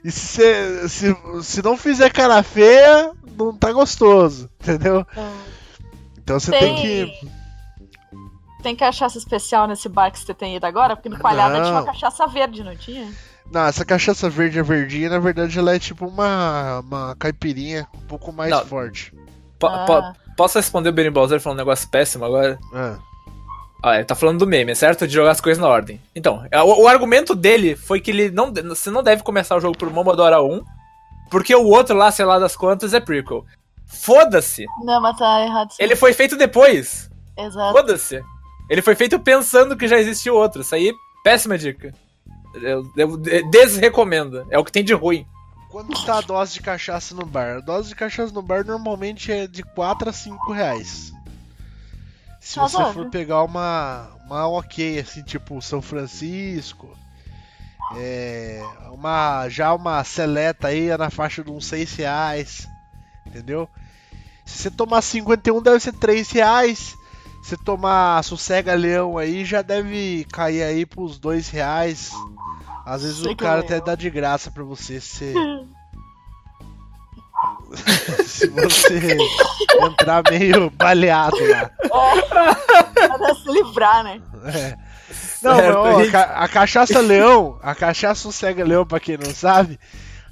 E 0.04 0.10
se, 0.10 0.38
você, 0.38 0.88
se, 0.88 1.16
se 1.42 1.62
não 1.62 1.76
fizer 1.76 2.10
cara 2.10 2.42
feia, 2.42 3.12
não 3.38 3.54
tá 3.54 3.72
gostoso, 3.72 4.50
entendeu? 4.60 5.06
Então 6.22 6.38
você 6.38 6.50
tem, 6.50 6.74
Tem... 6.74 7.06
que. 7.06 7.30
Tem 8.62 8.76
cachaça 8.76 9.16
especial 9.16 9.66
nesse 9.66 9.88
bar 9.88 10.10
que 10.10 10.18
você 10.18 10.34
tem 10.34 10.56
ido 10.56 10.66
agora? 10.66 10.94
Porque 10.94 11.08
no 11.08 11.18
Coalhada 11.18 11.54
Não. 11.58 11.62
tinha 11.64 11.74
uma 11.76 11.84
cachaça 11.84 12.26
verde, 12.26 12.62
não 12.62 12.76
tinha? 12.76 13.10
Não, 13.50 13.62
essa 13.66 13.84
cachaça 13.84 14.28
verde 14.28 14.58
é 14.58 14.62
verdinha, 14.62 15.08
na 15.08 15.18
verdade 15.18 15.58
ela 15.58 15.74
é 15.74 15.78
tipo 15.78 16.06
uma, 16.06 16.80
uma 16.80 17.16
caipirinha 17.18 17.88
um 17.94 18.06
pouco 18.06 18.32
mais 18.32 18.50
Não. 18.50 18.64
forte. 18.66 19.14
Po- 19.58 19.66
Ah. 19.66 19.86
po- 19.86 20.34
posso 20.36 20.58
responder 20.58 20.90
o 20.90 20.92
Benny 20.92 21.10
Bowser 21.10 21.40
falando 21.40 21.58
um 21.58 21.62
negócio 21.62 21.88
péssimo 21.88 22.24
agora? 22.24 22.58
Ah, 22.74 22.98
Ah, 23.82 23.94
ele 23.94 24.04
tá 24.04 24.14
falando 24.14 24.38
do 24.40 24.46
meme, 24.46 24.76
certo? 24.76 25.06
De 25.06 25.14
jogar 25.14 25.30
as 25.30 25.40
coisas 25.40 25.58
na 25.60 25.66
ordem. 25.66 25.98
Então, 26.14 26.46
é, 26.50 26.60
o, 26.62 26.82
o 26.82 26.86
argumento 26.86 27.34
dele 27.34 27.74
foi 27.74 27.98
que 27.98 28.10
ele 28.10 28.30
não, 28.30 28.52
você 28.52 28.90
não 28.90 29.02
deve 29.02 29.22
começar 29.22 29.56
o 29.56 29.60
jogo 29.60 29.76
por 29.78 29.90
Momodora 29.90 30.42
1, 30.42 30.62
porque 31.30 31.54
o 31.54 31.64
outro 31.66 31.96
lá, 31.96 32.10
sei 32.12 32.26
lá 32.26 32.38
das 32.38 32.54
quantas, 32.54 32.92
é 32.92 33.00
prequel. 33.00 33.42
Foda-se! 33.90 34.64
Não, 34.84 35.00
mas 35.00 35.16
tá 35.18 35.42
errado. 35.44 35.72
sim. 35.72 35.82
Ele 35.82 35.96
foi 35.96 36.12
feito 36.12 36.36
depois. 36.36 37.10
Exato. 37.36 37.72
Foda-se! 37.76 38.22
Ele 38.68 38.82
foi 38.82 38.94
feito 38.94 39.18
pensando 39.18 39.76
que 39.76 39.88
já 39.88 39.98
existiu 39.98 40.36
outro. 40.36 40.62
Isso 40.62 40.74
aí, 40.74 40.92
péssima 41.24 41.58
dica. 41.58 41.92
Eu, 42.54 42.84
eu 42.96 43.16
de- 43.16 43.42
desrecomendo. 43.50 44.46
É 44.50 44.58
o 44.58 44.64
que 44.64 44.72
tem 44.72 44.84
de 44.84 44.94
ruim. 44.94 45.26
Quanto 45.70 46.04
tá 46.04 46.18
a 46.18 46.20
dose 46.20 46.52
de 46.54 46.60
cachaça 46.60 47.14
no 47.14 47.24
bar? 47.24 47.58
A 47.58 47.60
dose 47.60 47.88
de 47.88 47.94
cachaça 47.94 48.32
no 48.32 48.42
bar 48.42 48.64
normalmente 48.64 49.30
é 49.30 49.46
de 49.46 49.62
4 49.62 50.08
a 50.10 50.12
5 50.12 50.52
reais. 50.52 51.12
Se 52.40 52.54
você 52.58 52.76
Razoável. 52.76 53.04
for 53.04 53.10
pegar 53.10 53.42
uma, 53.42 54.08
uma 54.24 54.48
ok, 54.48 54.98
assim, 54.98 55.22
tipo 55.22 55.60
São 55.60 55.80
Francisco, 55.82 56.88
é, 57.96 58.62
uma, 58.92 59.48
já 59.48 59.72
uma 59.74 60.02
seleta 60.04 60.68
aí 60.68 60.88
é 60.88 60.96
na 60.96 61.10
faixa 61.10 61.44
de 61.44 61.50
uns 61.50 61.66
6 61.66 61.94
reais, 61.96 62.66
entendeu? 63.26 63.68
Se 64.50 64.62
você 64.64 64.70
tomar 64.70 65.02
51 65.02 65.62
deve 65.62 65.80
ser 65.80 65.92
3 65.92 66.30
reais. 66.30 66.98
Se 67.42 67.56
tomar 67.56 68.22
Sossega 68.22 68.74
Leão 68.74 69.16
aí 69.16 69.44
já 69.44 69.62
deve 69.62 70.26
cair 70.30 70.62
aí 70.62 70.84
pros 70.84 71.18
2 71.18 71.48
reais. 71.48 72.10
Às 72.84 73.02
vezes 73.02 73.16
o 73.18 73.22
Sossega 73.22 73.36
cara 73.36 73.54
Leão. 73.60 73.64
até 73.66 73.80
dá 73.80 73.94
de 73.94 74.10
graça 74.10 74.50
pra 74.50 74.62
você 74.62 75.00
se 75.00 75.32
se 78.26 78.46
você 78.48 79.16
entrar 79.80 80.22
meio 80.30 80.70
baleado 80.70 81.36
lá. 81.48 81.70
Pra 83.16 83.34
se 83.34 83.50
livrar, 83.50 84.04
né? 84.04 84.20
É. 84.46 84.76
Não, 85.42 85.56
Certo, 85.56 85.78
mas, 85.82 86.14
ó, 86.14 86.18
a, 86.18 86.22
a 86.44 86.48
cachaça 86.48 87.00
leão, 87.00 87.58
a 87.62 87.74
cachaça 87.74 88.20
sossega 88.20 88.62
leão, 88.64 88.86
pra 88.86 89.00
quem 89.00 89.16
não 89.16 89.34
sabe, 89.34 89.80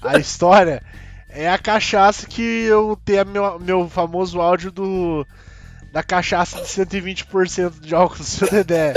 a 0.03 0.19
história 0.19 0.83
é 1.41 1.49
a 1.49 1.57
cachaça 1.59 2.27
que 2.27 2.43
eu 2.43 2.99
tenho 3.05 3.25
meu, 3.27 3.59
meu 3.61 3.89
famoso 3.89 4.41
áudio 4.41 4.73
do 4.73 5.27
da 5.93 6.03
cachaça 6.03 6.57
de 6.61 6.67
120% 6.67 7.81
de 7.81 7.95
álcool 7.95 8.19
do 8.19 8.25
seu 8.25 8.51
Dedé. 8.51 8.95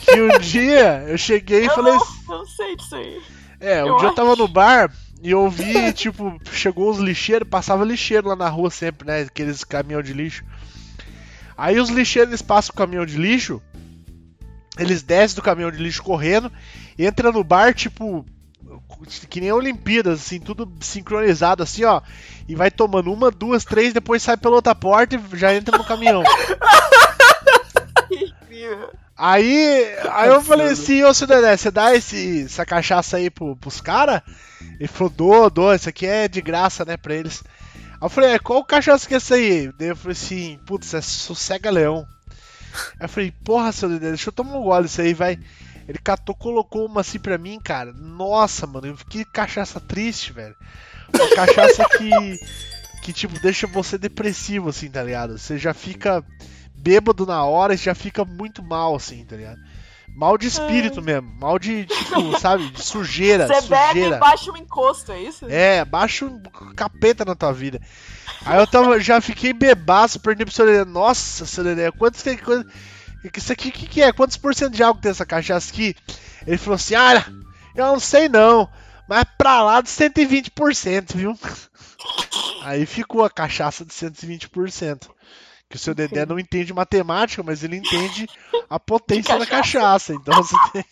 que 0.00 0.20
um 0.20 0.38
dia 0.38 1.04
eu 1.06 1.16
cheguei 1.16 1.62
e 1.62 1.66
Eu 1.66 1.74
falei 1.74 1.92
não, 1.92 2.02
assim, 2.02 2.24
não 2.28 2.46
sei 2.46 2.76
disso 2.76 2.96
aí. 2.96 3.22
é, 3.60 3.84
um 3.84 3.88
Eu 3.88 3.96
dia 3.98 4.08
eu 4.08 4.14
tava 4.14 4.32
acho. 4.32 4.42
no 4.42 4.48
bar 4.48 4.92
e 5.22 5.30
eu 5.30 5.48
vi, 5.50 5.92
tipo, 5.92 6.38
chegou 6.52 6.90
os 6.90 6.98
lixeiros, 6.98 7.48
passava 7.48 7.84
lixeiro 7.84 8.28
lá 8.28 8.36
na 8.36 8.48
rua 8.48 8.70
sempre, 8.70 9.06
né? 9.06 9.22
Aqueles 9.22 9.64
caminhão 9.64 10.02
de 10.02 10.12
lixo. 10.12 10.44
Aí 11.56 11.78
os 11.80 11.88
lixeiros 11.90 12.30
eles 12.30 12.42
passam 12.42 12.72
o 12.72 12.76
caminhão 12.76 13.04
de 13.06 13.16
lixo, 13.16 13.60
eles 14.78 15.02
descem 15.02 15.34
do 15.36 15.42
caminhão 15.42 15.70
de 15.72 15.78
lixo 15.78 16.02
correndo, 16.02 16.52
entra 16.98 17.32
no 17.32 17.42
bar, 17.42 17.74
tipo, 17.74 18.24
que 19.28 19.40
nem 19.40 19.52
Olimpíadas, 19.52 20.20
assim, 20.20 20.40
tudo 20.40 20.70
sincronizado 20.80 21.62
assim, 21.62 21.84
ó. 21.84 22.00
E 22.48 22.54
vai 22.54 22.70
tomando 22.70 23.12
uma, 23.12 23.30
duas, 23.30 23.64
três, 23.64 23.92
depois 23.92 24.22
sai 24.22 24.36
pela 24.36 24.56
outra 24.56 24.74
porta 24.74 25.16
e 25.16 25.36
já 25.36 25.54
entra 25.54 25.76
no 25.76 25.84
caminhão. 25.84 26.22
Aí, 29.16 29.84
aí 30.12 30.28
eu 30.28 30.40
falei 30.40 30.68
assim, 30.68 31.02
ô 31.02 31.12
seu 31.12 31.26
Dedé, 31.26 31.56
você 31.56 31.72
dá 31.72 31.92
esse, 31.92 32.44
essa 32.44 32.64
cachaça 32.64 33.16
aí 33.16 33.28
pro, 33.28 33.56
pros 33.56 33.80
caras? 33.80 34.22
Ele 34.78 34.86
falou, 34.86 35.12
dou, 35.12 35.50
dou, 35.50 35.74
isso 35.74 35.88
aqui 35.88 36.06
é 36.06 36.28
de 36.28 36.40
graça, 36.40 36.84
né, 36.84 36.96
pra 36.96 37.16
eles. 37.16 37.42
Aí 37.74 37.98
eu 38.00 38.08
falei, 38.08 38.30
é, 38.30 38.38
qual 38.38 38.64
cachaça 38.64 39.08
que 39.08 39.14
é 39.14 39.16
essa 39.16 39.34
aí? 39.34 39.72
Daí 39.76 39.88
eu 39.88 39.96
falei 39.96 40.12
assim, 40.12 40.60
putz, 40.64 40.94
é 40.94 41.00
sossega 41.00 41.68
leão. 41.68 42.06
Aí 43.00 43.06
eu 43.06 43.08
falei, 43.08 43.32
porra, 43.44 43.72
seu 43.72 43.88
Dedé, 43.88 44.10
deixa 44.10 44.28
eu 44.28 44.32
tomar 44.32 44.56
um 44.56 44.62
gole 44.62 44.86
isso 44.86 45.00
aí, 45.00 45.12
vai. 45.12 45.36
Ele 45.88 45.98
catou, 45.98 46.34
colocou 46.34 46.84
uma 46.84 47.00
assim 47.00 47.18
pra 47.18 47.38
mim, 47.38 47.58
cara. 47.58 47.92
Nossa, 47.94 48.66
mano, 48.66 48.94
que 49.08 49.24
cachaça 49.24 49.80
triste, 49.80 50.32
velho. 50.34 50.54
Uma 51.14 51.28
cachaça 51.34 51.82
que, 51.96 52.38
que, 53.02 53.12
tipo, 53.12 53.40
deixa 53.40 53.66
você 53.66 53.96
depressivo, 53.96 54.68
assim, 54.68 54.90
tá 54.90 55.02
ligado? 55.02 55.38
Você 55.38 55.56
já 55.56 55.72
fica 55.72 56.22
bêbado 56.74 57.24
na 57.24 57.42
hora 57.44 57.72
e 57.72 57.78
já 57.78 57.94
fica 57.94 58.22
muito 58.24 58.62
mal, 58.62 58.94
assim, 58.94 59.24
tá 59.24 59.34
ligado? 59.36 59.58
Mal 60.14 60.36
de 60.36 60.46
espírito 60.48 61.00
mesmo, 61.00 61.32
mal 61.40 61.58
de, 61.58 61.86
tipo, 61.86 62.38
sabe, 62.40 62.68
de 62.70 62.82
sujeira, 62.82 63.46
Você 63.46 63.68
bebe 63.68 63.88
sujeira. 63.92 64.16
e 64.16 64.20
baixa 64.20 64.50
um 64.52 64.56
encosto, 64.56 65.12
é 65.12 65.20
isso? 65.22 65.46
É, 65.48 65.84
baixa 65.84 66.26
um 66.26 66.42
capeta 66.74 67.24
na 67.24 67.34
tua 67.34 67.52
vida. 67.52 67.80
Aí 68.44 68.58
eu 68.58 68.66
tava, 68.66 68.98
já 69.00 69.20
fiquei 69.20 69.52
bebaço, 69.52 70.18
perdi 70.20 70.44
pro 70.44 70.52
seu. 70.52 70.84
Nossa, 70.84 71.46
seu 71.46 71.64
quantos 71.96 72.20
que. 72.22 72.36
quantos- 72.36 72.72
Isso 73.24 73.52
aqui, 73.52 73.68
o 73.68 73.72
que, 73.72 73.86
que 73.86 74.02
é? 74.02 74.12
Quantos 74.12 74.36
por 74.36 74.54
cento 74.54 74.74
de 74.74 74.82
álcool 74.82 75.00
tem 75.00 75.10
essa 75.10 75.26
cachaça 75.26 75.70
aqui? 75.72 75.94
Ele 76.46 76.58
falou 76.58 76.76
assim: 76.76 76.94
Ah, 76.94 77.26
eu 77.74 77.86
não 77.86 78.00
sei 78.00 78.28
não, 78.28 78.68
mas 79.08 79.24
pra 79.36 79.62
lá 79.62 79.80
de 79.80 79.88
120%, 79.88 81.16
viu? 81.16 81.38
Aí 82.62 82.86
ficou 82.86 83.24
a 83.24 83.30
cachaça 83.30 83.84
de 83.84 83.92
120%. 83.92 85.08
Que 85.68 85.76
o 85.76 85.78
seu 85.78 85.94
Dedé 85.94 86.24
não 86.24 86.38
entende 86.38 86.72
matemática, 86.72 87.42
mas 87.42 87.62
ele 87.62 87.76
entende 87.76 88.26
a 88.70 88.80
potência 88.80 89.38
da 89.38 89.46
cachaça. 89.46 90.14
Então 90.14 90.34
você 90.42 90.56
tem, 90.72 90.84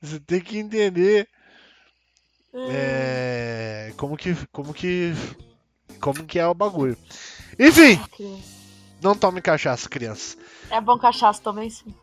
você 0.00 0.20
tem 0.20 0.40
que 0.40 0.58
entender 0.58 1.28
é, 2.52 3.92
como 3.96 4.16
que 4.16 4.34
como 4.50 4.74
que 4.74 5.12
como 6.00 6.24
que 6.24 6.38
é 6.38 6.46
o 6.46 6.54
bagulho. 6.54 6.96
Enfim. 7.58 8.00
Não 9.02 9.14
tome 9.14 9.40
cachaça, 9.40 9.88
crianças. 9.88 10.36
É 10.70 10.80
bom 10.80 10.98
cachaça 10.98 11.40
também, 11.42 11.68
sim. 11.70 11.94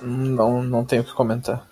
Não, 0.00 0.62
não 0.62 0.84
tenho 0.84 1.02
o 1.02 1.04
que 1.04 1.12
comentar. 1.12 1.66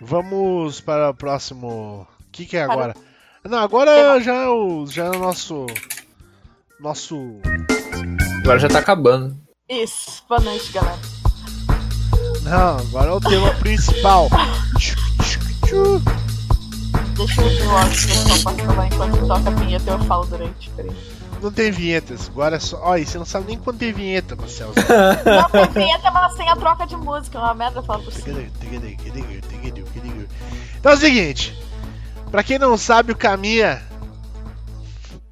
Vamos 0.00 0.80
para 0.80 1.10
o 1.10 1.14
próximo. 1.14 2.06
O 2.20 2.30
que, 2.30 2.44
que 2.44 2.56
é 2.56 2.66
Para- 2.66 2.72
agora? 2.74 2.96
Não, 3.44 3.58
agora 3.58 4.20
já 4.20 4.34
é 4.34 4.48
o 4.48 4.86
já 4.86 5.04
é 5.04 5.10
o 5.10 5.18
nosso 5.18 5.66
nosso 6.80 7.40
Agora 8.42 8.58
já 8.58 8.68
tá 8.68 8.80
acabando. 8.80 9.36
Isso. 9.68 10.22
Boa 10.28 10.40
noite, 10.40 10.70
galera. 10.72 10.98
Não, 12.42 12.78
agora 12.78 13.10
é 13.10 13.12
o 13.12 13.20
tema 13.20 13.54
principal. 13.54 14.28
Deixa 14.74 14.96
eu 17.40 17.48
ver 17.48 17.66
o 17.66 17.70
áudio 17.70 18.06
que 18.06 18.12
eu 18.12 18.36
só 18.36 18.50
posso 18.50 18.64
falar 18.66 18.86
enquanto 18.86 19.26
toca 19.26 19.48
a 19.48 19.54
vinheta 19.54 19.90
eu 19.90 19.98
falo 20.00 20.26
durante. 20.26 20.70
Peraí. 20.70 21.15
Não 21.40 21.52
tem 21.52 21.70
vinhetas, 21.70 22.28
agora 22.28 22.56
é 22.56 22.58
só. 22.58 22.80
Olha, 22.82 23.04
você 23.04 23.18
não 23.18 23.26
sabe 23.26 23.46
nem 23.48 23.58
quando 23.58 23.78
tem 23.78 23.92
vinheta, 23.92 24.34
Marcelo. 24.34 24.72
Não, 25.24 25.50
tem 25.50 25.68
vinheta, 25.84 26.10
mas 26.10 26.34
sem 26.34 26.48
a 26.48 26.56
troca 26.56 26.86
de 26.86 26.96
música. 26.96 27.38
É 27.38 27.40
uma 27.40 27.54
merda 27.54 27.82
falar 27.82 28.02
por 28.02 28.12
cima. 28.12 28.40
Então 30.78 30.92
é 30.92 30.94
o 30.94 30.98
seguinte, 30.98 31.56
pra 32.30 32.42
quem 32.42 32.58
não 32.58 32.76
sabe, 32.76 33.12
o 33.12 33.16
Caminha. 33.16 33.82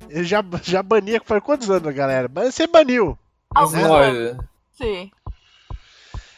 Ele 0.09 0.25
já, 0.25 0.45
já 0.63 0.83
bania 0.83 1.21
faz 1.25 1.43
quantos 1.43 1.71
anos, 1.71 1.95
galera? 1.95 2.31
Mas 2.33 2.55
você 2.55 2.67
baniu. 2.67 3.19
Uns 3.57 3.75
Alguns 3.75 3.83
nove. 3.83 4.37
Sim. 4.77 5.11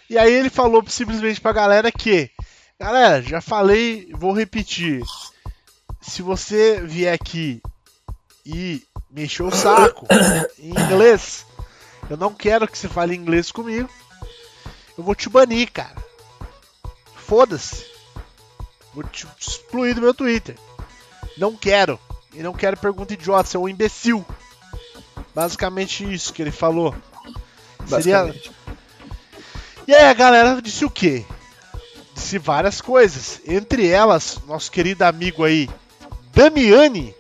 E 0.09 0.17
aí 0.17 0.33
ele 0.33 0.49
falou 0.49 0.83
simplesmente 0.87 1.41
pra 1.41 1.53
galera 1.53 1.91
que. 1.91 2.31
Galera, 2.79 3.23
já 3.23 3.41
falei, 3.41 4.09
vou 4.13 4.33
repetir. 4.33 5.03
Se 6.01 6.23
você 6.23 6.81
vier 6.81 7.13
aqui 7.13 7.61
e 8.45 8.86
mexer 9.17 9.43
o 9.43 9.51
saco 9.51 10.07
em 10.59 10.69
inglês, 10.69 11.47
eu 12.11 12.19
não 12.19 12.35
quero 12.35 12.69
que 12.69 12.77
você 12.77 12.87
fale 12.87 13.17
inglês 13.17 13.51
comigo. 13.51 13.89
Eu 14.97 15.03
vou 15.03 15.15
te 15.15 15.31
banir, 15.31 15.73
cara. 15.73 15.97
Foda-se. 17.17 17.87
Vou 18.95 19.03
te 19.05 19.27
excluir 19.41 19.95
do 19.95 20.03
meu 20.03 20.13
Twitter. 20.13 20.59
Não 21.39 21.57
quero. 21.57 21.99
E 22.35 22.43
não 22.43 22.53
quero 22.53 22.77
pergunta 22.77 23.15
idiota, 23.15 23.49
você 23.49 23.57
é 23.57 23.61
um 23.61 23.69
imbecil. 23.69 24.25
Basicamente 25.35 26.13
isso 26.13 26.33
que 26.33 26.43
ele 26.43 26.53
falou. 26.53 26.95
Seria, 27.87 28.35
e 29.89 29.95
aí 29.95 30.05
a 30.05 30.15
galera 30.15 30.61
disse 30.61 30.85
o 30.85 30.91
quê? 30.91 31.25
Disse 32.15 32.39
várias 32.39 32.83
coisas. 32.83 33.41
Entre 33.47 33.89
elas, 33.89 34.39
nosso 34.47 34.71
querido 34.71 35.05
amigo 35.05 35.43
aí, 35.43 35.71
Damiani. 36.35 37.15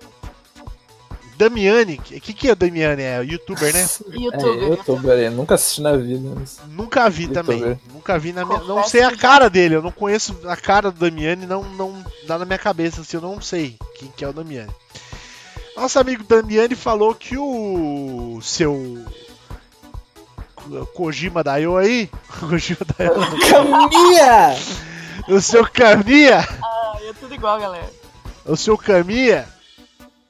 Damiani, 1.36 1.94
o 1.96 2.02
que, 2.02 2.32
que 2.32 2.48
é 2.48 2.54
Damiani? 2.54 3.02
É 3.02 3.22
youtuber, 3.22 3.72
né? 3.72 3.80
É, 4.10 4.16
YouTube. 4.18 4.62
youtuber, 4.64 5.18
eu 5.18 5.30
nunca 5.32 5.54
assisti 5.56 5.82
na 5.82 5.96
vida. 5.96 6.32
mas- 6.34 6.58
Nunca 6.68 7.08
vi 7.10 7.24
Youtuber. 7.24 7.44
também. 7.44 7.80
Nunca 7.92 8.18
vi 8.18 8.32
na 8.32 8.44
minha. 8.44 8.58
Não 8.60 8.82
sei 8.84 9.02
a 9.02 9.14
cara 9.16 9.48
dele, 9.50 9.74
eu 9.76 9.82
não 9.82 9.90
conheço 9.92 10.36
a 10.46 10.56
cara 10.56 10.90
do 10.90 10.98
Damiani, 10.98 11.46
não, 11.46 11.62
não 11.62 12.04
dá 12.26 12.38
na 12.38 12.44
minha 12.44 12.58
cabeça, 12.58 13.00
assim, 13.02 13.16
eu 13.16 13.20
não 13.20 13.40
sei 13.40 13.76
quem 13.98 14.08
que 14.16 14.24
é 14.24 14.28
o 14.28 14.32
Damiani. 14.32 14.70
Nosso 15.76 15.98
amigo 15.98 16.24
Damiani 16.24 16.74
falou 16.74 17.14
que 17.14 17.36
o 17.36 18.38
seu 18.42 19.04
Kojima 20.94 21.44
Daio 21.44 21.76
aí, 21.76 22.10
Kojima 22.40 22.80
Daio, 22.98 23.12
Caminha! 23.50 24.56
o 25.28 25.40
seu 25.40 25.66
Kamiya, 25.70 26.40
Ah, 26.62 26.98
é 27.02 27.12
tudo 27.12 27.34
igual, 27.34 27.60
galera. 27.60 27.90
o 28.44 28.56
seu 28.56 28.76
Kamiya 28.76 29.46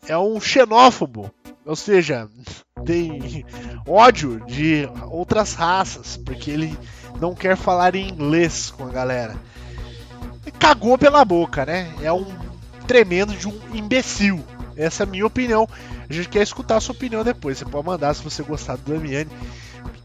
é 0.09 0.16
um 0.16 0.40
xenófobo, 0.40 1.30
ou 1.64 1.76
seja, 1.76 2.28
tem 2.84 3.44
ódio 3.86 4.40
de 4.46 4.88
outras 5.11 5.54
raças, 5.54 6.16
porque 6.16 6.50
ele 6.50 6.78
não 7.20 7.34
quer 7.34 7.57
falar 7.57 7.94
em 7.94 8.09
inglês 8.09 8.70
com 8.70 8.84
a 8.84 8.90
galera. 8.90 9.36
Cagou 10.59 10.96
pela 10.96 11.24
boca, 11.24 11.66
né? 11.66 11.92
É 12.00 12.12
um 12.12 12.26
tremendo 12.86 13.34
de 13.34 13.48
um 13.48 13.59
imbecil. 13.74 14.42
Essa 14.76 15.02
é 15.02 15.07
a 15.07 15.11
minha 15.11 15.26
opinião. 15.26 15.68
A 16.09 16.12
gente 16.12 16.28
quer 16.28 16.42
escutar 16.42 16.76
a 16.76 16.80
sua 16.80 16.94
opinião 16.94 17.24
depois. 17.24 17.59
Você 17.59 17.64
pode 17.64 17.86
mandar 17.86 18.14
se 18.14 18.22
você 18.22 18.42
gostar 18.42 18.76
do 18.76 18.92
Damiani. 18.92 19.30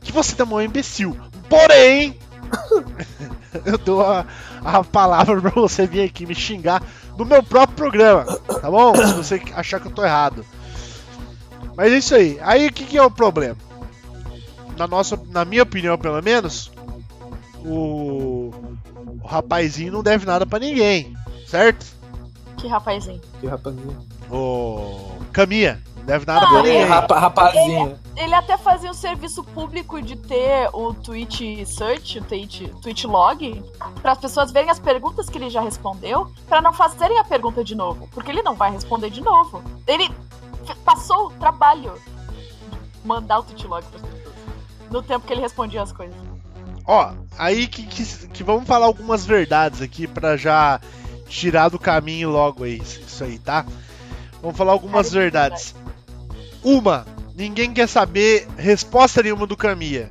Que 0.01 0.11
você 0.11 0.35
também 0.35 0.55
é 0.55 0.57
um 0.57 0.61
imbecil. 0.61 1.15
Porém, 1.47 2.17
eu 3.65 3.77
dou 3.77 4.01
a, 4.01 4.25
a 4.63 4.83
palavra 4.83 5.39
pra 5.39 5.51
você 5.51 5.85
vir 5.85 6.03
aqui 6.03 6.25
me 6.25 6.33
xingar 6.33 6.81
no 7.17 7.25
meu 7.25 7.43
próprio 7.43 7.75
programa, 7.75 8.25
tá 8.25 8.69
bom? 8.69 8.95
Se 8.95 9.13
você 9.13 9.41
achar 9.53 9.79
que 9.79 9.87
eu 9.87 9.91
tô 9.91 10.03
errado. 10.03 10.45
Mas 11.75 11.91
é 11.91 11.97
isso 11.97 12.15
aí. 12.15 12.37
Aí 12.41 12.67
o 12.67 12.73
que, 12.73 12.85
que 12.85 12.97
é 12.97 13.03
o 13.03 13.11
problema? 13.11 13.57
Na, 14.77 14.87
nossa, 14.87 15.19
na 15.29 15.45
minha 15.45 15.63
opinião, 15.63 15.97
pelo 15.97 16.21
menos, 16.21 16.71
o, 17.63 18.51
o 19.21 19.27
rapazinho 19.27 19.93
não 19.93 20.03
deve 20.03 20.25
nada 20.25 20.45
pra 20.45 20.59
ninguém, 20.59 21.15
certo? 21.45 21.85
Que 22.57 22.67
rapazinho. 22.67 23.21
Que 23.39 23.47
rapazinho. 23.47 23.97
O 24.29 25.11
Caminha, 25.31 25.81
deve 26.11 26.25
nada 26.25 26.45
Ah, 26.45 26.49
pra 26.49 26.57
ninguém. 26.63 26.83
rapa- 26.83 27.19
rapazinho. 27.19 27.97
Ele 28.17 28.33
até 28.35 28.57
fazia 28.57 28.91
um 28.91 28.93
serviço 28.93 29.43
público 29.45 30.01
de 30.01 30.17
ter 30.17 30.69
o 30.73 30.93
tweet 30.93 31.65
search, 31.65 32.19
o 32.19 32.23
tweet, 32.23 32.67
tweet 32.81 33.07
log, 33.07 33.63
para 34.01 34.11
as 34.11 34.17
pessoas 34.17 34.51
verem 34.51 34.69
as 34.69 34.77
perguntas 34.79 35.29
que 35.29 35.37
ele 35.37 35.49
já 35.49 35.61
respondeu, 35.61 36.29
para 36.49 36.61
não 36.61 36.73
fazerem 36.73 37.17
a 37.17 37.23
pergunta 37.23 37.63
de 37.63 37.75
novo, 37.75 38.09
porque 38.11 38.29
ele 38.29 38.41
não 38.43 38.55
vai 38.55 38.69
responder 38.71 39.09
de 39.09 39.21
novo. 39.21 39.63
Ele 39.87 40.09
passou 40.83 41.27
o 41.27 41.31
trabalho 41.31 41.93
de 41.93 43.07
mandar 43.07 43.39
o 43.39 43.43
tweet 43.43 43.65
log 43.65 43.85
para 43.85 43.95
as 43.95 44.01
pessoas 44.01 44.35
no 44.91 45.01
tempo 45.01 45.25
que 45.25 45.31
ele 45.31 45.41
respondia 45.41 45.81
as 45.81 45.93
coisas. 45.93 46.15
Ó, 46.85 47.11
aí 47.37 47.67
que, 47.67 47.83
que, 47.83 48.27
que 48.27 48.43
vamos 48.43 48.65
falar 48.67 48.85
algumas 48.87 49.25
verdades 49.25 49.81
aqui 49.81 50.07
pra 50.07 50.35
já 50.35 50.81
tirar 51.27 51.69
do 51.69 51.79
caminho 51.79 52.29
logo 52.29 52.65
aí, 52.65 52.79
isso 52.79 53.23
aí, 53.23 53.39
tá? 53.39 53.65
Vamos 54.41 54.57
falar 54.57 54.73
algumas 54.73 55.11
verdades. 55.11 55.73
Uma, 56.63 57.05
ninguém 57.35 57.73
quer 57.73 57.87
saber 57.87 58.47
resposta 58.57 59.21
nenhuma 59.23 59.47
do 59.47 59.57
Caminha. 59.57 60.09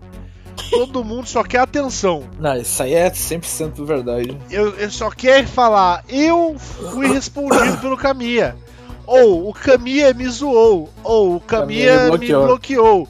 Todo 0.71 1.05
mundo 1.05 1.27
só 1.27 1.43
quer 1.43 1.61
atenção. 1.61 2.25
Não, 2.39 2.57
isso 2.57 2.83
aí 2.83 2.95
é 2.95 3.11
100% 3.11 3.85
verdade. 3.85 4.37
Eu, 4.51 4.75
eu 4.77 4.91
só 4.91 5.11
quero 5.11 5.47
falar, 5.49 6.05
eu 6.09 6.57
fui 6.59 7.09
respondido 7.09 7.79
pelo 7.79 7.97
Caminha. 7.97 8.57
Ou 9.07 9.49
o 9.49 9.55
Caminha 9.55 10.13
me 10.13 10.29
zoou. 10.29 10.91
Ou 11.03 11.37
o 11.37 11.41
Caminha 11.41 11.97
Caminha 11.97 12.19
me 12.19 12.27
bloqueou. 12.27 12.47
bloqueou. 12.47 13.09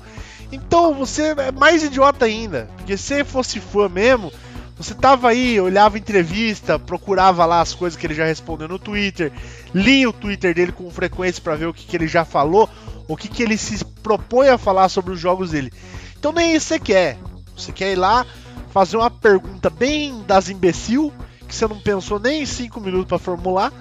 Então 0.53 0.95
você 0.95 1.35
é 1.37 1.53
mais 1.53 1.83
idiota 1.83 2.25
ainda. 2.25 2.69
Porque 2.77 2.97
se 2.97 3.05
você 3.05 3.25
fosse 3.25 3.61
fã 3.61 3.89
mesmo, 3.89 4.33
você 4.77 4.95
tava 4.95 5.29
aí, 5.29 5.61
olhava 5.61 5.99
entrevista, 5.99 6.79
procurava 6.79 7.45
lá 7.45 7.61
as 7.61 7.75
coisas 7.75 7.99
que 7.99 8.07
ele 8.07 8.15
já 8.15 8.25
respondeu 8.25 8.67
no 8.67 8.79
Twitter, 8.79 9.31
lia 9.75 10.09
o 10.09 10.13
Twitter 10.13 10.55
dele 10.55 10.73
com 10.73 10.91
frequência 10.91 11.43
pra 11.43 11.55
ver 11.55 11.67
o 11.67 11.75
que, 11.75 11.85
que 11.85 11.95
ele 11.95 12.09
já 12.09 12.25
falou, 12.25 12.67
o 13.11 13.17
que, 13.17 13.27
que 13.27 13.43
ele 13.43 13.59
se 13.59 13.85
propõe 13.85 14.49
a 14.49 14.57
falar 14.57 14.89
sobre 14.89 15.13
os 15.13 15.19
jogos 15.19 15.51
dele. 15.51 15.73
Então 16.17 16.33
nem 16.33 16.55
isso 16.55 16.67
você 16.67 16.79
quer. 16.79 17.19
Você 17.57 17.73
quer 17.73 17.93
ir 17.93 17.97
lá 17.97 18.25
fazer 18.71 18.97
uma 18.97 19.11
pergunta 19.11 19.69
bem 19.69 20.23
das 20.23 20.49
imbecil, 20.49 21.13
que 21.49 21.53
você 21.53 21.67
não 21.67 21.81
pensou 21.81 22.21
nem 22.21 22.43
em 22.43 22.47
5 22.47 22.81
minutos 22.81 23.09
pra 23.09 23.19
formular, 23.19 23.73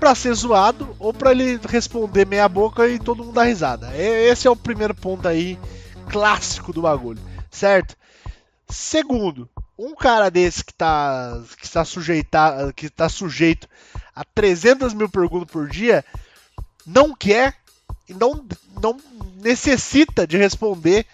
pra 0.00 0.16
ser 0.16 0.34
zoado 0.34 0.96
ou 0.98 1.14
pra 1.14 1.30
ele 1.30 1.60
responder 1.68 2.26
meia 2.26 2.48
boca 2.48 2.88
e 2.88 2.98
todo 2.98 3.22
mundo 3.22 3.34
dar 3.34 3.44
risada. 3.44 3.96
Esse 3.96 4.48
é 4.48 4.50
o 4.50 4.56
primeiro 4.56 4.96
ponto 4.96 5.28
aí 5.28 5.56
clássico 6.10 6.72
do 6.72 6.82
bagulho, 6.82 7.22
certo? 7.48 7.96
Segundo, 8.68 9.48
um 9.78 9.94
cara 9.94 10.28
desse 10.28 10.64
que 10.64 10.74
tá 10.74 11.40
que 11.56 11.66
está 11.66 11.84
sujeita, 11.84 12.72
que 12.74 12.90
tá 12.90 13.08
sujeito 13.08 13.68
a 14.12 14.24
300 14.34 14.92
mil 14.92 15.08
perguntas 15.08 15.48
por 15.48 15.68
dia 15.68 16.04
não 16.84 17.14
quer 17.14 17.54
e 18.08 18.14
não, 18.14 18.44
não 18.82 18.96
necessita 19.42 20.26
de 20.26 20.36
responder 20.36 21.06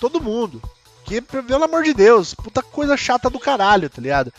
todo 0.00 0.20
mundo. 0.20 0.62
Que, 1.04 1.20
pelo 1.20 1.64
amor 1.64 1.82
de 1.82 1.92
Deus, 1.94 2.34
puta 2.34 2.62
coisa 2.62 2.96
chata 2.96 3.28
do 3.28 3.40
caralho, 3.40 3.90
tá 3.90 4.00
ligado? 4.00 4.32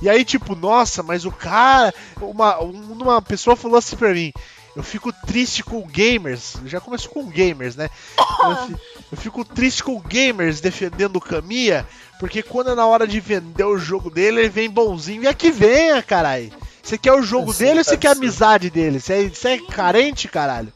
E 0.00 0.08
aí, 0.08 0.24
tipo, 0.24 0.54
nossa, 0.54 1.02
mas 1.02 1.24
o 1.24 1.32
cara. 1.32 1.92
Uma, 2.20 2.58
uma 2.58 3.22
pessoa 3.22 3.56
falou 3.56 3.78
assim 3.78 3.96
pra 3.96 4.12
mim: 4.12 4.32
eu 4.76 4.82
fico 4.82 5.10
triste 5.26 5.64
com 5.64 5.80
gamers. 5.86 6.54
Já 6.66 6.80
começou 6.80 7.10
com 7.10 7.26
gamers, 7.28 7.74
né? 7.76 7.88
Eu, 8.18 8.56
fi- 8.66 8.76
eu 9.12 9.18
fico 9.18 9.44
triste 9.44 9.82
com 9.82 9.98
gamers 10.00 10.60
defendendo 10.60 11.16
o 11.16 11.20
Kamiya, 11.20 11.86
porque 12.20 12.42
quando 12.42 12.70
é 12.70 12.74
na 12.74 12.86
hora 12.86 13.06
de 13.06 13.18
vender 13.18 13.64
o 13.64 13.78
jogo 13.78 14.10
dele, 14.10 14.40
ele 14.40 14.48
vem 14.50 14.68
bonzinho. 14.70 15.22
E 15.24 15.28
aqui 15.28 15.50
venha, 15.50 16.02
caralho. 16.02 16.52
Você 16.82 16.96
quer 16.98 17.14
o 17.14 17.22
jogo 17.22 17.52
dele 17.54 17.78
ou 17.78 17.84
você 17.84 17.96
quer 17.96 18.08
a 18.08 18.12
amizade 18.12 18.70
dele? 18.70 19.00
Você 19.00 19.12
é, 19.14 19.28
você 19.28 19.48
é 19.48 19.58
carente, 19.58 20.28
caralho? 20.28 20.72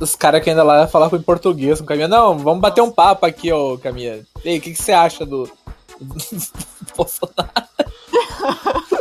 Os 0.00 0.14
caras 0.14 0.42
que 0.42 0.50
ainda 0.50 0.62
lá 0.62 0.86
falavam 0.86 1.18
em 1.18 1.22
português 1.22 1.78
com 1.78 1.84
o 1.84 1.86
Caminha. 1.86 2.08
Não, 2.08 2.38
vamos 2.38 2.60
bater 2.60 2.82
um 2.82 2.90
papo 2.90 3.26
aqui, 3.26 3.52
ô 3.52 3.78
Caminha. 3.78 4.24
Ei, 4.44 4.58
o 4.58 4.60
que, 4.60 4.72
que 4.72 4.82
você 4.82 4.92
acha 4.92 5.24
do. 5.24 5.44
do 5.98 6.16
Bolsonaro? 6.96 7.50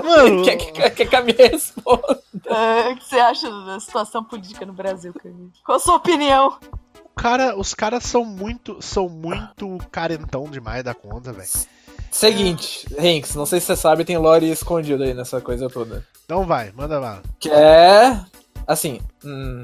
Mano, 0.04 0.44
Quer 0.46 0.56
que, 0.56 0.72
que 0.92 1.04
a 1.04 1.08
Caminha 1.08 1.50
responda? 1.50 2.22
Ah, 2.50 2.90
o 2.92 2.96
que 2.96 3.06
você 3.06 3.18
acha 3.18 3.50
da 3.50 3.80
situação 3.80 4.24
política 4.24 4.66
no 4.66 4.74
Brasil, 4.74 5.14
Camille? 5.14 5.52
Qual 5.66 5.78
a 5.78 5.80
sua 5.80 5.96
opinião? 5.96 6.58
cara, 7.16 7.58
os 7.58 7.74
caras 7.74 8.04
são 8.04 8.26
muito, 8.26 8.78
são 8.82 9.08
muito 9.08 9.78
carentão 9.92 10.44
demais 10.50 10.84
da 10.84 10.94
conta, 10.94 11.32
velho. 11.32 11.50
Seguinte, 12.12 12.86
Hanks, 12.98 13.36
não 13.36 13.46
sei 13.46 13.60
se 13.60 13.68
você 13.68 13.76
sabe, 13.76 14.06
tem 14.06 14.18
lore 14.18 14.50
escondido 14.50 15.04
aí 15.04 15.14
nessa 15.14 15.42
coisa 15.42 15.70
toda. 15.70 16.06
Então 16.24 16.46
vai, 16.46 16.72
manda 16.72 17.00
lá. 17.00 17.22
Que 17.40 17.50
é. 17.50 18.20
Assim. 18.68 19.00
hum, 19.24 19.64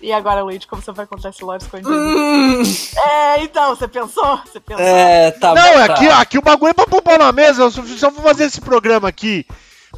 E 0.00 0.12
agora, 0.12 0.42
Luigi, 0.42 0.66
como 0.66 0.80
você 0.82 0.92
vai 0.92 1.06
contar 1.06 1.28
esse 1.30 1.44
lore 1.44 1.62
escondido? 1.62 1.90
Hum, 1.92 2.62
É, 2.96 3.42
então, 3.42 3.74
você 3.76 3.86
pensou? 3.88 4.38
Você 4.46 4.58
pensou? 4.60 4.84
é, 4.84 5.30
tá 5.32 5.54
Não, 5.54 5.62
bom, 5.62 5.68
é 5.80 5.86
tá. 5.86 5.94
aqui, 5.94 6.08
ó, 6.08 6.12
aqui 6.14 6.38
o 6.38 6.42
bagulho 6.42 6.70
é 6.70 6.74
pra 6.74 6.86
pôr 6.86 7.18
na 7.18 7.32
mesa. 7.32 7.62
Eu 7.62 7.70
só, 7.70 7.82
só 7.84 8.10
vou 8.10 8.22
fazer 8.22 8.44
esse 8.44 8.60
programa 8.60 9.08
aqui 9.08 9.46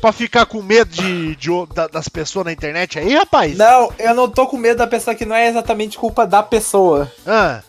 pra 0.00 0.10
ficar 0.12 0.46
com 0.46 0.60
medo 0.62 0.90
de, 0.90 1.36
de 1.36 1.50
da- 1.74 1.86
das 1.86 2.08
pessoas 2.08 2.46
na 2.46 2.52
internet 2.52 2.98
aí, 2.98 3.14
rapaz. 3.14 3.56
Não, 3.56 3.92
eu 3.98 4.14
não 4.14 4.28
tô 4.28 4.46
com 4.46 4.56
medo 4.56 4.78
da 4.78 4.86
pessoa 4.86 5.14
que 5.14 5.24
não 5.26 5.36
é 5.36 5.48
exatamente 5.48 5.96
culpa 5.98 6.26
da 6.26 6.42
pessoa. 6.42 7.10
Ah, 7.26 7.60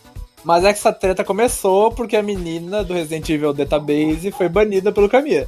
Mas 0.42 0.64
é 0.64 0.72
que 0.72 0.78
essa 0.78 0.92
treta 0.92 1.22
começou 1.24 1.92
porque 1.92 2.16
a 2.16 2.22
menina 2.22 2.82
do 2.82 2.94
Resident 2.94 3.28
Evil 3.28 3.52
Database 3.54 4.30
foi 4.32 4.48
banida 4.48 4.90
pelo 4.90 5.08
Kamiya. 5.08 5.46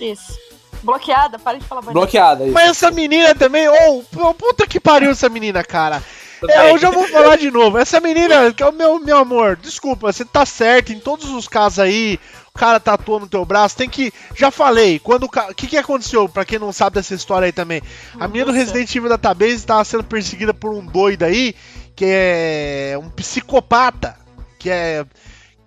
Isso. 0.00 0.36
Bloqueada, 0.84 1.38
para 1.38 1.58
de 1.58 1.64
falar 1.64 1.80
bandido. 1.80 1.98
Bloqueada. 2.00 2.44
Isso. 2.44 2.52
mas 2.52 2.70
essa 2.70 2.90
menina 2.90 3.34
também, 3.34 3.68
ô, 3.68 4.02
oh, 4.16 4.34
puta 4.34 4.66
que 4.66 4.78
pariu 4.78 5.10
essa 5.10 5.28
menina, 5.28 5.64
cara. 5.64 6.02
É, 6.46 6.70
eu 6.72 6.78
já 6.78 6.90
vou 6.90 7.08
falar 7.08 7.36
de 7.36 7.50
novo. 7.50 7.78
Essa 7.78 8.00
menina, 8.00 8.52
que 8.52 8.62
é 8.62 8.66
o 8.66 8.72
meu, 8.72 8.98
meu 9.00 9.16
amor, 9.16 9.56
desculpa, 9.56 10.12
você 10.12 10.24
tá 10.26 10.44
certo 10.44 10.92
em 10.92 10.98
todos 11.00 11.30
os 11.30 11.48
casos 11.48 11.78
aí. 11.78 12.18
O 12.54 12.58
cara 12.58 12.78
tatuou 12.78 13.18
no 13.18 13.26
teu 13.26 13.44
braço, 13.44 13.76
tem 13.76 13.88
que. 13.88 14.12
Já 14.36 14.50
falei, 14.50 14.98
quando 14.98 15.24
o 15.24 15.28
ca- 15.28 15.52
que, 15.54 15.66
que 15.66 15.76
aconteceu, 15.78 16.28
pra 16.28 16.44
quem 16.44 16.58
não 16.58 16.72
sabe 16.72 16.94
dessa 16.94 17.14
história 17.14 17.46
aí 17.46 17.52
também? 17.52 17.82
A 18.20 18.28
menina 18.28 18.46
do. 18.46 18.52
Resident 18.52 18.94
Evil 18.94 19.08
Database 19.08 19.64
tava 19.66 19.84
sendo 19.84 20.04
perseguida 20.04 20.52
por 20.52 20.72
um 20.72 20.84
doido 20.84 21.22
aí, 21.24 21.54
que 21.96 22.04
é 22.06 22.98
um 23.00 23.08
psicopata, 23.08 24.16
que 24.58 24.68
é. 24.70 25.04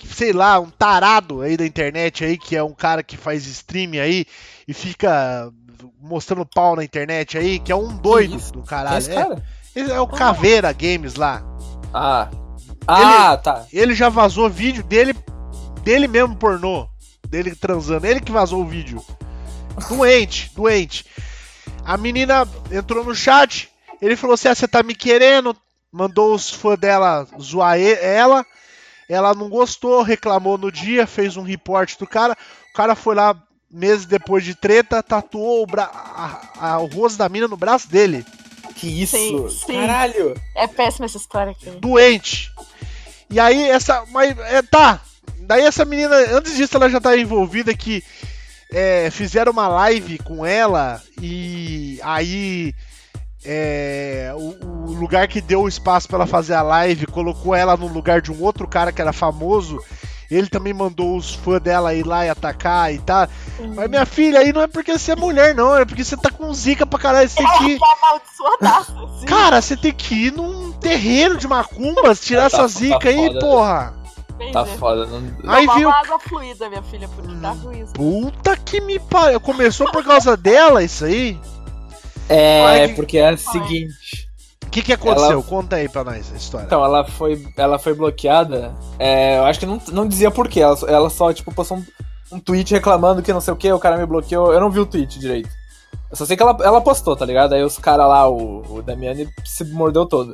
Sei 0.06 0.34
lá, 0.34 0.60
um 0.60 0.70
tarado 0.70 1.42
aí 1.42 1.56
da 1.56 1.66
internet 1.66 2.24
aí, 2.26 2.38
que 2.38 2.56
é 2.56 2.64
um 2.64 2.74
cara 2.74 3.02
que 3.02 3.16
faz 3.16 3.46
stream 3.48 3.94
aí 4.02 4.26
e 4.68 4.74
fica 4.74 5.52
mostrando 6.00 6.46
pau 6.46 6.76
na 6.76 6.84
internet 6.84 7.38
aí, 7.38 7.60
que 7.60 7.72
é 7.72 7.76
um 7.76 7.96
doido 7.98 8.38
do 8.52 8.62
é 8.62 8.64
caralho. 8.64 8.98
esse 8.98 9.12
É, 9.12 9.16
cara? 9.16 9.44
esse 9.76 9.92
é 9.92 10.00
o 10.00 10.08
Caveira 10.08 10.72
Games 10.74 11.16
lá. 11.16 11.44
Ah. 11.94 12.30
Ah, 12.88 13.38
tá. 13.38 13.66
Ele 13.72 13.94
já 13.94 14.10
vazou 14.10 14.50
vídeo 14.50 14.84
dele, 14.84 15.16
dele 15.84 16.08
mesmo 16.08 16.36
pornô, 16.36 16.88
dele 17.28 17.54
transando, 17.56 18.06
ele 18.06 18.22
que 18.22 18.32
vazou 18.32 18.62
o 18.62 18.68
vídeo. 18.68 19.04
Doente, 19.90 20.52
doente. 20.56 21.06
A 21.84 21.98
menina 21.98 22.48
entrou 22.72 23.04
no 23.04 23.16
chat, 23.16 23.70
ele 24.02 24.16
falou 24.16 24.34
assim: 24.34 24.48
ah, 24.48 24.56
você 24.56 24.68
tá 24.68 24.82
me 24.84 24.96
querendo? 24.96 25.56
Mandou 25.92 26.34
os 26.34 26.50
fãs 26.50 26.78
dela 26.78 27.28
zoar 27.40 27.80
ela. 27.80 28.46
Ela 29.10 29.34
não 29.34 29.50
gostou, 29.50 30.02
reclamou 30.02 30.58
no 30.58 30.72
dia, 30.72 31.08
fez 31.08 31.38
um 31.38 31.42
report 31.44 31.98
do 31.98 32.06
cara. 32.08 32.36
O 32.72 32.74
cara 32.74 32.96
foi 32.96 33.16
lá 33.16 33.36
meses 33.72 34.06
depois 34.06 34.44
de 34.44 34.54
treta, 34.56 35.02
tatuou 35.04 35.64
o, 35.64 35.68
bra- 35.68 35.90
a- 35.94 36.42
a- 36.74 36.80
o 36.80 36.86
rosto 36.88 37.18
da 37.18 37.28
mina 37.30 37.48
no 37.48 37.58
braço 37.58 37.90
dele. 37.90 38.26
Que 38.76 38.88
isso? 39.04 39.18
Sim, 39.18 39.50
sim. 39.50 39.74
Caralho. 39.74 40.40
É 40.56 40.68
péssima 40.68 41.06
essa 41.06 41.18
história 41.18 41.52
aqui. 41.52 41.70
doente. 41.72 42.52
E 43.30 43.40
aí 43.40 43.64
essa, 43.70 44.06
mas 44.12 44.38
é, 44.40 44.62
tá. 44.62 45.02
Daí 45.40 45.64
essa 45.64 45.84
menina, 45.86 46.16
antes 46.32 46.56
disso 46.56 46.76
ela 46.78 46.90
já 46.90 47.00
tá 47.02 47.18
envolvida 47.18 47.74
que 47.76 48.04
é, 48.72 49.10
fizeram 49.10 49.52
uma 49.52 49.68
live 49.68 50.18
com 50.20 50.46
ela 50.46 51.02
e 51.22 52.00
aí 52.04 52.74
é, 53.48 54.32
o, 54.36 54.90
o 54.90 54.94
lugar 54.94 55.28
que 55.28 55.40
deu 55.40 55.62
o 55.64 55.68
espaço 55.68 56.08
pra 56.08 56.18
ela 56.18 56.28
fazer 56.28 56.54
a 56.54 56.62
live 56.62 57.06
colocou 57.08 57.56
ela 57.56 57.78
no 57.78 57.88
lugar 57.88 58.22
de 58.22 58.32
um 58.32 58.44
outro 58.44 58.68
cara 58.68 58.92
que 58.92 59.02
era 59.02 59.14
famoso. 59.14 59.80
Ele 60.30 60.48
também 60.48 60.74
mandou 60.74 61.16
os 61.16 61.34
fãs 61.34 61.62
dela 61.62 61.94
ir 61.94 62.06
lá 62.06 62.26
e 62.26 62.30
atacar 62.30 62.94
e 62.94 63.00
tá. 63.00 63.30
Mas 63.74 63.90
minha 63.90 64.06
filha, 64.06 64.40
aí 64.40 64.52
não 64.52 64.62
é 64.62 64.68
porque 64.68 64.98
você 65.00 65.14
é 65.14 65.16
mulher, 65.16 65.56
não, 65.56 65.74
é 65.74 65.86
porque 65.86 66.04
você 66.04 66.18
tá 66.18 66.30
com 66.30 66.54
zica 66.54 66.86
pra 66.86 67.00
caralho. 67.00 67.30
Você 67.30 67.38
tem 67.38 67.48
que 67.60 67.64
ir. 67.72 67.80
Amaldiçoadaça, 68.04 68.94
assim. 69.06 69.26
Cara, 69.26 69.62
você 69.62 69.78
tem 69.78 69.94
que 69.94 70.14
ir 70.28 70.34
num 70.34 70.74
terreiro 70.74 71.38
de 71.38 71.48
macumbas, 71.48 72.20
tirar 72.20 72.42
Tá- 72.52 72.58
essa 72.58 72.58
tá 72.64 72.68
zica 72.68 73.08
aí, 73.08 73.28
foda. 73.28 73.40
porra. 73.40 73.94
Bem 74.38 74.52
Tá 74.52 74.64
ver. 74.64 74.78
foda. 74.78 75.06
Não... 75.06 75.54
Aí 75.54 75.66
Tomar 75.66 75.78
viu. 75.80 75.90
água 75.90 76.20
fluida, 76.20 76.68
minha 76.70 76.84
filha, 76.84 77.08
porque 77.08 77.34
tá 77.38 77.52
ruim 77.52 77.80
isso. 77.84 77.94
Puta 77.94 78.58
que 78.58 78.82
me 78.82 79.00
pariu. 79.00 79.40
Começou 79.40 79.90
por 79.94 80.04
causa 80.04 80.36
dela 80.36 80.84
isso 80.84 81.06
aí? 81.06 81.40
É, 82.30 82.88
que- 82.90 82.94
porque 82.96 83.18
é 83.18 83.32
o 83.34 83.38
seguinte. 83.38 84.28
O 84.66 84.70
que, 84.70 84.82
que 84.82 84.94
aconteceu? 84.94 85.32
Ela- 85.32 85.44
Conta 85.44 85.78
aí 85.78 85.88
pra 85.88 86.04
nós 86.04 86.32
a 86.32 86.36
história. 86.36 86.66
Então, 86.66 86.84
ela 86.84 87.04
foi, 87.06 87.42
ela 87.56 87.80
foi 87.80 87.94
bloqueada. 87.94 88.74
é, 89.00 89.38
eu 89.38 89.46
acho 89.46 89.60
que 89.60 89.66
não, 89.66 89.82
não 89.92 90.08
dizia 90.08 90.30
porquê. 90.30 90.60
Ela, 90.60 90.78
ela 90.88 91.10
só, 91.10 91.32
tipo, 91.34 91.54
postou 91.54 91.78
um, 91.78 91.86
um 92.34 92.40
tweet 92.40 92.74
reclamando 92.74 93.22
que 93.22 93.32
não 93.34 93.40
sei 93.42 93.54
o 93.54 93.58
que, 93.58 93.72
o 93.72 93.80
cara 93.80 93.98
me 93.98 94.06
bloqueou. 94.06 94.52
Eu 94.54 94.60
não 94.60 94.70
vi 94.70 94.80
o 94.80 94.86
tweet 94.86 95.18
direito. 95.20 95.50
Eu 96.12 96.18
só 96.18 96.26
sei 96.26 96.36
que 96.38 96.44
ela, 96.44 96.56
ela 96.62 96.82
postou, 96.82 97.16
tá 97.16 97.26
ligado? 97.26 97.54
Aí 97.54 97.64
os 97.64 97.78
caras 97.78 98.08
lá, 98.08 98.30
o, 98.30 98.62
o 98.78 98.82
Damiani, 98.82 99.28
se 99.46 99.64
mordeu 99.66 100.06
todo. 100.06 100.34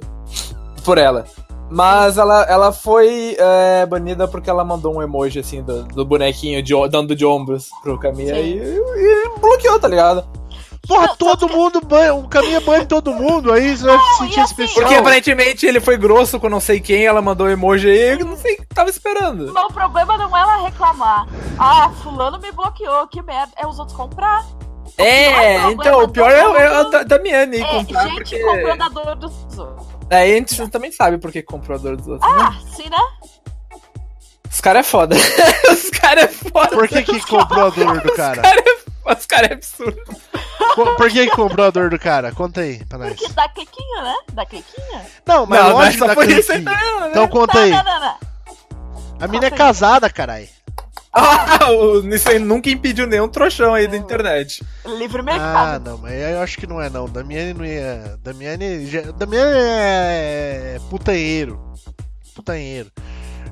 Por 0.83 0.97
ela. 0.97 1.25
Mas 1.69 2.17
ela, 2.17 2.43
ela 2.43 2.71
foi 2.71 3.35
é, 3.39 3.85
banida 3.85 4.27
porque 4.27 4.49
ela 4.49 4.63
mandou 4.63 4.95
um 4.95 5.01
emoji, 5.01 5.39
assim, 5.39 5.63
do, 5.63 5.83
do 5.85 6.05
bonequinho 6.05 6.61
de, 6.61 6.73
dando 6.89 7.15
de 7.15 7.25
ombros 7.25 7.69
pro 7.81 7.97
Camila 7.99 8.37
e, 8.37 8.57
e 8.59 9.39
bloqueou, 9.39 9.79
tá 9.79 9.87
ligado? 9.87 10.23
Porra, 10.87 11.07
Não, 11.07 11.15
todo 11.15 11.47
mundo 11.47 11.79
banha, 11.79 12.13
um 12.13 12.27
caminho 12.27 12.59
banha 12.59 12.85
todo 12.85 13.13
mundo, 13.13 13.53
aí 13.53 13.75
você 13.77 13.85
vai 13.85 13.97
se 13.97 14.17
sentir 14.17 14.39
assim, 14.41 14.51
especial. 14.51 14.81
Porque 14.81 14.95
aparentemente 14.95 15.65
ele 15.65 15.79
foi 15.79 15.95
grosso 15.97 16.39
com 16.41 16.49
não 16.49 16.59
sei 16.59 16.81
quem, 16.81 17.05
ela 17.05 17.21
mandou 17.21 17.49
emoji 17.49 17.89
aí, 17.89 18.19
eu 18.19 18.25
não 18.25 18.35
sei 18.35 18.55
o 18.55 18.57
que 18.57 18.65
tava 18.65 18.89
esperando. 18.89 19.51
Mas 19.53 19.63
o 19.63 19.73
problema 19.73 20.17
não 20.17 20.35
é 20.37 20.41
ela 20.41 20.57
reclamar. 20.57 21.25
Ah, 21.57 21.89
fulano 22.03 22.37
me 22.37 22.51
bloqueou, 22.51 23.07
que 23.07 23.21
merda. 23.21 23.53
É 23.55 23.65
os 23.65 23.79
outros 23.79 23.95
comprar. 23.95 24.45
É, 24.97 25.71
então, 25.71 26.03
o 26.03 26.09
pior 26.09 26.29
é, 26.29 26.39
é 26.39 26.67
a 26.67 26.83
Da- 26.83 27.03
Damiani 27.03 27.61
É, 27.61 27.65
comprar, 27.65 28.03
gente 28.03 28.15
porque... 28.15 28.39
comprando 28.39 28.81
a 28.81 28.89
dor 28.89 29.15
dos 29.15 29.57
outros. 29.57 29.87
Aí 30.11 30.33
a 30.33 30.35
gente 30.35 30.67
também 30.67 30.91
sabe 30.91 31.17
por 31.17 31.31
que 31.31 31.41
comprou 31.41 31.77
a 31.77 31.81
dor 31.81 31.95
dos 31.95 32.07
outros, 32.09 32.29
né? 32.35 32.41
Ah, 32.41 32.53
sim, 32.75 32.89
né? 32.89 32.97
Os 34.51 34.59
caras 34.61 34.85
é 34.85 34.89
foda. 34.89 35.15
Os 35.71 35.89
caras 35.91 36.25
é 36.25 36.27
foda. 36.27 36.67
Por 36.75 36.87
que 36.89 37.01
que 37.03 37.25
comprou 37.25 37.67
a 37.67 37.69
dor 37.69 38.01
do 38.01 38.11
cara? 38.13 38.41
Os 38.41 38.41
caras 38.49 38.63
é 38.67 38.82
absurdo. 39.05 40.01
Co- 40.75 40.95
Por 40.95 41.09
que 41.11 41.25
que 41.27 41.35
comprou 41.35 41.67
a 41.67 41.69
dor 41.69 41.89
do 41.89 41.99
cara? 41.99 42.31
Conta 42.31 42.61
aí 42.61 42.83
pra 42.85 42.97
nós. 42.97 43.13
Porque 43.15 43.31
dá 43.33 43.47
quequinha, 43.49 44.01
né? 44.01 44.15
Dá 44.33 44.45
quequinha. 44.45 45.05
Não, 45.25 45.45
mas 45.45 45.59
não, 45.61 45.69
não 45.69 45.81
é 45.81 45.85
lógico 45.85 46.07
da 46.07 46.15
por 46.15 46.29
isso 46.29 46.51
então, 46.53 46.73
né? 46.73 47.07
Então 47.09 47.27
conta 47.27 47.53
não, 47.57 47.63
aí. 47.63 47.71
não, 47.71 47.83
não, 47.83 47.99
não. 47.99 48.17
A 49.19 49.27
mina 49.27 49.45
é 49.47 49.51
casada, 49.51 50.09
caralho. 50.09 50.47
Ah, 51.15 51.69
o- 51.69 51.99
isso 52.13 52.27
aí 52.27 52.39
nunca 52.39 52.69
impediu 52.71 53.05
nenhum 53.05 53.27
trouxão 53.29 53.73
aí 53.73 53.87
da 53.87 53.95
internet. 53.95 54.65
Livre 54.83 55.19
Ah, 55.21 55.23
mercado. 55.23 55.91
não, 55.91 55.97
mas 55.99 56.13
eu 56.13 56.41
acho 56.41 56.57
que 56.57 56.65
não 56.65 56.81
é 56.81 56.89
não. 56.89 57.05
Damiani 57.07 57.53
não 57.53 57.63
ia. 57.65 58.17
Damiani. 58.23 58.85
já- 58.87 59.11
Damiani 59.11 59.51
é. 59.55 60.79
putanheiro. 60.89 61.71
Putanheiro. 62.33 62.91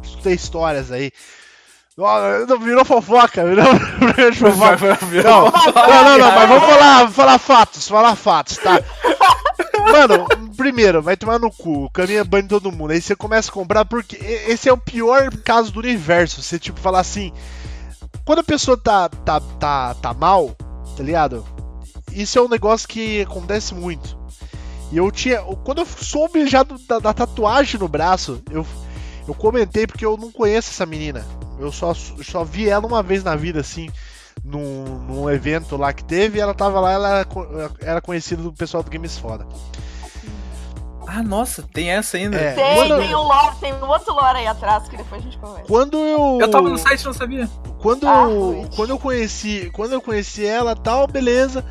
Escutei 0.03 0.33
histórias 0.33 0.91
aí. 0.91 1.11
Não, 1.97 2.59
Virou 2.59 2.85
fofoca, 2.85 3.45
virou 3.45 3.65
virou 4.15 4.33
fofoca. 4.33 4.97
Não, 5.23 5.45
não, 5.45 6.03
não, 6.03 6.17
não, 6.17 6.31
mas 6.35 6.49
vamos 6.49 6.63
falar, 6.69 7.11
falar 7.11 7.37
fatos, 7.39 7.87
falar 7.87 8.15
fatos, 8.15 8.57
tá? 8.57 8.79
Mano, 9.91 10.25
primeiro, 10.55 11.01
vai 11.01 11.17
tomar 11.17 11.37
no 11.39 11.51
cu, 11.51 11.85
o 11.85 11.89
caminho 11.89 12.19
é 12.19 12.23
banho 12.23 12.43
de 12.43 12.49
todo 12.49 12.71
mundo. 12.71 12.91
Aí 12.91 13.01
você 13.01 13.15
começa 13.15 13.49
a 13.49 13.53
comprar, 13.53 13.83
porque 13.85 14.15
esse 14.15 14.69
é 14.69 14.73
o 14.73 14.77
pior 14.77 15.29
caso 15.43 15.71
do 15.71 15.79
universo. 15.79 16.41
Você, 16.41 16.57
tipo, 16.57 16.79
falar 16.79 16.99
assim. 17.01 17.31
Quando 18.23 18.39
a 18.39 18.43
pessoa 18.43 18.77
tá, 18.77 19.09
tá, 19.09 19.41
tá, 19.59 19.93
tá 19.95 20.13
mal, 20.13 20.55
tá 20.95 21.03
ligado? 21.03 21.45
Isso 22.11 22.37
é 22.37 22.41
um 22.41 22.47
negócio 22.47 22.87
que 22.87 23.21
acontece 23.21 23.73
muito. 23.73 24.17
E 24.91 24.97
eu 24.97 25.11
tinha. 25.11 25.41
Quando 25.63 25.79
eu 25.81 25.85
soube 25.85 26.45
já 26.47 26.63
do- 26.63 26.77
da, 26.87 26.99
da 26.99 27.13
tatuagem 27.13 27.79
no 27.79 27.87
braço, 27.87 28.41
eu, 28.49 28.65
eu 29.27 29.33
comentei 29.33 29.85
porque 29.87 30.05
eu 30.05 30.15
não 30.15 30.31
conheço 30.31 30.69
essa 30.69 30.85
menina. 30.85 31.25
Eu 31.62 31.72
só, 31.72 31.93
só 31.93 32.43
vi 32.43 32.68
ela 32.70 32.86
uma 32.88 33.01
vez 33.03 33.24
na 33.24 33.36
vida, 33.36 33.59
assim, 33.59 33.89
num, 34.43 34.84
num 35.07 35.30
evento 35.30 35.78
lá 35.78 35.93
que 35.93 36.03
teve, 36.03 36.38
e 36.38 36.41
ela 36.41 36.53
tava 36.53 36.80
lá, 36.80 36.91
ela 36.91 37.09
era 37.09 37.26
co- 37.26 37.47
era 37.80 38.01
conhecida 38.01 38.41
do 38.41 38.51
pessoal 38.51 38.82
do 38.84 38.89
Games 38.89 39.18
Foda. 39.18 39.45
Ah, 41.07 41.22
nossa, 41.24 41.64
tem 41.74 41.89
essa 41.91 42.16
ainda. 42.16 42.38
É. 42.38 42.53
Tem, 42.53 42.76
Quando- 42.76 42.97
tem 42.99 43.14
um 43.16 43.22
lore, 43.22 43.55
tem 43.59 43.74
um 43.74 43.86
outro 43.88 44.14
lore 44.14 44.38
aí 44.39 44.47
atrás 44.47 44.88
que 44.88 44.95
depois 44.95 45.22
a 45.22 45.26
gente 45.26 45.38
conversa. 45.38 45.64
Quando 45.68 45.97
eu. 45.97 46.38
Eu 46.39 46.49
tava 46.49 46.70
no 46.70 46.78
site 46.78 47.01
e 47.01 47.05
não 47.05 47.14
sabia. 47.14 47.49
Quando, 47.80 48.07
Ah, 48.07 48.28
eu, 48.30 48.70
quando 48.76 48.91
eu 48.91 48.99
conheci, 48.99 49.70
quando 49.74 49.91
eu 49.93 50.01
conheci 50.01 50.45
ela, 50.45 50.76
tal, 50.76 51.07
beleza. 51.07 51.66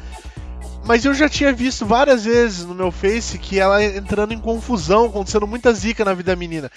Mas 0.84 1.05
eu 1.05 1.14
já 1.14 1.28
tinha 1.28 1.53
visto 1.53 1.86
várias 1.86 2.24
vezes 2.24 2.64
no 2.66 2.74
meu 2.74 2.91
Face 2.91 3.38
que 3.38 3.59
ela 3.59 3.82
entrando 3.84 4.32
em 4.34 4.38
confusão, 4.41 5.07
acontecendo 5.07 5.47
muita 5.47 5.72
zica 5.72 6.05
na 6.05 6.12
vida 6.12 6.32
da 6.32 6.36
menina. 6.36 6.70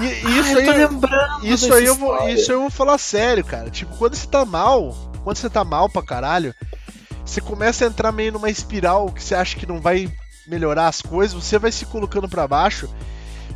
E, 0.00 0.06
e 0.06 0.38
isso 0.38 0.52
tô 0.52 0.58
aí, 0.58 0.66
lembrando 0.66 1.46
isso 1.46 1.74
aí 1.74 1.84
eu 1.84 1.94
vou, 1.94 2.12
história. 2.14 2.32
isso 2.32 2.52
eu 2.52 2.60
vou 2.60 2.70
falar 2.70 2.98
sério, 2.98 3.44
cara. 3.44 3.70
Tipo, 3.70 3.96
quando 3.96 4.14
você 4.14 4.26
tá 4.26 4.44
mal, 4.44 4.94
quando 5.24 5.36
você 5.36 5.50
tá 5.50 5.64
mal 5.64 5.88
pra 5.88 6.02
caralho, 6.02 6.54
você 7.24 7.40
começa 7.40 7.84
a 7.84 7.88
entrar 7.88 8.12
meio 8.12 8.32
numa 8.32 8.50
espiral 8.50 9.10
que 9.12 9.22
você 9.22 9.34
acha 9.34 9.56
que 9.56 9.66
não 9.66 9.80
vai 9.80 10.10
melhorar 10.46 10.88
as 10.88 11.02
coisas, 11.02 11.34
você 11.34 11.58
vai 11.58 11.70
se 11.70 11.84
colocando 11.86 12.28
pra 12.28 12.48
baixo. 12.48 12.88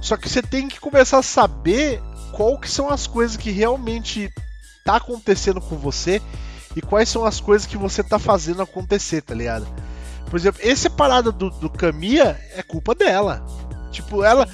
Só 0.00 0.16
que 0.16 0.28
você 0.28 0.42
tem 0.42 0.68
que 0.68 0.80
começar 0.80 1.18
a 1.18 1.22
saber 1.22 2.02
qual 2.32 2.58
que 2.58 2.68
são 2.68 2.90
as 2.90 3.06
coisas 3.06 3.36
que 3.36 3.50
realmente 3.50 4.32
tá 4.84 4.96
acontecendo 4.96 5.60
com 5.60 5.76
você 5.76 6.20
e 6.74 6.82
quais 6.82 7.08
são 7.08 7.24
as 7.24 7.40
coisas 7.40 7.66
que 7.66 7.76
você 7.76 8.02
tá 8.02 8.18
fazendo 8.18 8.62
acontecer, 8.62 9.22
tá 9.22 9.34
ligado? 9.34 9.66
Por 10.28 10.36
exemplo, 10.36 10.60
essa 10.64 10.88
parada 10.88 11.30
do, 11.30 11.50
do 11.50 11.68
Camilla 11.68 12.38
é 12.54 12.62
culpa 12.62 12.94
dela. 12.94 13.44
Tipo, 13.90 14.24
ela. 14.24 14.48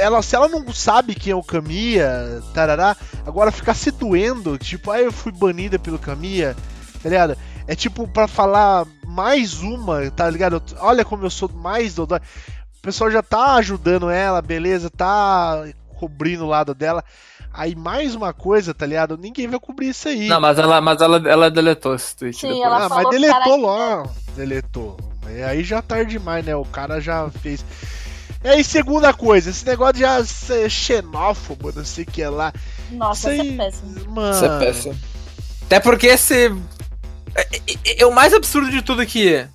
Ela, 0.00 0.22
se 0.22 0.34
ela 0.34 0.48
não 0.48 0.72
sabe 0.72 1.14
quem 1.14 1.32
é 1.32 1.36
o 1.36 1.42
Kamiya, 1.42 2.42
tarará, 2.54 2.96
agora 3.26 3.52
ficar 3.52 3.74
se 3.74 3.90
doendo, 3.90 4.58
tipo, 4.58 4.90
aí 4.90 5.04
eu 5.04 5.12
fui 5.12 5.32
banida 5.32 5.78
pelo 5.78 5.98
Kamiya, 5.98 6.56
tá 7.02 7.08
ligado? 7.08 7.36
É 7.66 7.74
tipo 7.74 8.08
pra 8.08 8.26
falar 8.26 8.86
mais 9.06 9.60
uma, 9.60 10.10
tá 10.10 10.28
ligado? 10.28 10.62
Olha 10.80 11.04
como 11.04 11.24
eu 11.24 11.30
sou 11.30 11.48
mais 11.48 11.94
dodói. 11.94 12.20
O 12.78 12.82
pessoal 12.82 13.10
já 13.10 13.22
tá 13.22 13.54
ajudando 13.54 14.10
ela, 14.10 14.42
beleza, 14.42 14.90
tá 14.90 15.64
cobrindo 15.96 16.44
o 16.44 16.48
lado 16.48 16.74
dela. 16.74 17.04
Aí 17.54 17.76
mais 17.76 18.14
uma 18.14 18.32
coisa, 18.32 18.72
tá 18.72 18.86
ligado? 18.86 19.16
Ninguém 19.16 19.46
vai 19.46 19.60
cobrir 19.60 19.90
isso 19.90 20.08
aí. 20.08 20.26
Não, 20.26 20.40
mas 20.40 20.58
ela, 20.58 20.80
mas 20.80 21.00
ela, 21.00 21.28
ela 21.28 21.50
deletou 21.50 21.94
esse 21.94 22.16
tweet. 22.16 22.38
Sim, 22.38 22.48
depois. 22.48 22.64
ela 22.64 22.86
ah, 22.86 22.88
mas 22.88 23.10
deletou 23.10 23.60
lá. 23.60 24.02
Deletou. 24.34 24.96
Aí 25.48 25.62
já 25.62 25.80
tarde 25.80 26.12
demais, 26.12 26.44
né? 26.44 26.56
O 26.56 26.64
cara 26.64 27.00
já 27.00 27.30
fez. 27.30 27.64
E 28.44 28.48
aí, 28.48 28.64
segunda 28.64 29.12
coisa, 29.12 29.50
esse 29.50 29.64
negócio 29.64 29.94
de 29.94 30.00
já 30.00 30.24
ser 30.24 30.68
xenófobo, 30.70 31.72
não 31.74 31.84
sei 31.84 32.04
o 32.04 32.06
que 32.06 32.24
lá. 32.24 32.52
Nossa, 32.90 33.32
Isso 33.32 33.42
é 33.52 33.56
péssimo. 33.56 34.10
Mano. 34.10 34.34
Isso 34.34 34.44
é 34.44 34.58
péssimo. 34.58 34.98
Até 35.66 35.80
porque 35.80 36.06
esse. 36.08 36.52
É, 37.34 37.40
é- 37.56 38.02
é 38.02 38.06
o 38.06 38.12
mais 38.12 38.34
absurdo 38.34 38.70
de 38.70 38.82
tudo 38.82 39.06
que. 39.06 39.46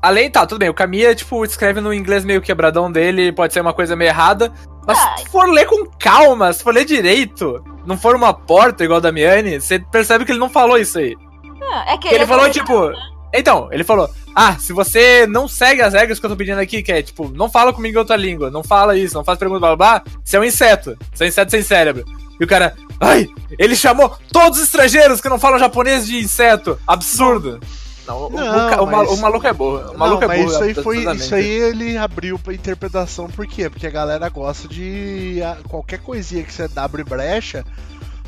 Além, 0.00 0.30
tá, 0.30 0.46
tudo 0.46 0.60
bem, 0.60 0.68
o 0.68 0.74
Kamiya, 0.74 1.14
tipo, 1.14 1.44
escreve 1.44 1.80
no 1.80 1.92
inglês 1.92 2.24
meio 2.24 2.40
quebradão 2.40 2.92
dele, 2.92 3.32
pode 3.32 3.52
ser 3.52 3.60
uma 3.60 3.72
coisa 3.74 3.96
meio 3.96 4.08
errada. 4.08 4.52
Mas 4.86 4.98
Ah, 4.98 5.16
se 5.18 5.28
for 5.30 5.48
ler 5.48 5.66
com 5.66 5.84
calma, 5.98 6.52
se 6.52 6.62
for 6.62 6.72
ler 6.72 6.84
direito, 6.84 7.60
não 7.84 7.98
for 7.98 8.14
uma 8.14 8.32
porta 8.32 8.84
igual 8.84 8.98
a 8.98 9.00
Damiani, 9.00 9.60
você 9.60 9.80
percebe 9.80 10.24
que 10.24 10.30
ele 10.30 10.38
não 10.38 10.48
falou 10.48 10.78
isso 10.78 10.98
aí. 10.98 11.16
Ah, 11.60 11.94
É 11.94 11.98
que 11.98 12.06
Ele 12.08 12.22
é 12.22 12.26
falou, 12.26 12.48
tipo. 12.50 12.92
Então, 13.38 13.68
ele 13.72 13.84
falou: 13.84 14.08
Ah, 14.34 14.56
se 14.58 14.72
você 14.72 15.26
não 15.26 15.46
segue 15.48 15.82
as 15.82 15.92
regras 15.94 16.18
que 16.18 16.26
eu 16.26 16.30
tô 16.30 16.36
pedindo 16.36 16.60
aqui, 16.60 16.82
que 16.82 16.92
é 16.92 17.02
tipo, 17.02 17.28
não 17.28 17.50
fala 17.50 17.72
comigo 17.72 17.96
em 17.96 17.98
outra 17.98 18.16
língua, 18.16 18.50
não 18.50 18.62
fala 18.64 18.96
isso, 18.96 19.14
não 19.14 19.24
faz 19.24 19.38
pergunta, 19.38 19.60
blá 19.60 19.76
blá 19.76 20.00
blá, 20.00 20.12
você 20.24 20.36
é 20.36 20.40
um 20.40 20.44
inseto. 20.44 20.96
Você 21.12 21.24
é 21.24 21.26
um 21.26 21.28
inseto 21.28 21.50
sem 21.50 21.62
cérebro. 21.62 22.04
E 22.38 22.44
o 22.44 22.46
cara, 22.46 22.74
ai, 23.00 23.28
ele 23.58 23.74
chamou 23.74 24.14
todos 24.32 24.58
os 24.58 24.64
estrangeiros 24.64 25.20
que 25.20 25.28
não 25.28 25.38
falam 25.38 25.58
japonês 25.58 26.06
de 26.06 26.18
inseto. 26.18 26.78
Absurdo. 26.86 27.58
Não, 28.06 28.26
o, 28.26 28.30
Não, 28.30 28.66
o 28.66 28.70
ca- 28.70 28.82
o 28.82 28.86
ma- 28.86 28.98
mas- 28.98 29.10
o 29.10 29.16
maluco 29.16 29.46
é 29.48 29.52
burro. 29.52 29.78
O 29.78 29.84
Não, 29.92 29.96
maluco 29.98 30.22
é 30.24 30.26
mas 30.28 30.38
burro. 30.40 30.52
isso 30.52 30.62
aí 30.62 30.74
foi. 30.74 31.14
Isso 31.16 31.34
aí 31.34 31.44
ele 31.48 31.96
abriu 31.96 32.38
pra 32.38 32.54
interpretação, 32.54 33.26
por 33.28 33.46
quê? 33.48 33.68
Porque 33.68 33.86
a 33.86 33.90
galera 33.90 34.28
gosta 34.28 34.68
de. 34.68 35.38
qualquer 35.68 35.98
coisinha 35.98 36.44
que 36.44 36.52
você 36.52 36.68
abre 36.76 37.02
brecha. 37.02 37.64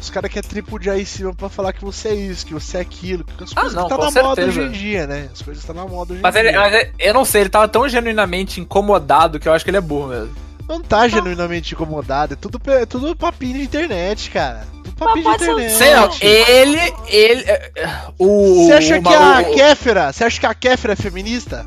Os 0.01 0.11
caras 0.11 0.31
querem 0.31 0.49
tripudiar 0.49 0.99
em 0.99 1.05
cima 1.05 1.35
pra 1.35 1.49
falar 1.49 1.73
que 1.73 1.85
você 1.85 2.09
é 2.09 2.15
isso, 2.15 2.47
que 2.47 2.55
você 2.55 2.79
é 2.79 2.81
aquilo, 2.81 3.25
que 3.25 3.45
as 3.45 3.51
Ah, 3.53 3.61
coisas 3.63 3.75
não, 3.75 3.83
que 3.85 3.89
tá 3.89 3.97
na 3.99 4.05
moda 4.11 4.35
certeza. 4.43 4.49
hoje 4.49 4.61
em 4.61 4.71
dia, 4.73 5.07
né? 5.07 5.29
As 5.33 5.43
coisas 5.43 5.63
estão 5.63 5.75
na 5.75 5.87
moda 5.87 6.13
hoje 6.13 6.23
Mas, 6.23 6.37
em 6.37 6.39
ele, 6.39 6.49
dia. 6.51 6.61
mas 6.61 6.75
ele- 6.75 6.91
eu 6.99 7.15
não 7.15 7.25
sei, 7.25 7.41
ele 7.43 7.51
tava 7.51 7.67
tão 7.69 7.89
genuinamente 7.89 8.61
incomodado 8.61 9.41
que 9.41 9.49
eu 9.49 9.53
acho 9.53 9.65
que 9.65 9.71
ele 9.71 9.77
é 9.79 9.81
burro 9.81 10.09
mesmo. 10.09 10.35
Não 10.69 10.81
tá 10.83 11.09
genuinamente 11.09 11.75
incomodado, 11.75 12.35
é 12.35 12.37
tudo, 12.37 12.61
é 12.71 12.85
tudo 12.87 13.17
papinho 13.17 13.55
de 13.55 13.63
internet, 13.65 14.31
cara. 14.31 14.67
Tudo 14.85 14.93
papinho 14.93 15.17
de 15.17 15.23
pode 15.25 15.45
ser- 15.45 15.51
internet. 15.53 15.75
Sei 15.79 15.95
não, 15.95 16.11
ele. 16.21 16.81
Ele. 17.09 17.43
é, 17.47 17.71
é, 17.77 17.91
O. 18.19 18.67
Você 18.67 18.73
acha 18.75 18.99
o 18.99 19.03
que 19.03 19.09
a 19.15 19.21
maluco- 19.21 19.55
Kéfera, 19.55 20.13
você 20.13 20.25
acha 20.25 20.39
que 20.41 20.47
a 20.47 20.55
Kéfera 20.55 20.93
é 20.93 20.97
feminista? 20.97 21.67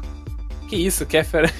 Que 0.71 0.77
isso, 0.87 1.05
Kéfera? 1.05 1.51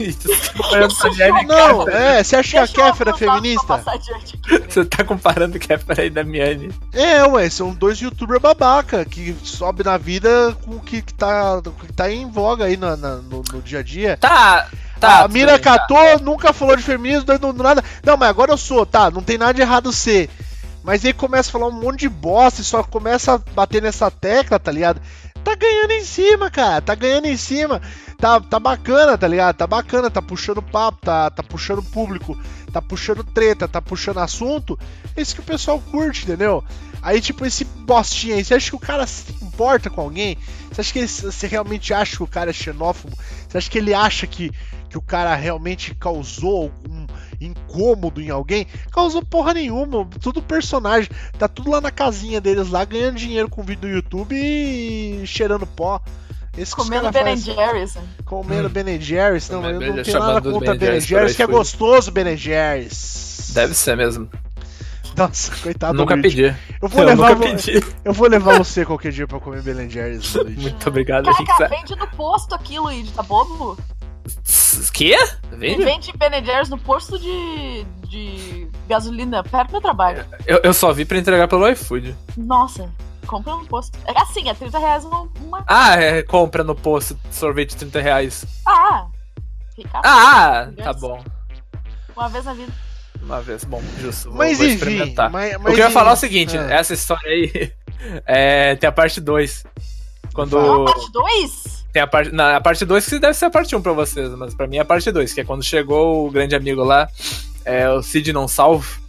Não, 1.46 1.90
é, 1.90 2.24
você 2.24 2.38
acha 2.38 2.50
que 2.52 2.58
a 2.58 2.62
Deixa 2.66 2.80
eu 2.82 2.86
Kéfera 2.86 3.12
é 3.12 3.14
feminista? 3.14 3.84
adiante 3.86 4.40
né? 4.50 4.60
Você 4.70 4.86
tá 4.86 5.04
comparando 5.04 5.60
Kéfera 5.60 6.06
e 6.06 6.10
Damiani. 6.10 6.70
É, 6.94 7.22
ué, 7.26 7.50
são 7.50 7.74
dois 7.74 8.00
youtubers 8.00 8.42
babaca 8.42 9.04
que 9.04 9.36
sobe 9.44 9.84
na 9.84 9.98
vida 9.98 10.56
com 10.64 10.76
o 10.76 10.80
que, 10.80 11.02
que, 11.02 11.14
tá, 11.14 11.62
que 11.86 11.92
tá 11.92 12.10
em 12.10 12.30
voga 12.32 12.64
aí 12.66 12.78
na- 12.78 12.96
na- 12.96 13.18
no, 13.18 13.44
no 13.52 13.62
dia 13.62 13.80
a 13.80 13.84
dia. 13.84 14.16
Tá, 14.16 14.70
tá. 14.98 15.24
a 15.26 15.28
Mira 15.28 15.60
catou, 15.60 16.18
nunca 16.22 16.54
falou 16.54 16.78
de 16.78 16.84
feminismo, 16.84 17.26
não, 17.42 17.52
não, 17.52 17.64
nada. 17.64 17.84
Não, 18.06 18.16
mas 18.16 18.30
agora 18.30 18.54
eu 18.54 18.58
sou, 18.58 18.86
tá, 18.86 19.12
não 19.12 19.22
tem 19.22 19.38
nada 19.38 19.54
de 19.54 19.62
errado 19.62 19.92
ser. 19.92 20.30
Mas 20.84 21.04
aí 21.06 21.12
começa 21.14 21.50
a 21.50 21.52
falar 21.52 21.68
um 21.68 21.72
monte 21.72 22.00
de 22.00 22.10
bosta 22.10 22.62
e 22.62 22.64
só 22.64 22.82
começa 22.82 23.34
a 23.34 23.38
bater 23.38 23.82
nessa 23.84 24.10
tecla, 24.10 24.58
tá 24.58 24.72
ligado? 24.72 25.00
Tá 25.44 25.56
ganhando 25.56 25.92
em 25.92 26.04
cima, 26.04 26.50
cara, 26.52 26.82
tá 26.82 26.94
ganhando 26.96 27.26
em 27.26 27.38
cima. 27.38 27.82
Tá, 28.18 28.40
tá 28.40 28.60
bacana, 28.60 29.18
tá 29.18 29.28
ligado? 29.28 29.56
Tá 29.56 29.66
bacana, 29.66 30.10
tá 30.12 30.22
puxando 30.22 30.62
papo, 30.62 31.00
tá, 31.02 31.30
tá 31.32 31.42
puxando 31.42 31.82
público, 31.82 32.38
tá 32.72 32.80
puxando 32.82 33.24
treta, 33.24 33.68
tá 33.68 33.82
puxando 33.82 34.20
assunto. 34.20 34.78
É 35.16 35.22
isso 35.22 35.34
que 35.34 35.42
o 35.42 35.44
pessoal 35.46 35.80
curte, 35.80 36.24
entendeu? 36.24 36.64
Aí, 37.02 37.20
tipo, 37.20 37.44
esse 37.46 37.66
bostinho 37.66 38.36
aí, 38.36 38.46
você 38.46 38.54
acha 38.54 38.70
que 38.70 38.76
o 38.76 38.80
cara 38.80 39.08
se 39.08 39.32
importa 39.42 39.90
com 39.90 40.02
alguém? 40.02 40.38
Você 40.72 40.82
acha 40.82 40.94
que 40.94 41.00
ele- 41.00 41.08
você 41.08 41.48
realmente 41.48 41.92
acha 41.94 42.16
que 42.18 42.24
o 42.24 42.28
cara 42.28 42.52
é 42.52 42.54
xenófobo? 42.54 43.18
Você 43.50 43.58
acha 43.58 43.70
que 43.72 43.78
ele 43.80 43.92
acha 43.94 44.28
que, 44.28 44.52
que 44.88 44.98
o 45.00 45.02
cara 45.02 45.34
realmente 45.34 45.96
causou 45.96 46.64
algum 46.86 47.08
incômodo 47.42 48.22
em 48.22 48.30
alguém? 48.30 48.68
Causou 48.92 49.24
porra 49.26 49.54
nenhuma, 49.54 50.08
tudo 50.22 50.42
personagem. 50.42 51.10
Tá 51.38 51.48
tudo 51.48 51.72
lá 51.72 51.82
na 51.82 51.92
casinha 51.92 52.40
deles 52.40 52.70
lá, 52.70 52.86
ganhando 52.86 53.18
dinheiro 53.18 53.50
com 53.50 53.64
vídeo 53.64 53.82
do 53.82 53.88
YouTube 53.90 54.36
e 54.36 55.24
cheirando 55.26 55.66
pó. 55.66 56.00
Esse 56.58 56.72
os 56.72 56.74
Comendo 56.74 57.10
Ben. 57.12 57.38
Jerry's. 57.38 57.98
Comendo 58.26 58.68
Ben 58.70 59.00
Jerry's. 59.00 59.50
Não, 59.50 59.62
Comendo 59.62 59.84
eu 59.86 59.96
não 59.96 60.04
tenho 60.04 60.20
nada 60.20 60.42
contra 60.52 60.76
Ben 60.76 61.00
Jerry's 61.00 61.36
que 61.36 61.44
é 61.44 61.48
gostoso 61.48 62.12
Ben 62.12 62.36
Jerry's. 62.36 63.52
Deve 63.54 63.74
ser 63.74 63.96
mesmo. 63.96 64.30
Nossa, 65.16 65.52
coitado 65.62 65.98
nunca 65.98 66.16
do 66.16 66.22
Luigi. 66.22 66.38
pedi. 66.44 66.58
Eu 66.82 66.88
vou, 66.90 67.02
Eu 67.02 67.08
levar, 67.08 67.36
nunca 67.36 67.48
vo- 67.50 67.56
pedi. 67.58 67.86
eu 68.06 68.14
vou 68.14 68.28
levar 68.30 68.58
você 68.58 68.86
qualquer 68.86 69.12
dia 69.12 69.28
pra 69.28 69.40
comer 69.42 69.62
Ben 69.62 69.90
Jerry's, 69.90 70.34
Luigi. 70.36 70.60
Muito 70.62 70.88
obrigado. 70.90 71.30
A 71.30 71.34
gente 71.34 71.48
Caraca, 71.48 71.68
sabe. 71.70 71.82
vende 71.82 71.96
no 72.00 72.08
posto 72.08 72.56
aqui, 72.56 72.80
Luigi, 72.80 73.12
tá 73.12 73.22
bobo? 73.24 73.78
Que? 74.94 75.14
E 75.16 75.56
Vende? 75.58 75.84
vende 75.84 76.14
Ben 76.18 76.44
Jerry's 76.46 76.70
no 76.70 76.78
posto 76.78 77.18
de, 77.20 77.84
de 78.08 78.68
gasolina, 78.88 79.44
perto 79.44 79.68
do 79.70 79.72
meu 79.74 79.82
trabalho. 79.82 80.26
Eu, 80.46 80.60
eu 80.64 80.74
só 80.74 80.92
vi 80.94 81.06
pra 81.06 81.18
entregar 81.18 81.48
pelo 81.48 81.68
iFood. 81.70 82.16
Nossa, 82.38 82.90
compra 83.26 83.56
no 83.56 83.66
posto. 83.66 83.98
É 84.06 84.20
assim, 84.22 84.48
é 84.50 84.54
30 84.54 84.78
reais 84.80 85.06
uma. 85.06 85.30
Ah, 85.68 85.96
é, 85.96 86.22
compra 86.24 86.64
no 86.64 86.76
posto 86.76 87.18
sorvete 87.32 87.76
30 87.76 88.00
reais. 88.02 88.46
Ah! 88.66 89.08
Fica 89.76 90.02
Ah, 90.04 90.68
tá 90.78 90.94
bom. 90.94 91.24
uma 92.16 92.30
vez 92.30 92.46
na 92.46 92.54
vida. 92.54 92.72
Uma 93.22 93.42
vez, 93.42 93.64
bom, 93.64 93.82
justo. 94.00 94.30
Vou, 94.30 94.38
Mas 94.40 94.58
vou 94.58 94.68
enfim, 94.68 94.76
experimentar. 94.76 95.30
mas, 95.32 95.56
o 95.56 95.60
mas 95.60 95.76
que 95.76 95.82
eu 95.82 95.86
ia 95.86 95.92
falar 95.92 96.12
é 96.12 96.14
o 96.14 96.18
seguinte: 96.18 96.58
Ah. 96.58 96.72
essa 96.74 96.94
história 96.94 97.30
aí 97.30 97.72
é, 98.26 98.76
tem 98.76 98.88
a 98.88 98.92
parte 98.92 99.22
2. 99.22 99.64
Quando. 100.34 100.58
Uma 100.58 100.86
parte 100.92 101.12
2? 101.12 101.81
Tem 101.92 102.02
a 102.02 102.08
parte. 102.08 102.32
Não, 102.32 102.56
a 102.56 102.62
parte 102.62 102.86
2 102.86 103.06
que 103.06 103.20
deve 103.20 103.34
ser 103.34 103.46
a 103.46 103.50
parte 103.50 103.76
1 103.76 103.80
um 103.80 103.82
pra 103.82 103.92
vocês, 103.92 104.30
mas 104.36 104.54
pra 104.56 104.68
mim 104.68 104.78
é 104.78 104.82
a 104.82 104.86
parte 104.86 105.12
2, 105.12 105.34
que 105.34 105.42
é 105.42 105.44
quando 105.44 105.64
chegou 105.64 106.26
o 106.28 106.32
grande 106.32 106.56
amigo 106.56 106.84
lá, 106.84 107.08
é, 107.66 107.90
o 107.90 108.02
Cid 108.02 108.32
não 108.32 108.48
salvo. 108.48 109.00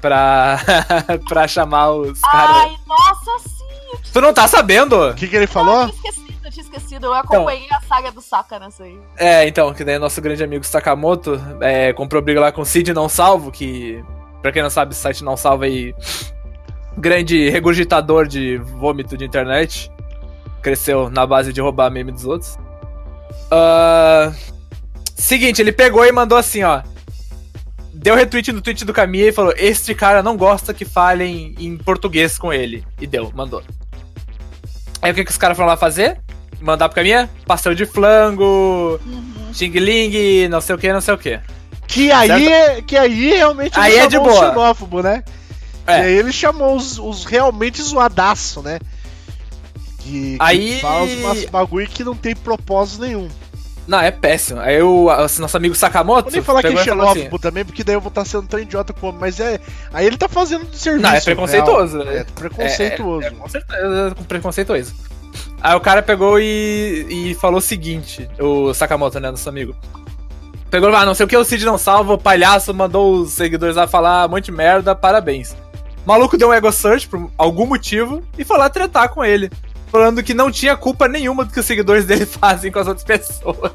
Pra, 0.00 0.60
pra 1.28 1.48
chamar 1.48 1.92
os 1.92 2.20
caras. 2.20 2.56
Ai, 2.56 2.76
nossa, 2.86 3.48
sim! 3.48 4.12
Tu 4.12 4.20
não 4.20 4.34
tá 4.34 4.46
sabendo? 4.46 5.10
O 5.10 5.14
que, 5.14 5.26
que 5.26 5.34
ele 5.34 5.44
Eu 5.44 5.48
falou? 5.48 5.88
tinha 5.88 6.10
esquecido, 6.10 6.38
eu 6.44 6.50
tinha 6.50 6.64
esquecido. 6.64 7.06
Eu 7.06 7.14
acompanhei 7.14 7.66
a 7.72 7.80
saga 7.80 8.12
do 8.12 8.20
Saka 8.20 8.58
nessa 8.58 8.84
aí. 8.84 8.98
É, 9.16 9.48
então, 9.48 9.72
que 9.72 9.82
daí 9.82 9.98
nosso 9.98 10.20
grande 10.20 10.44
amigo 10.44 10.64
Sakamoto 10.64 11.40
é, 11.60 11.92
comprou 11.94 12.20
briga 12.20 12.40
lá 12.40 12.52
com 12.52 12.60
o 12.62 12.66
Cid 12.66 12.92
Não 12.92 13.08
Salvo, 13.08 13.50
que, 13.50 14.04
pra 14.42 14.52
quem 14.52 14.62
não 14.62 14.68
sabe, 14.68 14.92
o 14.92 14.94
site 14.94 15.24
Não 15.24 15.38
Salvo 15.38 15.64
aí, 15.64 15.94
grande 16.98 17.48
regurgitador 17.48 18.26
de 18.26 18.58
vômito 18.58 19.16
de 19.16 19.24
internet, 19.24 19.90
cresceu 20.64 21.10
na 21.10 21.26
base 21.26 21.52
de 21.52 21.60
roubar 21.60 21.90
meme 21.90 22.10
dos 22.10 22.24
outros. 22.24 22.56
Ah, 23.50 24.32
seguinte, 25.14 25.60
ele 25.60 25.70
pegou 25.70 26.04
e 26.04 26.10
mandou 26.10 26.38
assim, 26.38 26.62
ó, 26.64 26.80
deu 27.92 28.16
retweet 28.16 28.50
no 28.50 28.62
tweet 28.62 28.82
do 28.84 28.92
Kamiya 28.92 29.28
e 29.28 29.32
falou, 29.32 29.52
este 29.56 29.94
cara 29.94 30.22
não 30.22 30.36
gosta 30.36 30.72
que 30.72 30.86
falem 30.86 31.54
em 31.58 31.76
português 31.76 32.38
com 32.38 32.50
ele. 32.52 32.82
E 32.98 33.06
deu, 33.06 33.30
mandou. 33.34 33.62
Aí 35.02 35.12
o 35.12 35.14
que, 35.14 35.22
que 35.24 35.30
os 35.30 35.36
caras 35.36 35.54
foram 35.54 35.68
lá 35.68 35.76
fazer? 35.76 36.18
Mandar 36.60 36.88
pro 36.88 36.96
Kamiya? 36.96 37.28
Pastel 37.46 37.74
de 37.74 37.84
flango, 37.84 38.98
Uhum. 39.04 39.52
Xing 39.52 39.70
Ling, 39.70 40.48
não 40.48 40.62
sei 40.62 40.74
o 40.74 40.78
que, 40.78 40.90
não 40.92 41.00
sei 41.02 41.14
o 41.14 41.18
que. 41.18 41.38
Que 41.86 42.10
aí, 42.10 42.82
que 42.82 42.96
aí 42.96 43.36
realmente 43.36 43.78
Aí 43.78 43.92
ele 43.92 44.00
é 44.02 44.06
de 44.08 44.18
boa. 44.18 44.32
o 44.32 44.48
xenófobo, 44.48 45.02
né? 45.02 45.22
É. 45.86 45.98
E 45.98 46.02
aí 46.06 46.14
ele 46.14 46.32
chamou 46.32 46.74
os, 46.74 46.98
os 46.98 47.26
realmente 47.26 47.82
zoadaço, 47.82 48.62
né? 48.62 48.78
Que, 50.04 50.36
Aí- 50.38 50.80
fala 50.80 51.04
umas 51.04 51.44
bagulho 51.46 51.88
que 51.88 52.04
não 52.04 52.14
tem 52.14 52.36
propósito 52.36 53.00
nenhum. 53.00 53.26
Não, 53.86 54.00
é 54.00 54.10
péssimo. 54.10 54.60
Aí 54.60 54.80
o 54.82 55.08
nosso 55.38 55.56
amigo 55.56 55.74
Sakamoto. 55.74 56.24
Vou 56.24 56.32
nem 56.32 56.42
falar 56.42 56.60
que 56.62 56.68
é 56.68 56.76
xenófobo 56.76 57.38
também, 57.38 57.64
porque 57.64 57.82
daí 57.82 57.94
eu 57.94 58.00
vou 58.00 58.08
estar 58.08 58.24
sendo 58.24 58.46
tão 58.46 58.58
idiota 58.60 58.92
como. 58.92 59.18
Mas 59.18 59.40
é. 59.40 59.58
Aí 59.92 60.06
ele 60.06 60.16
tá 60.16 60.28
fazendo 60.28 60.66
de 60.66 60.76
serviço. 60.76 61.02
Não, 61.02 61.14
é 61.14 61.20
preconceituoso, 61.20 61.98
né? 61.98 62.18
É 62.18 62.24
preconceituoso. 62.24 63.26
É, 63.26 63.30
com 63.30 63.48
certeza, 63.48 64.14
com 64.16 64.24
preconceituoso. 64.24 64.94
Aí 65.60 65.74
o 65.74 65.80
cara 65.80 66.02
pegou 66.02 66.38
e, 66.38 67.06
e 67.10 67.34
falou 67.34 67.58
o 67.58 67.62
seguinte, 67.62 68.28
o 68.38 68.72
Sakamoto, 68.74 69.18
né, 69.18 69.30
nosso 69.30 69.48
amigo. 69.48 69.74
Pegou 70.70 70.88
lá, 70.90 71.06
não 71.06 71.14
sei 71.14 71.24
o 71.24 71.28
que, 71.28 71.36
o 71.36 71.44
Cid 71.44 71.64
não 71.64 71.78
salva, 71.78 72.14
o 72.14 72.18
palhaço 72.18 72.74
mandou 72.74 73.20
os 73.20 73.32
seguidores 73.32 73.76
lá 73.76 73.86
falar 73.86 74.26
um 74.26 74.30
monte 74.30 74.46
de 74.46 74.52
merda, 74.52 74.94
parabéns. 74.94 75.52
O 76.04 76.08
maluco 76.08 76.36
deu 76.36 76.48
um 76.48 76.52
ego 76.52 76.70
search 76.70 77.08
por 77.08 77.30
algum 77.38 77.66
motivo 77.66 78.22
e 78.36 78.44
foi 78.44 78.58
lá 78.58 78.68
tretar 78.68 79.08
com 79.08 79.24
ele. 79.24 79.50
Falando 79.94 80.24
que 80.24 80.34
não 80.34 80.50
tinha 80.50 80.76
culpa 80.76 81.06
nenhuma 81.06 81.44
do 81.44 81.52
que 81.52 81.60
os 81.60 81.66
seguidores 81.66 82.04
dele 82.04 82.26
fazem 82.26 82.72
com 82.72 82.80
as 82.80 82.88
outras 82.88 83.04
pessoas. 83.06 83.70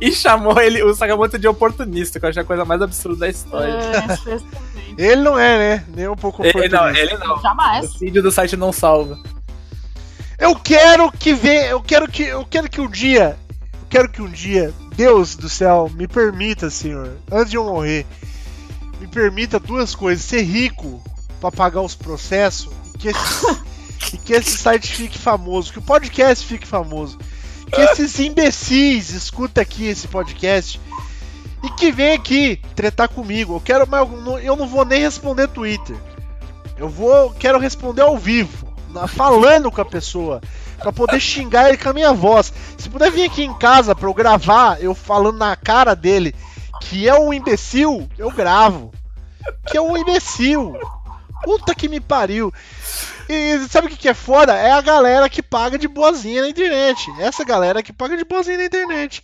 e 0.00 0.12
chamou 0.12 0.60
ele, 0.60 0.80
o 0.84 0.94
Sakamoto 0.94 1.36
de 1.40 1.48
oportunista, 1.48 2.20
que 2.20 2.24
eu 2.24 2.30
achei 2.30 2.42
a 2.42 2.46
coisa 2.46 2.64
mais 2.64 2.80
absurda 2.80 3.16
da 3.18 3.28
história. 3.28 3.72
É. 3.72 4.40
Ele 4.96 5.22
não 5.22 5.36
é, 5.36 5.58
né? 5.58 5.84
Nem 5.92 6.06
um 6.06 6.14
pouco 6.14 6.44
Ele 6.44 6.52
não, 6.68 6.78
oportunista. 6.78 7.00
ele 7.00 7.18
não. 7.18 7.36
O 7.36 7.42
Jamais. 7.42 7.92
vídeo 7.94 8.22
do 8.22 8.30
site 8.30 8.56
não 8.56 8.72
salva. 8.72 9.18
Eu 10.38 10.54
quero 10.54 11.10
que 11.10 11.34
venha, 11.34 11.66
eu 11.66 11.82
quero 11.82 12.06
que 12.08 12.22
eu 12.22 12.44
quero 12.44 12.70
que 12.70 12.80
um 12.80 12.88
dia, 12.88 13.36
eu 13.72 13.86
quero 13.90 14.08
que 14.08 14.22
um 14.22 14.30
dia, 14.30 14.72
Deus 14.94 15.34
do 15.34 15.48
céu, 15.48 15.90
me 15.96 16.06
permita, 16.06 16.70
Senhor, 16.70 17.10
antes 17.28 17.50
de 17.50 17.56
eu 17.56 17.64
morrer, 17.64 18.06
me 19.00 19.08
permita 19.08 19.58
duas 19.58 19.96
coisas: 19.96 20.24
ser 20.24 20.42
rico 20.42 21.02
pra 21.40 21.50
pagar 21.50 21.80
os 21.80 21.96
processos 21.96 22.72
que 23.00 23.08
esse, 23.08 23.46
e 24.12 24.16
que 24.18 24.32
esse 24.32 24.56
site 24.56 24.92
fique 24.94 25.18
famoso, 25.18 25.72
que 25.72 25.78
o 25.78 25.82
podcast 25.82 26.46
fique 26.46 26.66
famoso, 26.66 27.18
que 27.72 27.80
esses 27.80 28.18
imbecis 28.18 29.10
escutem 29.10 29.62
aqui 29.62 29.86
esse 29.86 30.08
podcast 30.08 30.80
e 31.62 31.70
que 31.70 31.92
venha 31.92 32.14
aqui 32.14 32.60
tretar 32.74 33.08
comigo. 33.08 33.54
Eu 33.56 33.60
quero, 33.60 33.86
mas 33.88 34.08
eu 34.42 34.56
não- 34.56 34.66
vou 34.66 34.84
nem 34.84 35.00
responder 35.00 35.48
Twitter. 35.48 35.96
Eu 36.76 36.88
vou, 36.88 37.30
quero 37.32 37.58
responder 37.58 38.02
ao 38.02 38.16
vivo, 38.16 38.66
na- 38.90 39.06
falando 39.06 39.70
com 39.70 39.80
a 39.80 39.84
pessoa, 39.84 40.40
pra 40.78 40.90
poder 40.92 41.20
xingar 41.20 41.68
ele 41.68 41.76
com 41.78 41.90
a 41.90 41.92
minha 41.92 42.12
voz. 42.12 42.52
Se 42.78 42.88
puder 42.88 43.10
vir 43.10 43.24
aqui 43.24 43.42
em 43.44 43.52
casa 43.58 43.94
pra 43.94 44.08
eu 44.08 44.14
gravar, 44.14 44.82
eu 44.82 44.94
falando 44.94 45.36
na 45.38 45.54
cara 45.54 45.94
dele 45.94 46.34
que 46.80 47.06
é 47.06 47.14
um 47.18 47.32
imbecil, 47.32 48.08
eu 48.16 48.30
gravo. 48.30 48.90
Que 49.66 49.76
é 49.76 49.80
um 49.82 49.96
imbecil. 49.96 50.74
Puta 51.42 51.74
que 51.74 51.88
me 51.88 52.00
pariu. 52.00 52.52
E 53.28 53.66
sabe 53.68 53.86
o 53.86 53.90
que, 53.90 54.08
é 54.08 54.14
foda? 54.14 54.54
É 54.54 54.72
a 54.72 54.80
galera 54.80 55.28
que 55.28 55.42
paga 55.42 55.78
de 55.78 55.86
boazinha 55.86 56.42
na 56.42 56.48
internet. 56.48 57.10
Essa 57.18 57.44
galera 57.44 57.82
que 57.82 57.92
paga 57.92 58.16
de 58.16 58.24
boazinha 58.24 58.58
na 58.58 58.64
internet. 58.64 59.22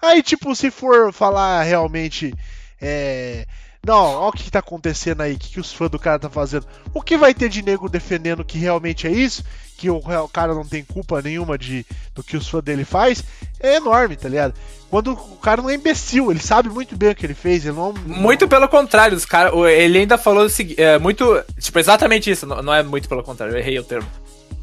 Aí, 0.00 0.22
tipo, 0.22 0.54
se 0.54 0.70
for 0.70 1.12
falar 1.12 1.62
realmente. 1.62 2.32
É. 2.80 3.46
Não, 3.84 3.94
olha 3.94 4.28
o 4.28 4.32
que, 4.32 4.44
que 4.44 4.50
tá 4.50 4.58
acontecendo 4.58 5.22
aí, 5.22 5.34
o 5.34 5.38
que, 5.38 5.50
que 5.50 5.60
os 5.60 5.72
fãs 5.72 5.90
do 5.90 5.98
cara 5.98 6.18
tá 6.18 6.28
fazendo. 6.28 6.66
O 6.92 7.00
que 7.00 7.16
vai 7.16 7.32
ter 7.32 7.48
de 7.48 7.62
nego 7.62 7.88
defendendo 7.88 8.44
que 8.44 8.58
realmente 8.58 9.06
é 9.06 9.10
isso? 9.10 9.44
Que 9.76 9.88
o, 9.88 9.96
o 9.96 10.28
cara 10.28 10.54
não 10.54 10.66
tem 10.66 10.84
culpa 10.84 11.22
nenhuma 11.22 11.56
de, 11.56 11.86
do 12.14 12.22
que 12.22 12.36
os 12.36 12.48
fãs 12.48 12.62
dele 12.62 12.84
faz, 12.84 13.24
é 13.60 13.76
enorme, 13.76 14.16
tá 14.16 14.28
ligado? 14.28 14.54
Quando 14.90 15.12
o 15.12 15.36
cara 15.36 15.60
não 15.60 15.68
é 15.68 15.74
imbecil, 15.74 16.30
ele 16.30 16.40
sabe 16.40 16.70
muito 16.70 16.96
bem 16.96 17.10
o 17.10 17.14
que 17.14 17.26
ele 17.26 17.34
fez, 17.34 17.64
ele 17.64 17.76
não. 17.76 17.92
Muito 18.06 18.48
pelo 18.48 18.66
contrário, 18.68 19.16
os 19.16 19.26
cara, 19.26 19.50
ele 19.70 19.98
ainda 19.98 20.16
falou 20.16 20.44
o 20.44 20.48
seguinte, 20.48 20.80
é, 20.80 20.98
muito, 20.98 21.42
tipo, 21.60 21.78
exatamente 21.78 22.30
isso, 22.30 22.46
não, 22.46 22.62
não 22.62 22.72
é 22.72 22.82
muito 22.82 23.08
pelo 23.08 23.22
contrário, 23.22 23.54
eu 23.54 23.58
errei 23.58 23.78
o 23.78 23.84
termo. 23.84 24.08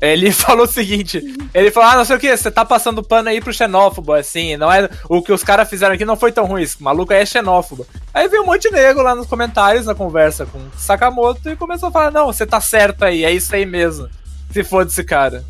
Ele 0.01 0.31
falou 0.33 0.65
o 0.65 0.67
seguinte, 0.67 1.21
ele 1.53 1.69
falou, 1.69 1.89
ah, 1.89 1.97
não 1.97 2.05
sei 2.05 2.15
o 2.15 2.19
que, 2.19 2.35
você 2.35 2.49
tá 2.49 2.65
passando 2.65 3.03
pano 3.03 3.29
aí 3.29 3.39
pro 3.39 3.53
xenófobo, 3.53 4.13
assim, 4.13 4.57
não 4.57 4.71
é, 4.71 4.89
o 5.07 5.21
que 5.21 5.31
os 5.31 5.43
caras 5.43 5.69
fizeram 5.69 5.93
aqui 5.93 6.03
não 6.03 6.17
foi 6.17 6.31
tão 6.31 6.45
ruim, 6.45 6.63
esse 6.63 6.81
maluco 6.81 7.13
aí 7.13 7.21
é 7.21 7.25
xenófobo. 7.25 7.85
Aí 8.11 8.27
veio 8.27 8.41
um 8.41 8.47
monte 8.47 8.63
de 8.63 8.71
nego 8.71 9.03
lá 9.03 9.13
nos 9.13 9.27
comentários, 9.27 9.85
na 9.85 9.93
conversa 9.93 10.47
com 10.47 10.59
Sakamoto, 10.75 11.47
e 11.51 11.55
começou 11.55 11.89
a 11.89 11.91
falar, 11.91 12.11
não, 12.11 12.25
você 12.25 12.47
tá 12.47 12.59
certo 12.59 13.05
aí, 13.05 13.23
é 13.23 13.31
isso 13.31 13.53
aí 13.55 13.65
mesmo, 13.65 14.09
se 14.51 14.63
for 14.63 14.85
desse 14.85 15.03
cara. 15.03 15.45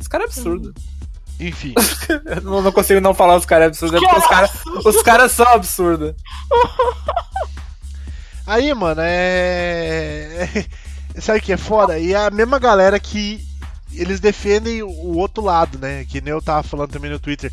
Esse 0.00 0.08
cara 0.08 0.24
é 0.24 0.26
absurdo. 0.26 0.72
Enfim. 1.40 1.74
Eu 2.26 2.40
não, 2.42 2.62
não 2.62 2.72
consigo 2.72 3.00
não 3.00 3.14
falar 3.14 3.36
os 3.36 3.46
caras 3.46 3.68
absurdos, 3.68 4.00
é 4.02 4.04
porque 4.06 4.18
os 4.20 4.26
caras 4.26 4.50
os 4.84 5.02
caras 5.02 5.32
são 5.32 5.46
absurdos. 5.48 6.14
Aí, 8.46 8.72
mano, 8.74 9.00
é. 9.02 10.48
é- 10.54 11.20
Sabe 11.20 11.38
o 11.38 11.42
que 11.42 11.52
é 11.52 11.56
foda? 11.56 11.96
E 11.98 12.12
é 12.12 12.16
a 12.16 12.30
mesma 12.30 12.58
galera 12.58 12.98
que 12.98 13.40
eles 13.92 14.18
defendem 14.18 14.82
o 14.82 15.16
outro 15.16 15.44
lado, 15.44 15.78
né? 15.78 16.04
Que 16.04 16.20
nem 16.20 16.32
eu 16.32 16.42
tava 16.42 16.64
falando 16.64 16.90
também 16.90 17.10
no 17.10 17.20
Twitter. 17.20 17.52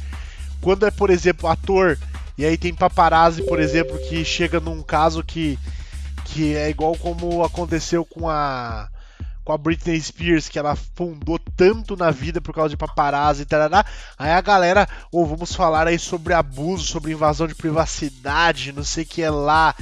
Quando 0.60 0.86
é, 0.86 0.92
por 0.92 1.12
exemplo, 1.12 1.48
ator, 1.48 1.98
e 2.38 2.44
aí 2.44 2.58
tem 2.58 2.74
paparazzi, 2.74 3.44
por 3.44 3.60
exemplo, 3.60 3.98
que 4.10 4.26
chega 4.26 4.60
num 4.60 4.82
caso 4.82 5.24
que, 5.24 5.60
que 6.26 6.56
é 6.56 6.70
igual 6.72 6.96
como 6.98 7.44
aconteceu 7.44 8.04
com 8.04 8.28
a 8.28 8.90
com 9.44 9.54
a 9.54 9.58
Britney 9.58 10.00
Spears, 10.00 10.48
que 10.48 10.60
ela 10.60 10.76
fundou 10.76 11.40
tanto 11.56 11.96
na 11.96 12.12
vida 12.12 12.40
por 12.40 12.54
causa 12.54 12.70
de 12.70 12.78
paparazzi 12.78 13.42
e 13.42 13.46
tarará. 13.46 13.86
Aí 14.18 14.32
a 14.32 14.42
galera, 14.42 14.88
ou 15.12 15.26
vamos 15.26 15.54
falar 15.54 15.88
aí 15.88 15.98
sobre 15.98 16.34
abuso, 16.34 16.86
sobre 16.86 17.12
invasão 17.12 17.48
de 17.48 17.56
privacidade, 17.56 18.72
não 18.72 18.84
sei 18.84 19.04
o 19.04 19.08
que 19.08 19.22
é 19.22 19.30
lá. 19.30 19.76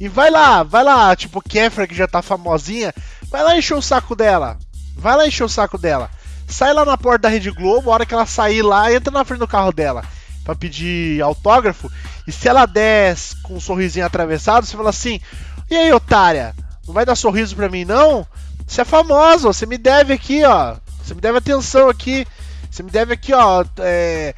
E 0.00 0.08
vai 0.08 0.30
lá, 0.30 0.62
vai 0.62 0.84
lá, 0.84 1.14
tipo, 1.16 1.40
Kefra, 1.40 1.86
que 1.86 1.94
já 1.94 2.06
tá 2.06 2.20
famosinha, 2.20 2.92
vai 3.30 3.42
lá 3.42 3.56
encher 3.56 3.74
o 3.74 3.82
saco 3.82 4.14
dela. 4.14 4.58
Vai 4.96 5.16
lá 5.16 5.26
encher 5.26 5.44
o 5.44 5.48
saco 5.48 5.78
dela. 5.78 6.10
Sai 6.48 6.72
lá 6.72 6.84
na 6.84 6.96
porta 6.96 7.22
da 7.22 7.28
Rede 7.28 7.50
Globo, 7.50 7.90
a 7.90 7.94
hora 7.94 8.06
que 8.06 8.14
ela 8.14 8.26
sair 8.26 8.62
lá, 8.62 8.92
entra 8.92 9.12
na 9.12 9.24
frente 9.24 9.40
do 9.40 9.48
carro 9.48 9.72
dela 9.72 10.02
pra 10.46 10.54
pedir 10.54 11.20
autógrafo. 11.20 11.90
E 12.26 12.32
se 12.32 12.48
ela 12.48 12.64
der 12.64 13.16
com 13.42 13.54
um 13.56 13.60
sorrisinho 13.60 14.06
atravessado, 14.06 14.64
você 14.64 14.76
fala 14.76 14.90
assim: 14.90 15.20
E 15.68 15.76
aí, 15.76 15.92
otária? 15.92 16.54
Não 16.86 16.94
vai 16.94 17.04
dar 17.04 17.16
sorriso 17.16 17.56
pra 17.56 17.68
mim, 17.68 17.84
não? 17.84 18.24
Você 18.66 18.80
é 18.80 18.84
famosa, 18.84 19.48
você 19.48 19.64
me 19.64 19.78
deve 19.78 20.12
aqui, 20.12 20.44
ó. 20.44 20.76
Você 21.02 21.14
me 21.14 21.20
deve 21.20 21.38
atenção 21.38 21.88
aqui. 21.88 22.26
Você 22.70 22.82
me 22.82 22.90
deve 22.90 23.14
aqui, 23.14 23.32
ó. 23.32 23.64
é, 23.78 24.34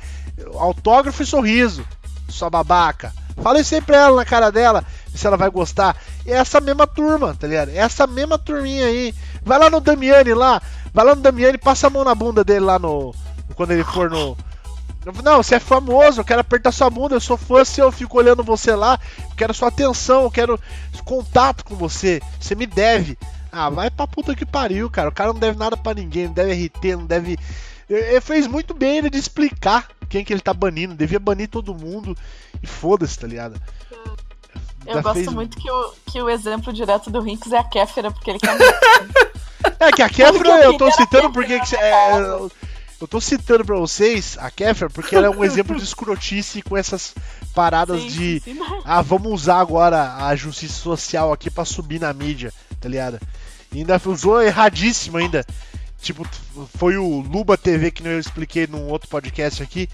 autógrafo 0.54 1.22
e 1.22 1.26
sorriso, 1.26 1.84
sua 2.28 2.48
babaca. 2.50 3.12
Fala 3.42 3.60
isso 3.60 3.80
pra 3.82 3.96
ela 3.96 4.16
na 4.16 4.24
cara 4.24 4.50
dela, 4.50 4.84
se 5.14 5.26
ela 5.26 5.36
vai 5.36 5.50
gostar. 5.50 5.96
É 6.26 6.32
essa 6.32 6.60
mesma 6.60 6.86
turma, 6.86 7.34
tá 7.34 7.46
ligado? 7.46 7.70
É 7.70 7.78
essa 7.78 8.06
mesma 8.06 8.38
turminha 8.38 8.86
aí. 8.86 9.14
Vai 9.42 9.58
lá 9.58 9.70
no 9.70 9.80
Damiani 9.80 10.34
lá, 10.34 10.60
vai 10.92 11.04
lá 11.04 11.14
no 11.14 11.22
Damiani, 11.22 11.56
passa 11.56 11.86
a 11.86 11.90
mão 11.90 12.04
na 12.04 12.14
bunda 12.14 12.44
dele 12.44 12.60
lá 12.60 12.78
no. 12.78 13.14
Quando 13.54 13.72
ele 13.72 13.84
for 13.84 14.10
no. 14.10 14.36
Não, 15.24 15.42
você 15.42 15.54
é 15.54 15.60
famoso, 15.60 16.20
eu 16.20 16.24
quero 16.24 16.40
apertar 16.40 16.70
sua 16.70 16.90
bunda, 16.90 17.14
eu 17.14 17.20
sou 17.20 17.36
fã 17.36 17.62
eu 17.78 17.90
fico 17.90 18.18
olhando 18.18 18.44
você 18.44 18.74
lá, 18.74 18.98
eu 19.18 19.36
quero 19.36 19.54
sua 19.54 19.68
atenção, 19.68 20.24
eu 20.24 20.30
quero 20.30 20.60
contato 21.04 21.64
com 21.64 21.74
você, 21.74 22.20
você 22.38 22.54
me 22.54 22.66
deve. 22.66 23.16
Ah, 23.50 23.70
vai 23.70 23.90
pra 23.90 24.06
puta 24.06 24.34
que 24.34 24.44
pariu, 24.46 24.88
cara. 24.90 25.08
O 25.08 25.12
cara 25.12 25.32
não 25.32 25.40
deve 25.40 25.58
nada 25.58 25.76
pra 25.76 25.94
ninguém, 25.94 26.26
não 26.26 26.32
deve 26.34 26.66
RT, 26.66 26.84
não 26.96 27.06
deve. 27.06 27.36
Ele 27.88 28.20
fez 28.20 28.46
muito 28.46 28.74
bem 28.74 28.98
ele 28.98 29.10
de 29.10 29.18
explicar 29.18 29.88
quem 30.08 30.24
que 30.24 30.32
ele 30.32 30.40
tá 30.40 30.52
banindo. 30.52 30.94
Devia 30.94 31.18
banir 31.18 31.48
todo 31.48 31.74
mundo 31.74 32.16
e 32.62 32.66
foda-se, 32.66 33.18
tá 33.18 33.26
ligado? 33.26 33.60
Eu 34.86 34.94
Já 34.94 35.00
gosto 35.02 35.14
fez- 35.16 35.32
muito 35.32 35.56
que 35.58 35.70
o, 35.70 35.92
que 36.06 36.22
o 36.22 36.30
exemplo 36.30 36.72
direto 36.72 37.10
do 37.10 37.20
Rinks 37.20 37.52
é 37.52 37.58
a 37.58 37.64
Kéfera, 37.64 38.10
porque 38.10 38.30
ele 38.30 38.38
quer 38.38 38.56
muito. 38.56 39.28
É 39.80 39.90
que 39.92 40.02
a 40.02 40.08
Kefra 40.08 40.62
eu 40.64 40.76
tô 40.78 40.90
citando 40.90 41.30
porque 41.32 41.58
que 41.60 41.76
minha 41.76 41.84
é, 41.84 42.20
eu- 42.20 42.50
tô 43.08 43.20
citando 43.20 43.64
pra 43.64 43.76
vocês 43.76 44.36
a 44.40 44.50
Kefra 44.50 44.88
porque 44.90 45.14
ela 45.14 45.26
é 45.26 45.30
um 45.30 45.44
exemplo 45.44 45.76
de 45.76 45.82
escrotice 45.84 46.62
com 46.62 46.76
essas 46.76 47.14
paradas 47.54 48.00
Sim, 48.02 48.08
de 48.08 48.40
sim, 48.40 48.54
sim. 48.54 48.60
ah, 48.84 49.02
vamos 49.02 49.30
usar 49.32 49.60
agora 49.60 50.14
a 50.26 50.34
justiça 50.34 50.74
social 50.74 51.32
aqui 51.32 51.50
pra 51.50 51.64
subir 51.64 52.00
na 52.00 52.12
mídia, 52.12 52.52
tá 52.80 52.88
ligado? 52.88 53.20
E 53.72 53.78
ainda 53.78 54.00
usou 54.06 54.42
erradíssimo 54.42 55.18
ainda. 55.18 55.44
Tipo, 56.00 56.26
foi 56.76 56.96
o 56.96 57.20
Luba 57.20 57.56
TV 57.56 57.90
que 57.90 58.06
eu 58.06 58.18
expliquei 58.18 58.66
num 58.66 58.88
outro 58.88 59.08
podcast 59.08 59.62
aqui, 59.62 59.88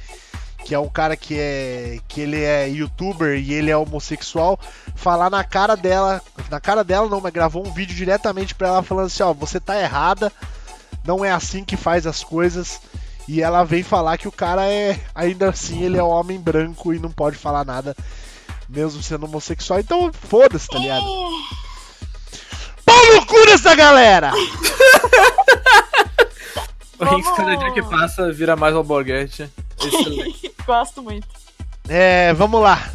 que 0.65 0.75
é 0.75 0.79
um 0.79 0.89
cara 0.89 1.17
que 1.17 1.39
é 1.39 1.99
que 2.07 2.21
ele 2.21 2.43
é 2.43 2.69
youtuber 2.69 3.39
e 3.39 3.53
ele 3.55 3.71
é 3.71 3.77
homossexual, 3.77 4.59
falar 4.95 5.31
na 5.31 5.43
cara 5.43 5.77
dela, 5.77 6.23
na 6.51 6.61
cara 6.61 6.85
dela 6.85 7.09
não, 7.09 7.21
mas 7.21 7.33
gravou 7.33 7.67
um 7.67 7.73
vídeo 7.73 7.95
diretamente 7.95 8.55
pra 8.55 8.69
ela 8.69 8.83
falando 8.83 9.07
assim, 9.07 9.23
ó, 9.23 9.33
você 9.33 9.59
tá 9.59 9.81
errada, 9.81 10.31
não 11.05 11.25
é 11.25 11.31
assim 11.31 11.65
que 11.65 11.77
faz 11.77 12.07
as 12.07 12.23
coisas. 12.23 12.81
E 13.27 13.41
ela 13.41 13.65
vem 13.65 13.83
falar 13.83 14.19
que 14.19 14.29
o 14.29 14.33
cara 14.33 14.67
é, 14.67 15.01
ainda 15.15 15.49
assim, 15.49 15.83
ele 15.83 15.97
é 15.97 16.05
um 16.05 16.09
homem 16.09 16.39
branco 16.39 16.93
e 16.93 16.99
não 16.99 17.11
pode 17.11 17.37
falar 17.37 17.65
nada, 17.65 17.97
mesmo 18.69 19.03
sendo 19.03 19.25
homossexual. 19.25 19.81
Então, 19.81 20.11
foda-se, 20.13 20.69
tá 20.69 20.79
ligado? 20.79 21.07
Pau 22.85 23.15
no 23.15 23.27
cu 23.27 23.47
dessa 23.47 23.75
galera! 23.75 24.33
O 26.97 27.05
Rinks, 27.05 27.31
cada 27.33 27.57
dia 27.57 27.73
que 27.73 27.83
passa, 27.83 28.33
vira 28.33 28.55
mais 28.55 28.75
alborguete. 28.75 29.51
Excelente. 29.83 30.55
Gosto 30.65 31.03
muito. 31.03 31.27
É, 31.89 32.33
vamos 32.35 32.61
lá. 32.63 32.89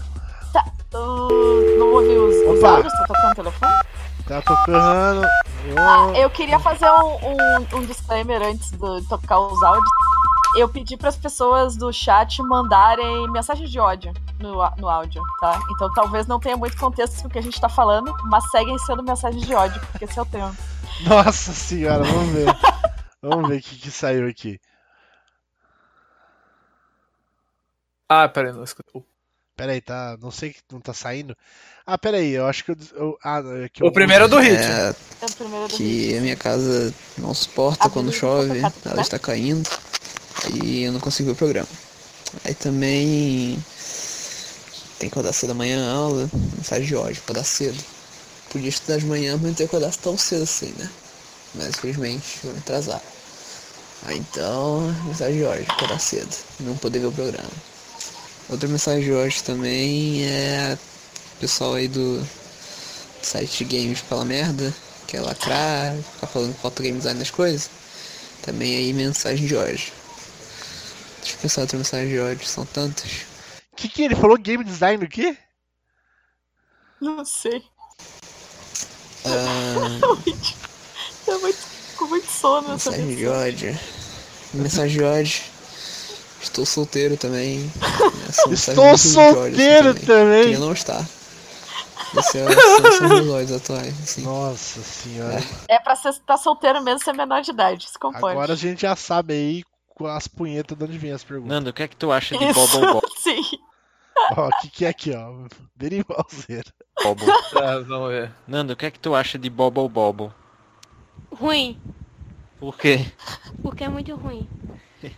Uh, 0.94 1.78
não 1.78 1.94
ouvi 1.94 2.18
os, 2.18 2.36
os 2.48 2.60
Opa. 2.60 2.70
áudios, 2.76 2.94
tá 2.94 3.06
tocando 3.06 3.32
o 3.32 3.36
telefone? 3.36 3.74
Tá 4.26 4.42
tocando. 4.42 5.28
Ah, 5.78 6.12
eu 6.16 6.30
queria 6.30 6.58
fazer 6.60 6.90
um, 6.90 7.18
um, 7.28 7.78
um 7.78 7.86
disclaimer 7.86 8.42
antes 8.42 8.72
de 8.72 9.08
tocar 9.08 9.40
os 9.40 9.62
áudios. 9.62 9.90
Eu 10.60 10.68
pedi 10.68 10.98
para 10.98 11.08
as 11.08 11.16
pessoas 11.16 11.78
do 11.78 11.90
chat 11.94 12.42
mandarem 12.44 13.30
mensagens 13.32 13.72
de 13.72 13.80
ódio 13.80 14.12
no, 14.40 14.56
no 14.78 14.90
áudio, 14.90 15.22
tá? 15.40 15.58
Então 15.72 15.90
talvez 15.94 16.28
não 16.28 16.38
tenha 16.38 16.58
muito 16.58 16.76
contexto 16.78 17.22
com 17.22 17.28
o 17.30 17.32
que 17.32 17.40
a 17.40 17.42
gente 17.42 17.60
tá 17.62 17.70
falando, 17.70 18.14
mas 18.26 18.50
seguem 18.52 18.78
sendo 18.80 19.02
mensagens 19.02 19.46
de 19.46 19.54
ódio, 19.56 19.80
porque 19.92 20.04
esse 20.04 20.20
é 20.20 20.22
o 20.22 20.26
tema. 20.26 20.54
Nossa 21.08 21.54
senhora, 21.54 22.04
vamos 22.04 22.34
ver. 22.34 22.48
Vamos 23.22 23.50
ver 23.50 23.58
o 23.58 23.62
que, 23.62 23.76
que 23.78 23.92
saiu 23.92 24.30
aqui. 24.30 24.58
Ah, 28.08 28.30
peraí, 28.30 28.54
não 28.54 28.64
escutou. 28.64 29.06
Pera 29.58 29.74
aí, 29.74 29.82
tá. 29.82 30.16
Não 30.22 30.32
sei 30.32 30.54
que 30.54 30.62
não 30.72 30.80
tá 30.80 30.94
saindo. 30.94 31.36
Ah, 31.86 31.98
pera 31.98 32.16
aí, 32.16 32.32
eu 32.32 32.48
acho 32.48 32.64
que 32.64 32.72
eu. 32.72 32.78
eu- 32.96 33.18
ah, 33.22 33.42
é 33.66 33.68
que 33.68 33.84
eu- 33.84 33.88
O 33.88 33.92
primeiro 33.92 34.24
é 34.24 34.28
do 34.30 34.40
Hit. 34.40 34.56
É, 34.58 34.96
É 35.22 35.26
o 35.26 35.36
primeiro 35.36 35.68
do 35.68 35.76
que 35.76 36.18
a 36.18 36.22
minha 36.22 36.38
casa 36.38 36.94
não 37.18 37.34
suporta 37.34 37.88
A 37.88 37.90
quando 37.90 38.10
chove, 38.14 38.62
tá 38.62 38.72
ela 38.86 38.96
né? 38.96 39.02
está 39.02 39.20
caindo 39.20 39.70
e 40.64 40.84
eu 40.84 40.92
não 40.92 41.00
consigo 41.00 41.28
ver 41.28 41.34
o 41.34 41.36
programa. 41.36 41.68
Aí 42.44 42.54
também 42.54 43.58
Tem 45.00 45.10
que 45.10 45.14
acordar 45.14 45.34
cedo 45.34 45.52
amanhã, 45.52 45.92
aula, 45.92 46.30
mensagem 46.58 46.86
de 46.86 46.96
ódio, 46.96 47.22
acordar 47.24 47.44
cedo. 47.46 47.78
Podia 48.52 48.70
estudar 48.70 48.98
de 48.98 49.06
manhã, 49.06 49.34
mas 49.34 49.44
não 49.44 49.54
ter 49.54 49.66
acordar 49.66 49.96
tão 49.96 50.18
cedo 50.18 50.44
assim, 50.44 50.74
né? 50.78 50.90
Mas 51.56 51.70
infelizmente 51.70 52.40
vou 52.44 52.54
me 52.54 52.60
atrasar. 52.60 53.02
Ah, 54.06 54.14
então, 54.14 54.82
mensagem 55.06 55.38
de 55.38 55.44
ódio, 55.46 55.66
acordar 55.70 56.00
cedo, 56.00 56.36
não 56.60 56.76
poder 56.78 57.00
ver 57.00 57.08
o 57.08 57.12
programa. 57.12 57.50
Outra 58.50 58.68
mensagem 58.68 59.04
de 59.04 59.12
hoje 59.14 59.44
também 59.44 60.26
é 60.26 60.78
o 61.38 61.40
pessoal 61.40 61.76
aí 61.76 61.88
do 61.88 62.26
site 63.22 63.64
games 63.66 64.00
fala 64.00 64.26
merda, 64.26 64.74
que 65.08 65.18
é 65.18 65.22
lacrar, 65.22 65.96
ficar 66.14 66.28
falando 66.28 66.56
falta 66.56 66.84
game 66.84 66.98
design 66.98 67.20
nas 67.20 67.32
coisas. 67.32 67.70
Também 68.42 68.76
aí 68.76 68.94
mensagem 68.94 69.46
de 69.48 69.56
hoje. 69.56 69.94
Deixa 71.22 71.36
eu 71.36 71.42
pensar 71.42 71.62
outra 71.62 71.78
mensagem 71.78 72.10
de 72.10 72.20
hoje, 72.20 72.46
são 72.46 72.66
tantas. 72.66 73.26
O 73.72 73.76
que, 73.76 73.88
que 73.88 74.04
ele 74.04 74.16
falou? 74.16 74.38
Game 74.38 74.64
design 74.64 75.04
o 75.04 75.10
quê? 75.10 75.38
Não 77.00 77.24
sei. 77.24 77.64
Ah, 79.26 80.00
Eu 81.28 81.40
muito, 81.42 81.60
com 81.96 82.06
muito 82.06 82.28
sono 82.28 82.74
essa 82.74 82.92
mensagem 82.92 83.16
de 83.16 83.28
ódio. 83.28 83.80
Mensagem 84.54 84.98
de 84.98 85.04
ódio. 85.04 85.42
Estou 86.42 86.66
solteiro 86.66 87.18
também. 87.18 87.72
Estou 88.50 88.86
ódio, 88.86 88.98
solteiro 88.98 89.94
também. 89.94 90.44
Queria 90.44 90.60
não 90.60 90.74
estar. 90.74 91.06
Esse 92.18 92.40
é, 92.40 92.48
são, 92.52 92.92
são 92.92 93.10
meus 93.10 93.28
ódios 93.28 93.52
atuais, 93.52 93.94
assim. 94.04 94.22
Nossa 94.24 94.82
senhora. 94.82 95.44
É 95.68 95.78
pra 95.80 95.96
ser 95.96 96.14
tá 96.26 96.38
solteiro 96.38 96.82
mesmo 96.82 97.04
ser 97.04 97.14
menor 97.14 97.42
de 97.42 97.52
idade, 97.52 97.88
se 97.88 98.00
compõe. 98.00 98.32
Agora 98.32 98.54
a 98.54 98.56
gente 98.56 98.82
já 98.82 98.96
sabe 98.96 99.34
aí 99.34 99.64
com 100.00 100.08
as 100.08 100.30
punhetas 100.30 100.78
de 100.78 100.84
onde 100.86 100.98
vem 100.98 101.12
as 101.12 101.26
perguntas. 101.26 101.52
Nando, 101.52 101.70
o 101.72 101.74
que 101.74 101.84
é 101.84 101.88
que 101.90 101.96
tu 101.98 102.10
acha 102.10 102.38
de 102.38 102.46
Isso, 102.46 102.54
Bobble 102.54 103.02
sim. 103.20 103.42
Ó, 104.38 104.48
o 104.48 104.62
que, 104.62 104.70
que 104.70 104.86
é 104.86 104.90
aqui, 104.90 105.12
ó? 105.14 105.46
Derivalzeiro. 105.76 106.72
Tá, 107.52 107.80
vamos 107.86 108.10
ver. 108.10 108.32
Nando, 108.48 108.72
o 108.72 108.76
que 108.78 108.86
é 108.86 108.92
que 108.92 109.00
tu 109.00 109.14
acha 109.14 109.38
de 109.38 109.50
Bobble 109.50 109.90
Bobble? 109.90 110.32
Ruim, 111.34 111.80
Por 112.60 112.78
quê? 112.78 113.12
porque 113.62 113.84
é 113.84 113.90
muito 113.90 114.16
ruim. 114.16 114.48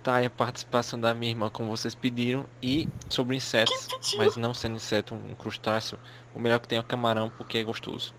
Tá 0.00 0.14
aí 0.14 0.26
a 0.26 0.30
participação 0.30 0.98
da 0.98 1.12
minha 1.12 1.32
irmã, 1.32 1.50
como 1.50 1.68
vocês 1.68 1.94
pediram, 1.94 2.46
e 2.62 2.88
sobre 3.10 3.36
insetos, 3.36 3.88
mas 4.16 4.36
não 4.36 4.54
sendo 4.54 4.76
inseto 4.76 5.14
um 5.14 5.34
crustáceo, 5.34 5.98
o 6.34 6.38
melhor 6.38 6.60
que 6.60 6.68
tem 6.68 6.78
é 6.78 6.80
o 6.80 6.84
camarão, 6.84 7.30
porque 7.36 7.58
é 7.58 7.64
gostoso. 7.64 8.14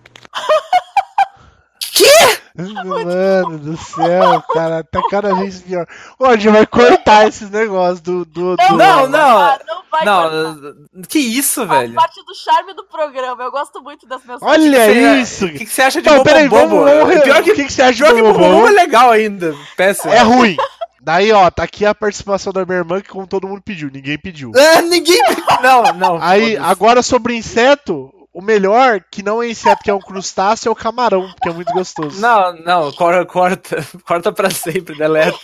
Mano 2.55 3.57
do 3.59 3.77
céu, 3.77 4.41
cara, 4.53 4.83
tá 4.83 5.01
cada 5.09 5.33
vez 5.35 5.61
pior. 5.61 5.85
Ô, 6.17 6.25
a 6.25 6.35
gente 6.35 6.49
vai 6.49 6.65
cortar 6.65 7.27
esses 7.27 7.49
negócios 7.49 8.01
do. 8.01 8.25
do, 8.25 8.55
do- 8.57 8.77
Não, 8.77 9.07
não. 9.07 9.09
Não 9.09 9.83
vai 9.91 10.05
cortar. 10.05 10.05
Não, 10.05 11.01
que 11.07 11.19
isso, 11.19 11.65
Faz 11.67 11.81
velho? 11.81 11.93
parte 11.95 12.23
do 12.25 12.35
charme 12.35 12.73
do 12.73 12.83
programa. 12.85 13.43
Eu 13.43 13.51
gosto 13.51 13.81
muito 13.81 14.07
das 14.07 14.21
mensagens. 14.25 14.41
Olha 14.65 14.85
Você- 14.85 15.21
isso! 15.21 15.45
O 15.45 15.49
que, 15.53 15.59
que 15.65 15.71
você 15.71 15.81
acha 15.81 16.01
de 16.01 16.07
Não, 16.09 16.17
Bobo 16.17 16.25
peraí, 16.29 16.47
Bobo? 16.49 16.81
vamos, 16.85 16.91
vamos. 17.07 17.23
Pior 17.23 17.43
que, 17.43 17.51
o 17.51 17.55
que, 17.55 17.63
que 17.65 17.73
você 17.73 17.81
acha 17.81 18.03
pior 18.03 18.15
que 18.15 18.21
Bobo 18.21 18.39
Bobo 18.39 18.67
é 18.67 18.71
legal 18.71 19.11
ainda. 19.11 19.55
Péssimo. 19.77 20.11
É 20.13 20.19
ruim. 20.19 20.57
Daí, 21.01 21.31
ó, 21.31 21.49
tá 21.49 21.63
aqui 21.63 21.85
a 21.85 21.95
participação 21.95 22.51
da 22.51 22.65
minha 22.65 22.79
irmã, 22.79 22.99
que 22.99 23.07
como 23.09 23.25
todo 23.25 23.47
mundo 23.47 23.61
pediu, 23.63 23.89
ninguém 23.91 24.17
pediu. 24.17 24.51
Ah, 24.55 24.81
ninguém. 24.81 25.17
Não, 25.63 25.83
não. 25.93 26.19
Aí, 26.21 26.57
agora 26.57 27.01
sobre 27.01 27.35
inseto, 27.35 28.11
o 28.33 28.41
melhor, 28.41 29.03
que 29.11 29.23
não 29.23 29.41
é 29.41 29.49
inseto, 29.49 29.83
que 29.83 29.89
é 29.89 29.93
um 29.93 29.99
crustáceo, 29.99 30.69
é 30.69 30.71
o 30.71 30.75
camarão, 30.75 31.33
que 31.41 31.49
é 31.49 31.53
muito 31.53 31.71
gostoso. 31.73 32.19
Não, 32.21 32.53
não, 32.63 32.91
corta, 32.91 33.25
corta, 33.25 33.87
corta 34.05 34.31
pra 34.31 34.49
sempre, 34.49 34.95
deleta. 34.97 35.37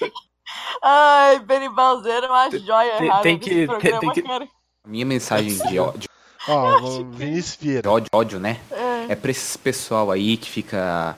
Ai, 0.84 1.40
Beribalzeiro 1.40 2.26
é 2.26 2.30
uma 2.30 2.50
joia 2.52 2.98
tem- 2.98 3.10
rara 3.10 3.24
tem 3.24 3.40
que- 3.40 3.66
programa, 3.68 4.00
tem 4.00 4.12
que- 4.12 4.22
cara. 4.22 4.48
Minha 4.88 5.06
mensagem 5.06 5.58
de 5.68 5.80
ódio, 5.80 6.10
Ó, 6.48 6.80
vamos- 6.80 7.18
Vinícius 7.18 7.58
Vieira. 7.60 7.90
ódio, 7.90 8.08
ódio, 8.14 8.40
né? 8.40 8.60
É. 8.72 9.14
É 9.14 9.16
pra 9.16 9.32
esse 9.32 9.58
pessoal 9.58 10.12
aí 10.12 10.38
que 10.38 10.50
fica. 10.50 11.18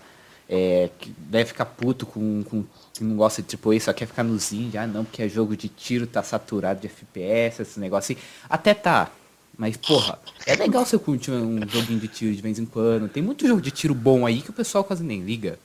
É, 0.49 0.89
que 0.97 1.09
deve 1.17 1.43
ficar 1.49 1.65
puto 1.65 2.05
com, 2.05 2.41
com 2.43 2.63
que 2.93 3.03
não 3.03 3.17
gosta 3.17 3.41
de 3.41 3.49
tipo 3.49 3.77
só 3.81 3.91
quer 3.91 4.05
ficar 4.05 4.23
nos 4.23 4.53
indie. 4.53 4.77
Ah, 4.77 4.87
não, 4.87 5.03
porque 5.03 5.21
é 5.21 5.27
jogo 5.27 5.57
de 5.57 5.67
tiro, 5.67 6.07
tá 6.07 6.23
saturado 6.23 6.79
de 6.79 6.87
FPS, 6.87 7.61
esse 7.61 7.77
negócio 7.81 8.15
assim. 8.15 8.23
Até 8.49 8.73
tá. 8.73 9.09
Mas, 9.57 9.75
porra, 9.75 10.19
é 10.45 10.55
legal 10.55 10.85
você 10.85 10.99
curtir 10.99 11.31
um 11.31 11.67
joguinho 11.67 11.99
de 11.99 12.07
tiro 12.07 12.35
de 12.35 12.41
vez 12.41 12.59
em 12.59 12.65
quando. 12.65 13.09
Tem 13.09 13.23
muito 13.23 13.47
jogo 13.47 13.59
de 13.59 13.71
tiro 13.71 13.95
bom 13.95 14.25
aí 14.25 14.41
que 14.41 14.51
o 14.51 14.53
pessoal 14.53 14.83
quase 14.83 15.03
nem 15.03 15.21
liga. 15.21 15.57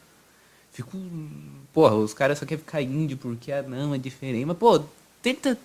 Fico. 0.72 0.97
Porra, 1.72 1.95
os 1.97 2.14
caras 2.14 2.38
só 2.38 2.47
querem 2.47 2.64
ficar 2.64 2.80
indie 2.80 3.16
porque, 3.16 3.53
ah, 3.53 3.62
não, 3.62 3.95
é 3.95 3.99
diferente. 3.99 4.47
Mas, 4.47 4.57
pô, 4.57 4.82
tenta. 5.20 5.59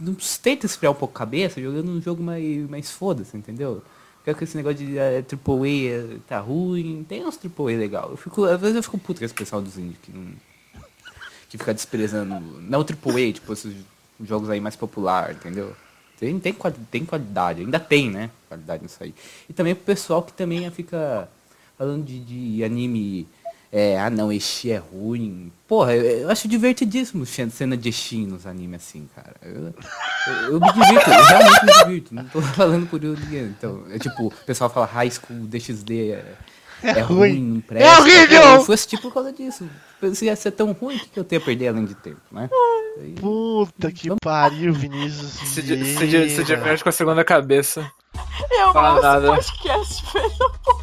Não 0.00 0.16
tenta 0.42 0.66
esfriar 0.66 0.92
um 0.92 0.96
pouco 0.96 1.14
a 1.14 1.18
cabeça 1.18 1.62
jogando 1.62 1.92
um 1.92 2.02
jogo 2.02 2.20
mais, 2.20 2.68
mais 2.68 2.90
foda-se, 2.90 3.36
entendeu? 3.36 3.80
Fica 4.24 4.34
com 4.34 4.42
esse 4.42 4.56
negócio 4.56 4.78
de 4.78 4.98
é, 4.98 5.18
AAA 5.18 6.14
é, 6.14 6.16
tá 6.26 6.40
ruim. 6.40 7.06
Tem 7.08 7.24
uns 7.24 7.38
AAA 7.38 7.78
legal. 7.78 8.10
Eu 8.10 8.16
fico, 8.16 8.44
às 8.44 8.60
vezes 8.60 8.76
eu 8.76 8.82
fico 8.82 8.98
puto 8.98 9.20
com 9.20 9.24
esse 9.24 9.34
pessoal 9.34 9.62
dos 9.62 9.78
indie 9.78 9.96
que 10.02 10.10
não. 10.10 10.32
Que 11.48 11.56
fica 11.56 11.72
desprezando. 11.72 12.40
Não 12.62 12.80
AAA, 12.80 13.32
tipo, 13.32 13.52
esses 13.52 13.76
jogos 14.20 14.50
aí 14.50 14.60
mais 14.60 14.74
popular, 14.74 15.32
entendeu? 15.32 15.76
Tem, 16.22 16.38
tem, 16.38 16.54
tem 16.88 17.04
qualidade, 17.04 17.62
ainda 17.62 17.80
tem, 17.80 18.08
né? 18.08 18.30
Qualidade 18.48 18.84
nisso 18.84 18.98
aí. 19.00 19.12
E 19.50 19.52
também 19.52 19.74
pro 19.74 19.84
pessoal 19.84 20.22
que 20.22 20.32
também 20.32 20.70
fica 20.70 21.28
falando 21.76 22.04
de, 22.04 22.20
de 22.20 22.62
anime. 22.62 23.26
É, 23.72 23.98
ah 23.98 24.08
não, 24.08 24.30
Exi 24.30 24.70
é 24.70 24.76
ruim. 24.76 25.50
Porra, 25.66 25.96
eu, 25.96 26.20
eu 26.20 26.30
acho 26.30 26.46
divertidíssimo 26.46 27.26
cena 27.26 27.76
de 27.76 27.88
Exi 27.88 28.18
nos 28.18 28.46
animes 28.46 28.82
assim, 28.82 29.08
cara. 29.16 29.34
Eu, 29.42 29.74
eu, 30.28 30.52
eu 30.52 30.60
me 30.60 30.72
divirto, 30.72 31.10
eu 31.10 31.24
realmente 31.24 31.66
me 31.66 31.72
divirto. 31.72 32.14
Não 32.14 32.24
tô 32.28 32.40
falando 32.54 32.86
por 32.86 33.00
ninguém. 33.00 33.46
Então, 33.46 33.82
é 33.90 33.98
tipo, 33.98 34.28
o 34.28 34.30
pessoal 34.46 34.70
fala 34.70 34.86
High 34.86 35.10
School 35.10 35.40
DXD 35.48 36.12
é, 36.12 36.36
é, 36.84 37.00
ruim. 37.00 37.18
ruim, 37.18 37.42
não 37.54 37.60
presta. 37.62 37.88
É 37.88 37.98
horrível! 37.98 38.42
Eu 38.42 38.64
fui 38.64 38.74
assistir 38.76 39.00
por 39.00 39.12
causa 39.12 39.32
disso. 39.32 39.68
Se 40.14 40.24
ia 40.26 40.34
ser 40.36 40.50
tão 40.52 40.72
ruim, 40.72 40.96
o 40.96 41.00
que 41.00 41.18
eu 41.20 41.24
tenho 41.24 41.40
a 41.40 41.44
perder 41.44 41.68
além 41.68 41.84
de 41.84 41.94
tempo, 41.94 42.20
né? 42.30 42.48
Aí- 42.98 43.14
Puta 43.14 43.90
que 43.92 44.08
pariu, 44.22 44.72
Vinícius 44.74 45.54
di- 45.64 46.30
se 46.30 46.44
diverte 46.44 46.82
com 46.82 46.88
a 46.88 46.92
segunda 46.92 47.24
cabeça. 47.24 47.90
Eu 48.50 48.72
Fala 48.72 48.88
amo 48.90 49.02
nada. 49.02 49.26
podcast, 49.28 50.04
velho. 50.12 50.32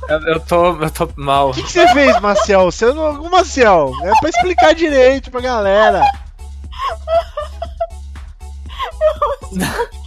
Eu, 0.08 0.20
eu 0.34 0.40
tô, 0.40 0.76
eu 0.82 0.90
tô 0.90 1.10
mal. 1.16 1.50
O 1.50 1.54
que, 1.54 1.62
que 1.64 1.72
você 1.72 1.88
fez, 1.94 2.20
Marcel? 2.20 2.66
Você 2.72 2.86
não. 2.94 3.22
Ô, 3.22 3.30
Marcel, 3.30 3.92
é 4.04 4.12
pra 4.20 4.30
explicar 4.30 4.74
direito 4.74 5.30
pra 5.30 5.40
galera. 5.42 6.02
Tem 9.50 9.60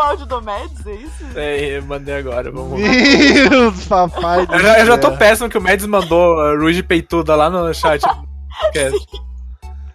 o 0.00 0.02
áudio 0.02 0.26
do 0.26 0.42
Mads, 0.42 0.86
é 0.86 0.94
isso? 0.94 1.38
Eu 1.38 1.82
mandei 1.84 2.14
agora, 2.14 2.50
vamos 2.50 2.80
lá. 2.80 2.88
Meu 2.88 3.72
papai 3.88 4.46
do 4.46 4.54
Eu 4.54 4.60
já, 4.60 4.78
eu 4.80 4.86
já 4.86 4.98
tô 4.98 5.16
péssimo 5.16 5.48
que 5.50 5.58
o 5.58 5.60
Mads 5.60 5.86
mandou 5.86 6.40
a 6.40 6.56
Ruge 6.56 6.82
Peituda 6.82 7.36
lá 7.36 7.50
no 7.50 7.72
chat. 7.74 8.02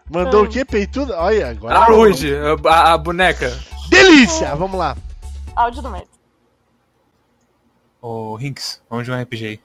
Mandou 0.07 0.43
o 0.43 0.47
quê, 0.47 0.63
peitudo? 0.63 1.13
Olha, 1.13 1.49
agora. 1.49 1.79
A 1.79 1.85
Ruge, 1.85 2.31
a, 2.65 2.93
a 2.93 2.97
boneca. 2.97 3.51
Delícia! 3.89 4.55
Vamos 4.55 4.77
lá. 4.77 4.95
Áudio 5.55 5.81
do 5.81 5.89
Mads. 5.89 6.09
Ô, 7.99 8.35
Rinks, 8.35 8.83
vamos 8.87 9.07
jogar 9.07 9.17
um 9.17 9.23
RPG 9.23 9.45
aí. 9.45 9.59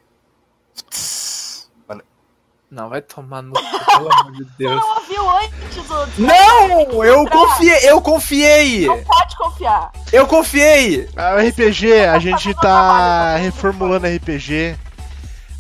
Não, 2.71 2.89
vai 2.89 3.03
tomar 3.03 3.43
no 3.43 3.53
cu, 3.53 3.85
pelo 3.87 4.13
amor 4.13 4.33
de 4.33 4.45
Deus. 4.57 4.81
não 4.81 4.95
ouviu 4.97 5.31
antes 5.31 5.89
do. 6.17 6.23
Não! 6.23 7.05
Eu 7.05 7.27
confiei! 7.29 7.91
Eu 7.91 8.01
confiei! 8.01 8.87
Não 8.87 9.03
pode 9.03 9.37
confiar. 9.37 9.93
Eu 10.13 10.27
confiei! 10.27 11.09
Ah, 11.17 11.35
O 11.35 11.49
RPG, 11.49 11.93
a 12.07 12.19
gente 12.21 12.55
tá 12.55 13.37
reformulando 13.37 14.07
RPG. 14.07 14.77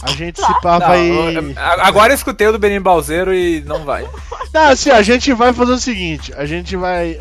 A 0.02 0.10
gente 0.12 0.40
se 0.40 0.60
pá 0.62 0.78
vai. 0.78 1.10
eu- 1.10 1.52
a- 1.58 1.86
agora 1.88 2.12
eu 2.12 2.16
escutei 2.16 2.46
o 2.46 2.52
do 2.52 2.58
Benin 2.58 2.80
Balzeiro 2.80 3.34
e 3.34 3.60
não 3.62 3.84
vai. 3.84 4.08
Não, 4.54 4.62
assim, 4.70 4.90
a 4.90 5.00
gente 5.02 5.32
vai 5.32 5.52
fazer 5.52 5.72
o 5.72 5.78
seguinte: 5.78 6.32
a 6.34 6.44
gente 6.46 6.74
vai. 6.76 7.18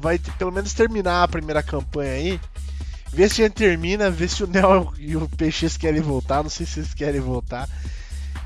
Vai 0.00 0.18
pelo 0.38 0.50
menos 0.50 0.72
terminar 0.72 1.22
a 1.24 1.28
primeira 1.28 1.62
campanha 1.62 2.12
aí. 2.12 2.40
Ver 3.12 3.28
se 3.30 3.42
a 3.42 3.44
gente 3.46 3.54
termina, 3.54 4.10
ver 4.10 4.28
se 4.28 4.42
o 4.42 4.46
Nel 4.46 4.92
e 4.98 5.16
o 5.16 5.28
PX 5.28 5.76
querem 5.76 6.00
voltar. 6.00 6.42
Não 6.42 6.50
sei 6.50 6.64
se 6.66 6.80
eles 6.80 6.94
querem 6.94 7.20
voltar. 7.20 7.68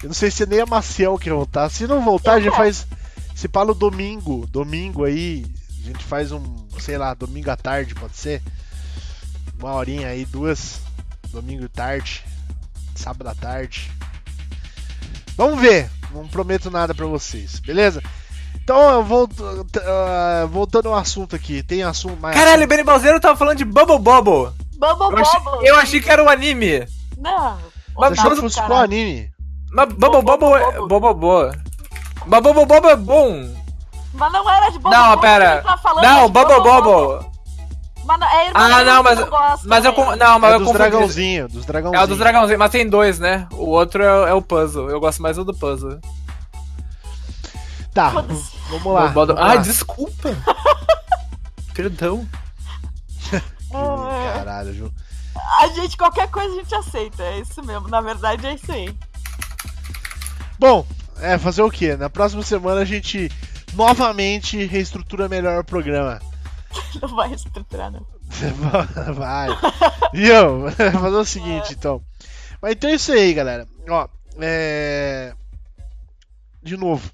Eu 0.03 0.09
não 0.09 0.14
sei 0.14 0.30
se 0.30 0.44
nem 0.46 0.61
a 0.61 0.66
Maciel 0.66 1.16
quer 1.18 1.32
voltar. 1.32 1.68
Se 1.68 1.86
não 1.86 2.03
voltar, 2.05 2.34
a 2.34 2.40
gente 2.40 2.57
faz. 2.57 2.86
Se 3.34 3.48
pá 3.48 3.64
no 3.64 3.74
domingo. 3.74 4.46
Domingo 4.48 5.05
aí. 5.05 5.46
A 5.82 5.86
gente 5.86 6.05
faz 6.05 6.32
um. 6.32 6.42
Sei 6.78 6.98
lá, 6.98 7.14
domingo 7.14 7.50
à 7.50 7.57
tarde, 7.57 7.94
pode 7.94 8.16
ser? 8.16 8.42
Uma 9.59 9.74
horinha 9.74 10.09
aí, 10.09 10.24
duas. 10.24 10.80
Domingo 11.30 11.68
tarde. 11.68 12.24
Sábado 12.96 13.28
à 13.28 13.34
tarde. 13.34 13.90
Vamos 15.36 15.61
ver. 15.61 15.88
Não 16.12 16.26
prometo 16.28 16.70
nada 16.70 16.94
pra 16.94 17.07
vocês, 17.07 17.59
beleza? 17.61 18.03
Então, 18.62 18.90
eu 18.90 19.03
volto, 19.03 19.34
ah, 19.84 20.46
voltando 20.50 20.88
ao 20.88 20.94
assunto 20.94 21.34
aqui. 21.34 21.62
Tem 21.62 21.82
assunto 21.82 22.20
mais. 22.20 22.36
Caralho, 22.36 22.64
o 22.64 22.66
Benin 22.66 22.84
Balzeiro 22.84 23.18
tava 23.18 23.36
falando 23.36 23.59
de 23.59 23.64
Bubble 23.64 23.98
Bobble. 23.98 24.53
Bubble 24.76 25.11
Eu 25.11 25.18
achei, 25.18 25.40
Bubble. 25.40 25.68
eu 25.68 25.76
achei 25.76 26.00
que 26.00 26.11
era 26.11 26.22
o 26.22 26.28
anime. 26.28 26.86
Não. 27.16 27.53
Achou 27.96 28.12
que 28.12 28.20
Otário, 28.20 28.36
fosse 28.36 28.57
qual 28.62 28.80
anime? 28.80 29.32
Mas 29.72 29.92
Bubble 29.94 30.22
Bobble 30.22 30.48
é. 30.54 30.72
Bubble. 30.86 31.62
Mas 32.26 32.42
Bubble 32.42 32.66
Bobble 32.66 32.90
é 32.90 32.96
bom. 32.96 33.54
Mas 34.14 34.32
não 34.32 34.48
era 34.50 34.68
de 34.70 34.78
Bubble 34.78 34.98
Não, 34.98 35.18
pera. 35.18 35.62
tá 35.62 35.94
Não, 36.02 36.28
Bubble 36.28 36.60
Bobble. 36.60 37.26
Mas 38.04 38.18
não- 38.20 38.26
é 38.26 38.50
Ah, 38.54 38.84
não, 38.84 39.02
mas, 39.02 39.18
mas 39.64 39.84
eu. 39.84 39.92
Não, 40.16 40.38
mas 40.38 40.50
É 40.50 40.54
eu 40.54 40.58
dos 40.58 40.66
confundi. 40.68 40.72
dragãozinhos, 40.78 41.52
dos 41.52 41.64
É 41.64 41.66
dragãozinhos. 41.66 42.04
o 42.04 42.08
dos 42.08 42.18
dragãozinhos, 42.18 42.58
mas 42.58 42.70
tem 42.70 42.88
dois, 42.88 43.18
né? 43.18 43.46
O 43.52 43.68
outro 43.70 44.02
é, 44.02 44.30
é 44.30 44.34
o 44.34 44.42
puzzle. 44.42 44.90
Eu 44.90 45.00
gosto 45.00 45.22
mais 45.22 45.36
do 45.36 45.44
do 45.44 45.54
puzzle. 45.54 45.98
Tá, 47.94 48.08
vamos 48.08 48.92
lá. 48.92 49.06
Vamos 49.08 49.36
Ai, 49.38 49.56
lá. 49.56 49.62
desculpa. 49.62 50.30
Perdão. 51.74 52.26
Ah, 53.72 54.34
Caralho, 54.36 54.74
Ju. 54.74 54.92
A 55.60 55.68
gente, 55.68 55.96
qualquer 55.96 56.28
coisa 56.30 56.52
a 56.52 56.56
gente 56.58 56.74
aceita. 56.74 57.22
É 57.22 57.38
isso 57.38 57.62
mesmo. 57.64 57.88
Na 57.88 58.00
verdade, 58.00 58.46
é 58.46 58.54
isso 58.54 58.70
aí. 58.72 58.94
Bom, 60.62 60.86
é, 61.20 61.36
fazer 61.38 61.60
o 61.60 61.68
quê? 61.68 61.96
Na 61.96 62.08
próxima 62.08 62.40
semana 62.40 62.82
a 62.82 62.84
gente 62.84 63.28
novamente 63.74 64.64
reestrutura 64.64 65.28
melhor 65.28 65.58
o 65.58 65.64
programa. 65.64 66.20
Não 67.02 67.08
vai 67.16 67.30
reestruturar, 67.30 67.90
não. 67.90 68.06
Vai. 69.12 69.48
E 70.14 70.28
eu, 70.28 70.70
fazer 71.00 71.16
o 71.16 71.24
seguinte, 71.24 71.74
então. 71.74 72.00
Mas 72.60 72.72
então 72.74 72.88
é 72.88 72.94
isso 72.94 73.10
aí, 73.10 73.34
galera. 73.34 73.66
Ó, 73.88 74.08
é. 74.40 75.34
De 76.62 76.76
novo. 76.76 77.10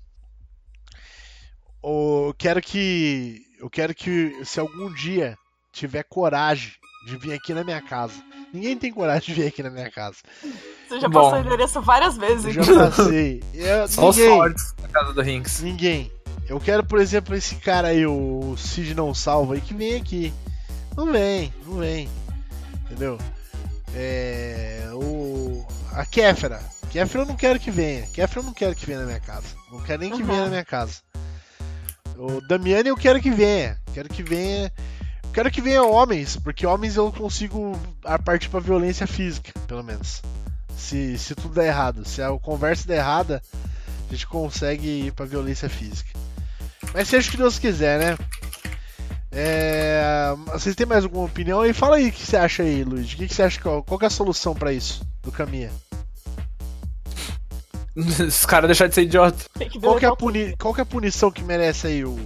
Eu 1.82 2.34
quero 2.36 2.60
que. 2.60 3.40
Eu 3.58 3.70
quero 3.70 3.94
que 3.94 4.44
se 4.44 4.60
algum 4.60 4.92
dia 4.92 5.38
tiver 5.72 6.02
coragem 6.02 6.72
de 7.06 7.16
vir 7.16 7.32
aqui 7.32 7.54
na 7.54 7.64
minha 7.64 7.80
casa. 7.80 8.22
Ninguém 8.52 8.76
tem 8.78 8.92
coragem 8.92 9.34
de 9.34 9.40
vir 9.42 9.48
aqui 9.48 9.62
na 9.62 9.70
minha 9.70 9.90
casa. 9.90 10.16
Você 10.88 11.00
já 11.00 11.08
Bom. 11.08 11.20
passou 11.22 11.38
o 11.38 11.40
endereço 11.46 11.80
várias 11.82 12.16
vezes. 12.16 12.56
Eu 12.56 12.62
já 12.62 12.90
passei. 12.90 13.42
Eu- 13.52 13.88
Só 13.88 14.08
os 14.08 14.16
ninguém. 14.16 14.36
fortes 14.36 14.74
na 14.82 14.88
casa 14.88 15.12
do 15.12 15.20
Rinks. 15.22 15.60
Ninguém. 15.60 16.10
Eu 16.48 16.58
quero, 16.58 16.82
por 16.82 16.98
exemplo, 16.98 17.34
esse 17.34 17.56
cara 17.56 17.88
aí, 17.88 18.06
o 18.06 18.54
Cid 18.56 18.94
não 18.94 19.12
salva 19.14 19.54
aí, 19.54 19.60
que 19.60 19.74
vem 19.74 19.96
aqui. 19.96 20.32
Não 20.96 21.12
vem, 21.12 21.52
não 21.66 21.76
vem. 21.76 22.08
Entendeu? 22.86 23.18
É. 23.94 24.88
O. 24.94 25.64
A 25.92 26.04
Kéfera. 26.06 26.60
Kéfera 26.90 27.24
eu 27.24 27.28
não 27.28 27.36
quero 27.36 27.60
que 27.60 27.70
venha. 27.70 28.06
Kéfera 28.12 28.40
eu 28.40 28.44
não 28.44 28.52
quero 28.54 28.74
que 28.74 28.86
venha 28.86 29.00
na 29.00 29.06
minha 29.06 29.20
casa. 29.20 29.46
Não 29.70 29.82
quero 29.82 30.00
nem 30.00 30.10
que 30.10 30.22
Uhum. 30.22 30.26
venha 30.26 30.42
na 30.44 30.48
minha 30.48 30.64
casa. 30.64 31.00
O 32.16 32.40
Damiani 32.48 32.88
eu 32.88 32.96
quero 32.96 33.20
que 33.20 33.30
venha. 33.30 33.78
Quero 33.92 34.08
que 34.08 34.22
venha. 34.22 34.72
Quero 35.38 35.52
que 35.52 35.60
venha 35.60 35.84
homens, 35.84 36.34
porque 36.34 36.66
homens 36.66 36.96
eu 36.96 37.12
consigo 37.12 37.78
a 38.04 38.18
partir 38.18 38.48
pra 38.48 38.58
violência 38.58 39.06
física, 39.06 39.52
pelo 39.68 39.84
menos. 39.84 40.20
Se, 40.76 41.16
se 41.16 41.32
tudo 41.32 41.54
der 41.54 41.68
errado. 41.68 42.04
Se 42.04 42.20
a 42.20 42.36
conversa 42.40 42.88
der 42.88 42.96
errada, 42.96 43.40
a 44.08 44.12
gente 44.12 44.26
consegue 44.26 45.06
ir 45.06 45.12
pra 45.12 45.26
violência 45.26 45.68
física. 45.68 46.10
Mas 46.92 47.06
seja 47.06 47.28
o 47.28 47.30
que 47.30 47.36
Deus 47.36 47.56
quiser, 47.56 48.00
né? 48.00 48.18
É, 49.30 50.34
Vocês 50.54 50.74
têm 50.74 50.84
mais 50.84 51.04
alguma 51.04 51.26
opinião? 51.26 51.64
E 51.64 51.72
fala 51.72 51.98
aí 51.98 52.08
o 52.08 52.12
que 52.12 52.26
você 52.26 52.36
acha 52.36 52.64
aí, 52.64 52.82
Luiz. 52.82 53.12
O 53.12 53.16
que 53.16 53.28
você 53.28 53.44
acha? 53.44 53.60
Qual, 53.60 53.84
qual 53.84 53.96
que 53.96 54.06
é 54.06 54.08
a 54.08 54.10
solução 54.10 54.56
pra 54.56 54.72
isso 54.72 55.06
do 55.22 55.30
caminho? 55.30 55.70
Os 57.94 58.44
caras 58.44 58.66
deixaram 58.66 58.88
de 58.88 58.96
ser 58.96 59.02
idiota. 59.02 59.44
Qual 59.80 60.00
que, 60.00 60.04
é 60.04 60.16
puni... 60.16 60.56
qual 60.56 60.74
que 60.74 60.80
é 60.80 60.82
a 60.82 60.86
punição 60.86 61.30
que 61.30 61.44
merece 61.44 61.86
aí 61.86 62.04
o 62.04 62.18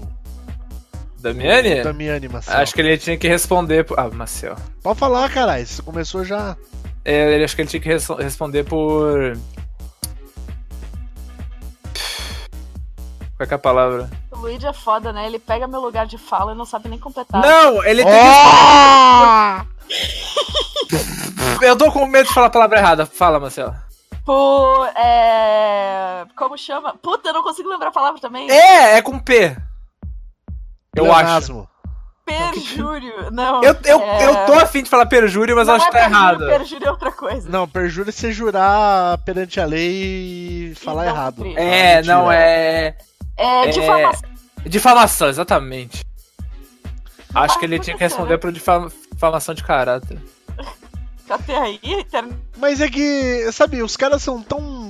Damiani? 1.22 1.82
Damiani 1.82 2.28
Marcel? 2.28 2.56
Acho 2.58 2.74
que 2.74 2.80
ele 2.80 2.98
tinha 2.98 3.16
que 3.16 3.28
responder. 3.28 3.84
Por... 3.84 3.98
Ah, 3.98 4.08
Marcel. 4.12 4.56
Pode 4.82 4.98
falar, 4.98 5.30
caralho. 5.30 5.66
Você 5.66 5.80
começou 5.82 6.24
já. 6.24 6.56
É, 7.04 7.34
ele 7.34 7.44
acho 7.44 7.54
que 7.56 7.62
ele 7.62 7.68
tinha 7.70 7.80
que 7.80 7.88
res- 7.88 8.08
responder 8.08 8.64
por. 8.64 9.36
Qual 13.36 13.44
é, 13.44 13.46
que 13.46 13.54
é 13.54 13.56
a 13.56 13.58
palavra? 13.58 14.10
O 14.30 14.36
Luigi 14.38 14.66
é 14.66 14.72
foda, 14.72 15.12
né? 15.12 15.26
Ele 15.26 15.38
pega 15.38 15.66
meu 15.66 15.80
lugar 15.80 16.06
de 16.06 16.16
fala 16.18 16.52
e 16.52 16.54
não 16.56 16.64
sabe 16.64 16.88
nem 16.88 16.98
completar. 16.98 17.40
Não, 17.42 17.84
ele 17.84 18.04
tem 18.04 18.12
Oh! 18.12 19.62
que. 19.88 21.62
Eu 21.66 21.76
tô 21.76 21.90
com 21.92 22.04
medo 22.06 22.26
de 22.28 22.34
falar 22.34 22.48
a 22.48 22.50
palavra 22.50 22.78
errada. 22.78 23.06
Fala, 23.06 23.38
Marcelo. 23.40 23.74
Por. 24.24 24.86
É... 24.96 26.24
Como 26.36 26.56
chama? 26.58 26.94
Puta, 27.00 27.28
eu 27.28 27.32
não 27.32 27.42
consigo 27.42 27.68
lembrar 27.68 27.88
a 27.88 27.92
palavra 27.92 28.20
também. 28.20 28.50
É, 28.50 28.96
é 28.98 29.02
com 29.02 29.18
P. 29.18 29.56
Eu 30.96 31.06
acho. 31.12 31.22
Pleonasmo. 31.24 31.68
Perjúrio. 32.24 33.30
Não. 33.30 33.62
Eu, 33.62 33.76
eu, 33.84 34.00
é... 34.00 34.26
eu 34.26 34.46
tô 34.46 34.52
afim 34.54 34.82
de 34.82 34.88
falar 34.90 35.06
perjúrio, 35.06 35.56
mas 35.56 35.66
não 35.66 35.74
acho 35.74 35.86
é 35.86 35.90
que 35.90 35.92
tá 35.92 35.98
perjúrio, 36.04 36.18
errado. 36.20 36.46
Perjúrio 36.58 36.86
é 36.86 36.90
outra 36.90 37.12
coisa. 37.12 37.48
Não, 37.48 37.68
perjúrio 37.68 38.10
é 38.10 38.12
você 38.12 38.32
jurar 38.32 39.18
perante 39.18 39.60
a 39.60 39.64
lei 39.64 39.90
e 40.70 40.74
falar 40.76 41.04
não 41.04 41.10
errado. 41.10 41.46
É, 41.56 42.02
não, 42.02 42.30
é. 42.32 42.96
É, 43.36 43.66
É. 43.66 43.70
difamação. 43.70 44.30
Difamação, 44.64 45.28
exatamente. 45.28 46.04
Acho 47.34 47.58
que 47.58 47.64
ele 47.64 47.78
tinha 47.80 47.96
que 47.96 48.02
responder 48.02 48.38
por 48.38 48.52
difam- 48.52 48.90
difamação 49.12 49.54
de 49.54 49.64
caráter. 49.64 50.18
Até 51.28 51.56
aí. 51.56 51.80
Mas 52.58 52.80
é 52.80 52.88
que, 52.90 53.50
sabe, 53.52 53.82
os 53.82 53.96
caras 53.96 54.22
são 54.22 54.42
tão 54.42 54.81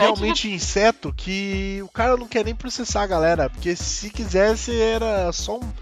realmente 0.00 0.50
inseto 0.50 1.12
que 1.12 1.80
o 1.82 1.88
cara 1.88 2.16
não 2.16 2.26
quer 2.28 2.44
nem 2.44 2.54
processar 2.54 3.02
a 3.02 3.06
galera. 3.06 3.48
Porque 3.50 3.74
se 3.76 4.10
quisesse 4.10 4.78
era 4.80 5.32
só 5.32 5.56
um, 5.58 5.72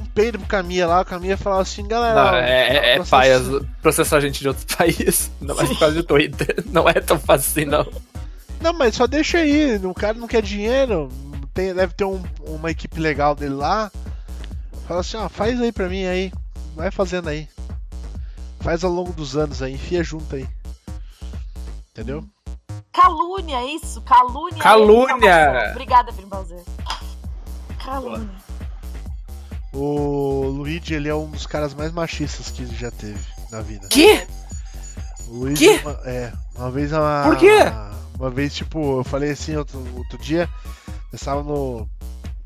um 0.00 0.04
peido 0.14 0.38
pro 0.38 0.48
Caminha 0.48 0.86
lá, 0.86 1.00
o 1.00 1.04
Caminha 1.04 1.36
falava 1.36 1.62
assim, 1.62 1.86
galera. 1.86 2.14
Não, 2.30 2.34
é, 2.36 2.50
é, 2.50 2.76
é 2.76 2.94
processo- 2.96 3.10
paias 3.10 3.42
processar 3.82 4.20
gente 4.20 4.40
de 4.40 4.48
outros 4.48 4.64
países. 4.76 5.30
Não 5.40 5.54
causa 5.56 5.92
do 5.92 6.02
Twitter. 6.04 6.64
Não 6.70 6.88
é 6.88 6.94
tão 6.94 7.18
fácil 7.18 7.50
assim, 7.50 7.70
não. 7.70 7.86
Não, 8.60 8.72
mas 8.72 8.94
só 8.94 9.06
deixa 9.06 9.38
aí, 9.38 9.76
o 9.84 9.92
cara 9.92 10.14
não 10.14 10.26
quer 10.26 10.40
dinheiro, 10.42 11.10
tem- 11.52 11.74
deve 11.74 11.92
ter 11.92 12.04
um- 12.04 12.22
uma 12.46 12.70
equipe 12.70 12.98
legal 12.98 13.34
dele 13.34 13.54
lá. 13.54 13.92
Fala 14.88 15.00
assim, 15.00 15.16
ó, 15.18 15.28
faz 15.28 15.60
aí 15.60 15.70
pra 15.70 15.88
mim 15.88 16.06
aí, 16.06 16.32
vai 16.74 16.90
fazendo 16.90 17.28
aí. 17.28 17.46
Faz 18.60 18.82
ao 18.82 18.90
longo 18.90 19.12
dos 19.12 19.36
anos 19.36 19.60
aí, 19.62 19.74
enfia 19.74 20.02
junto 20.02 20.34
aí. 20.36 20.46
Entendeu? 21.90 22.24
Calúnia, 22.92 23.64
isso. 23.74 24.00
Calúnia. 24.02 24.62
Calúnia. 24.62 25.30
é. 25.30 25.70
Obrigada, 25.72 26.12
Vini 26.12 26.26
Balzer. 26.28 26.62
Calúnia. 27.84 28.30
O 29.72 30.46
Luigi, 30.56 30.94
ele 30.94 31.08
é 31.08 31.14
um 31.14 31.28
dos 31.30 31.46
caras 31.46 31.74
mais 31.74 31.92
machistas 31.92 32.50
que 32.50 32.64
já 32.76 32.90
teve 32.90 33.18
na 33.50 33.60
vida. 33.60 33.88
Que? 33.88 34.26
O 35.28 35.38
Luigi, 35.40 35.66
Quê? 35.66 35.80
Uma, 35.84 35.92
é, 36.04 36.32
uma 36.54 36.70
vez 36.70 36.92
uma, 36.92 37.22
Por 37.24 37.36
quê? 37.36 37.58
Uma 38.18 38.30
vez, 38.30 38.54
tipo, 38.54 38.98
eu 39.00 39.04
falei 39.04 39.32
assim 39.32 39.56
outro, 39.56 39.84
outro 39.96 40.16
dia, 40.18 40.48
eu 41.12 41.16
estava 41.16 41.42
no, 41.42 41.88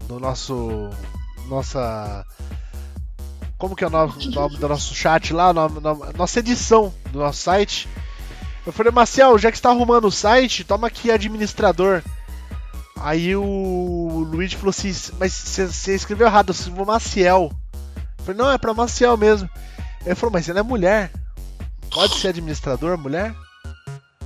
no 0.09 0.19
nosso. 0.19 0.89
Nossa. 1.49 2.25
Como 3.59 3.75
que 3.77 3.85
é 3.85 3.89
o 3.89 3.91
nome, 3.91 4.27
nome 4.35 4.57
do 4.57 4.69
nosso 4.69 4.95
chat 4.95 5.33
lá? 5.35 5.53
Nome- 5.53 5.81
nome- 5.81 6.13
nossa 6.17 6.39
edição 6.39 6.95
do 7.11 7.19
nosso 7.19 7.43
site. 7.43 7.89
Eu 8.69 8.73
falei, 8.73 8.93
Marcel, 8.93 9.39
já 9.39 9.51
que 9.51 9.57
você 9.57 9.63
tá 9.63 9.71
arrumando 9.71 10.09
o 10.09 10.13
site, 10.13 10.63
toma 10.63 10.89
aqui 10.89 11.11
administrador. 11.11 12.03
Aí 13.01 13.35
o 13.35 14.27
Luigi 14.31 14.57
falou 14.57 14.69
assim, 14.69 14.93
mas 15.19 15.33
você 15.33 15.95
escreveu 15.95 16.27
errado, 16.27 16.51
eu 16.51 16.53
escrevi 16.53 16.85
Maciel. 16.85 17.51
Eu 18.19 18.25
falei, 18.27 18.39
não, 18.39 18.53
é 18.53 18.59
pra 18.59 18.75
Maciel 18.75 19.17
mesmo. 19.17 19.49
Ele 20.05 20.15
falou, 20.15 20.35
mas 20.35 20.51
ela 20.51 20.61
é 20.61 20.63
mulher. 20.63 21.11
Pode 21.91 22.21
ser 22.21 22.29
administrador, 22.29 22.99
mulher? 22.99 23.35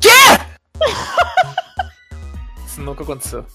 Isso 2.67 2.81
nunca 2.81 3.05
aconteceu. 3.05 3.47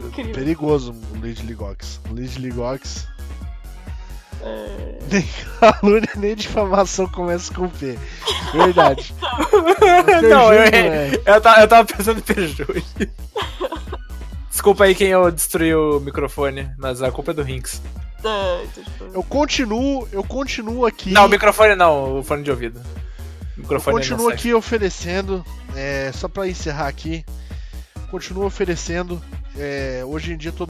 Incrível. 0.00 0.32
Perigoso 0.32 0.94
o 1.12 1.18
Luigi 1.18 1.44
Ligox. 1.44 2.00
O 2.08 2.14
Luigi 2.14 2.38
Ligox. 2.38 3.08
É. 4.42 4.98
Nem 5.10 5.28
calúnia, 5.60 6.08
nem 6.16 6.34
difamação 6.34 7.06
começa 7.06 7.52
com 7.54 7.68
P. 7.68 7.98
Verdade. 8.52 9.14
não, 10.28 10.52
eu, 10.52 10.70
Perjúrio, 10.70 11.20
é. 11.20 11.22
eu, 11.26 11.40
tava, 11.40 11.60
eu 11.60 11.68
tava 11.68 11.84
pensando 11.84 12.18
em 12.18 12.22
perjúrio. 12.22 12.82
Desculpa 14.50 14.84
aí 14.84 14.94
quem 14.94 15.08
eu 15.08 15.30
destruí 15.30 15.74
o 15.74 15.98
microfone, 16.00 16.70
mas 16.78 17.02
a 17.02 17.10
culpa 17.10 17.30
é 17.30 17.34
do 17.34 17.42
Rinks. 17.42 17.80
Ai, 18.24 18.68
tô 18.74 18.80
tipo- 18.82 19.04
Eu 19.14 19.22
continuo, 19.22 20.08
eu 20.12 20.22
continuo 20.22 20.86
aqui. 20.86 21.10
Não, 21.10 21.26
o 21.26 21.28
microfone 21.28 21.74
não, 21.74 22.18
o 22.18 22.22
fone 22.22 22.42
de 22.42 22.50
ouvido. 22.50 22.78
O 22.78 23.60
eu 23.60 23.62
microfone 23.62 23.96
continuo 23.96 24.18
não 24.18 24.24
serve. 24.28 24.40
aqui 24.40 24.54
oferecendo. 24.54 25.44
é, 25.74 26.10
só 26.14 26.28
pra 26.28 26.46
encerrar 26.48 26.86
aqui. 26.88 27.24
Continuo 28.10 28.44
oferecendo. 28.44 29.20
é, 29.58 30.02
hoje 30.06 30.32
em 30.32 30.36
dia 30.36 30.52
todo 30.52 30.60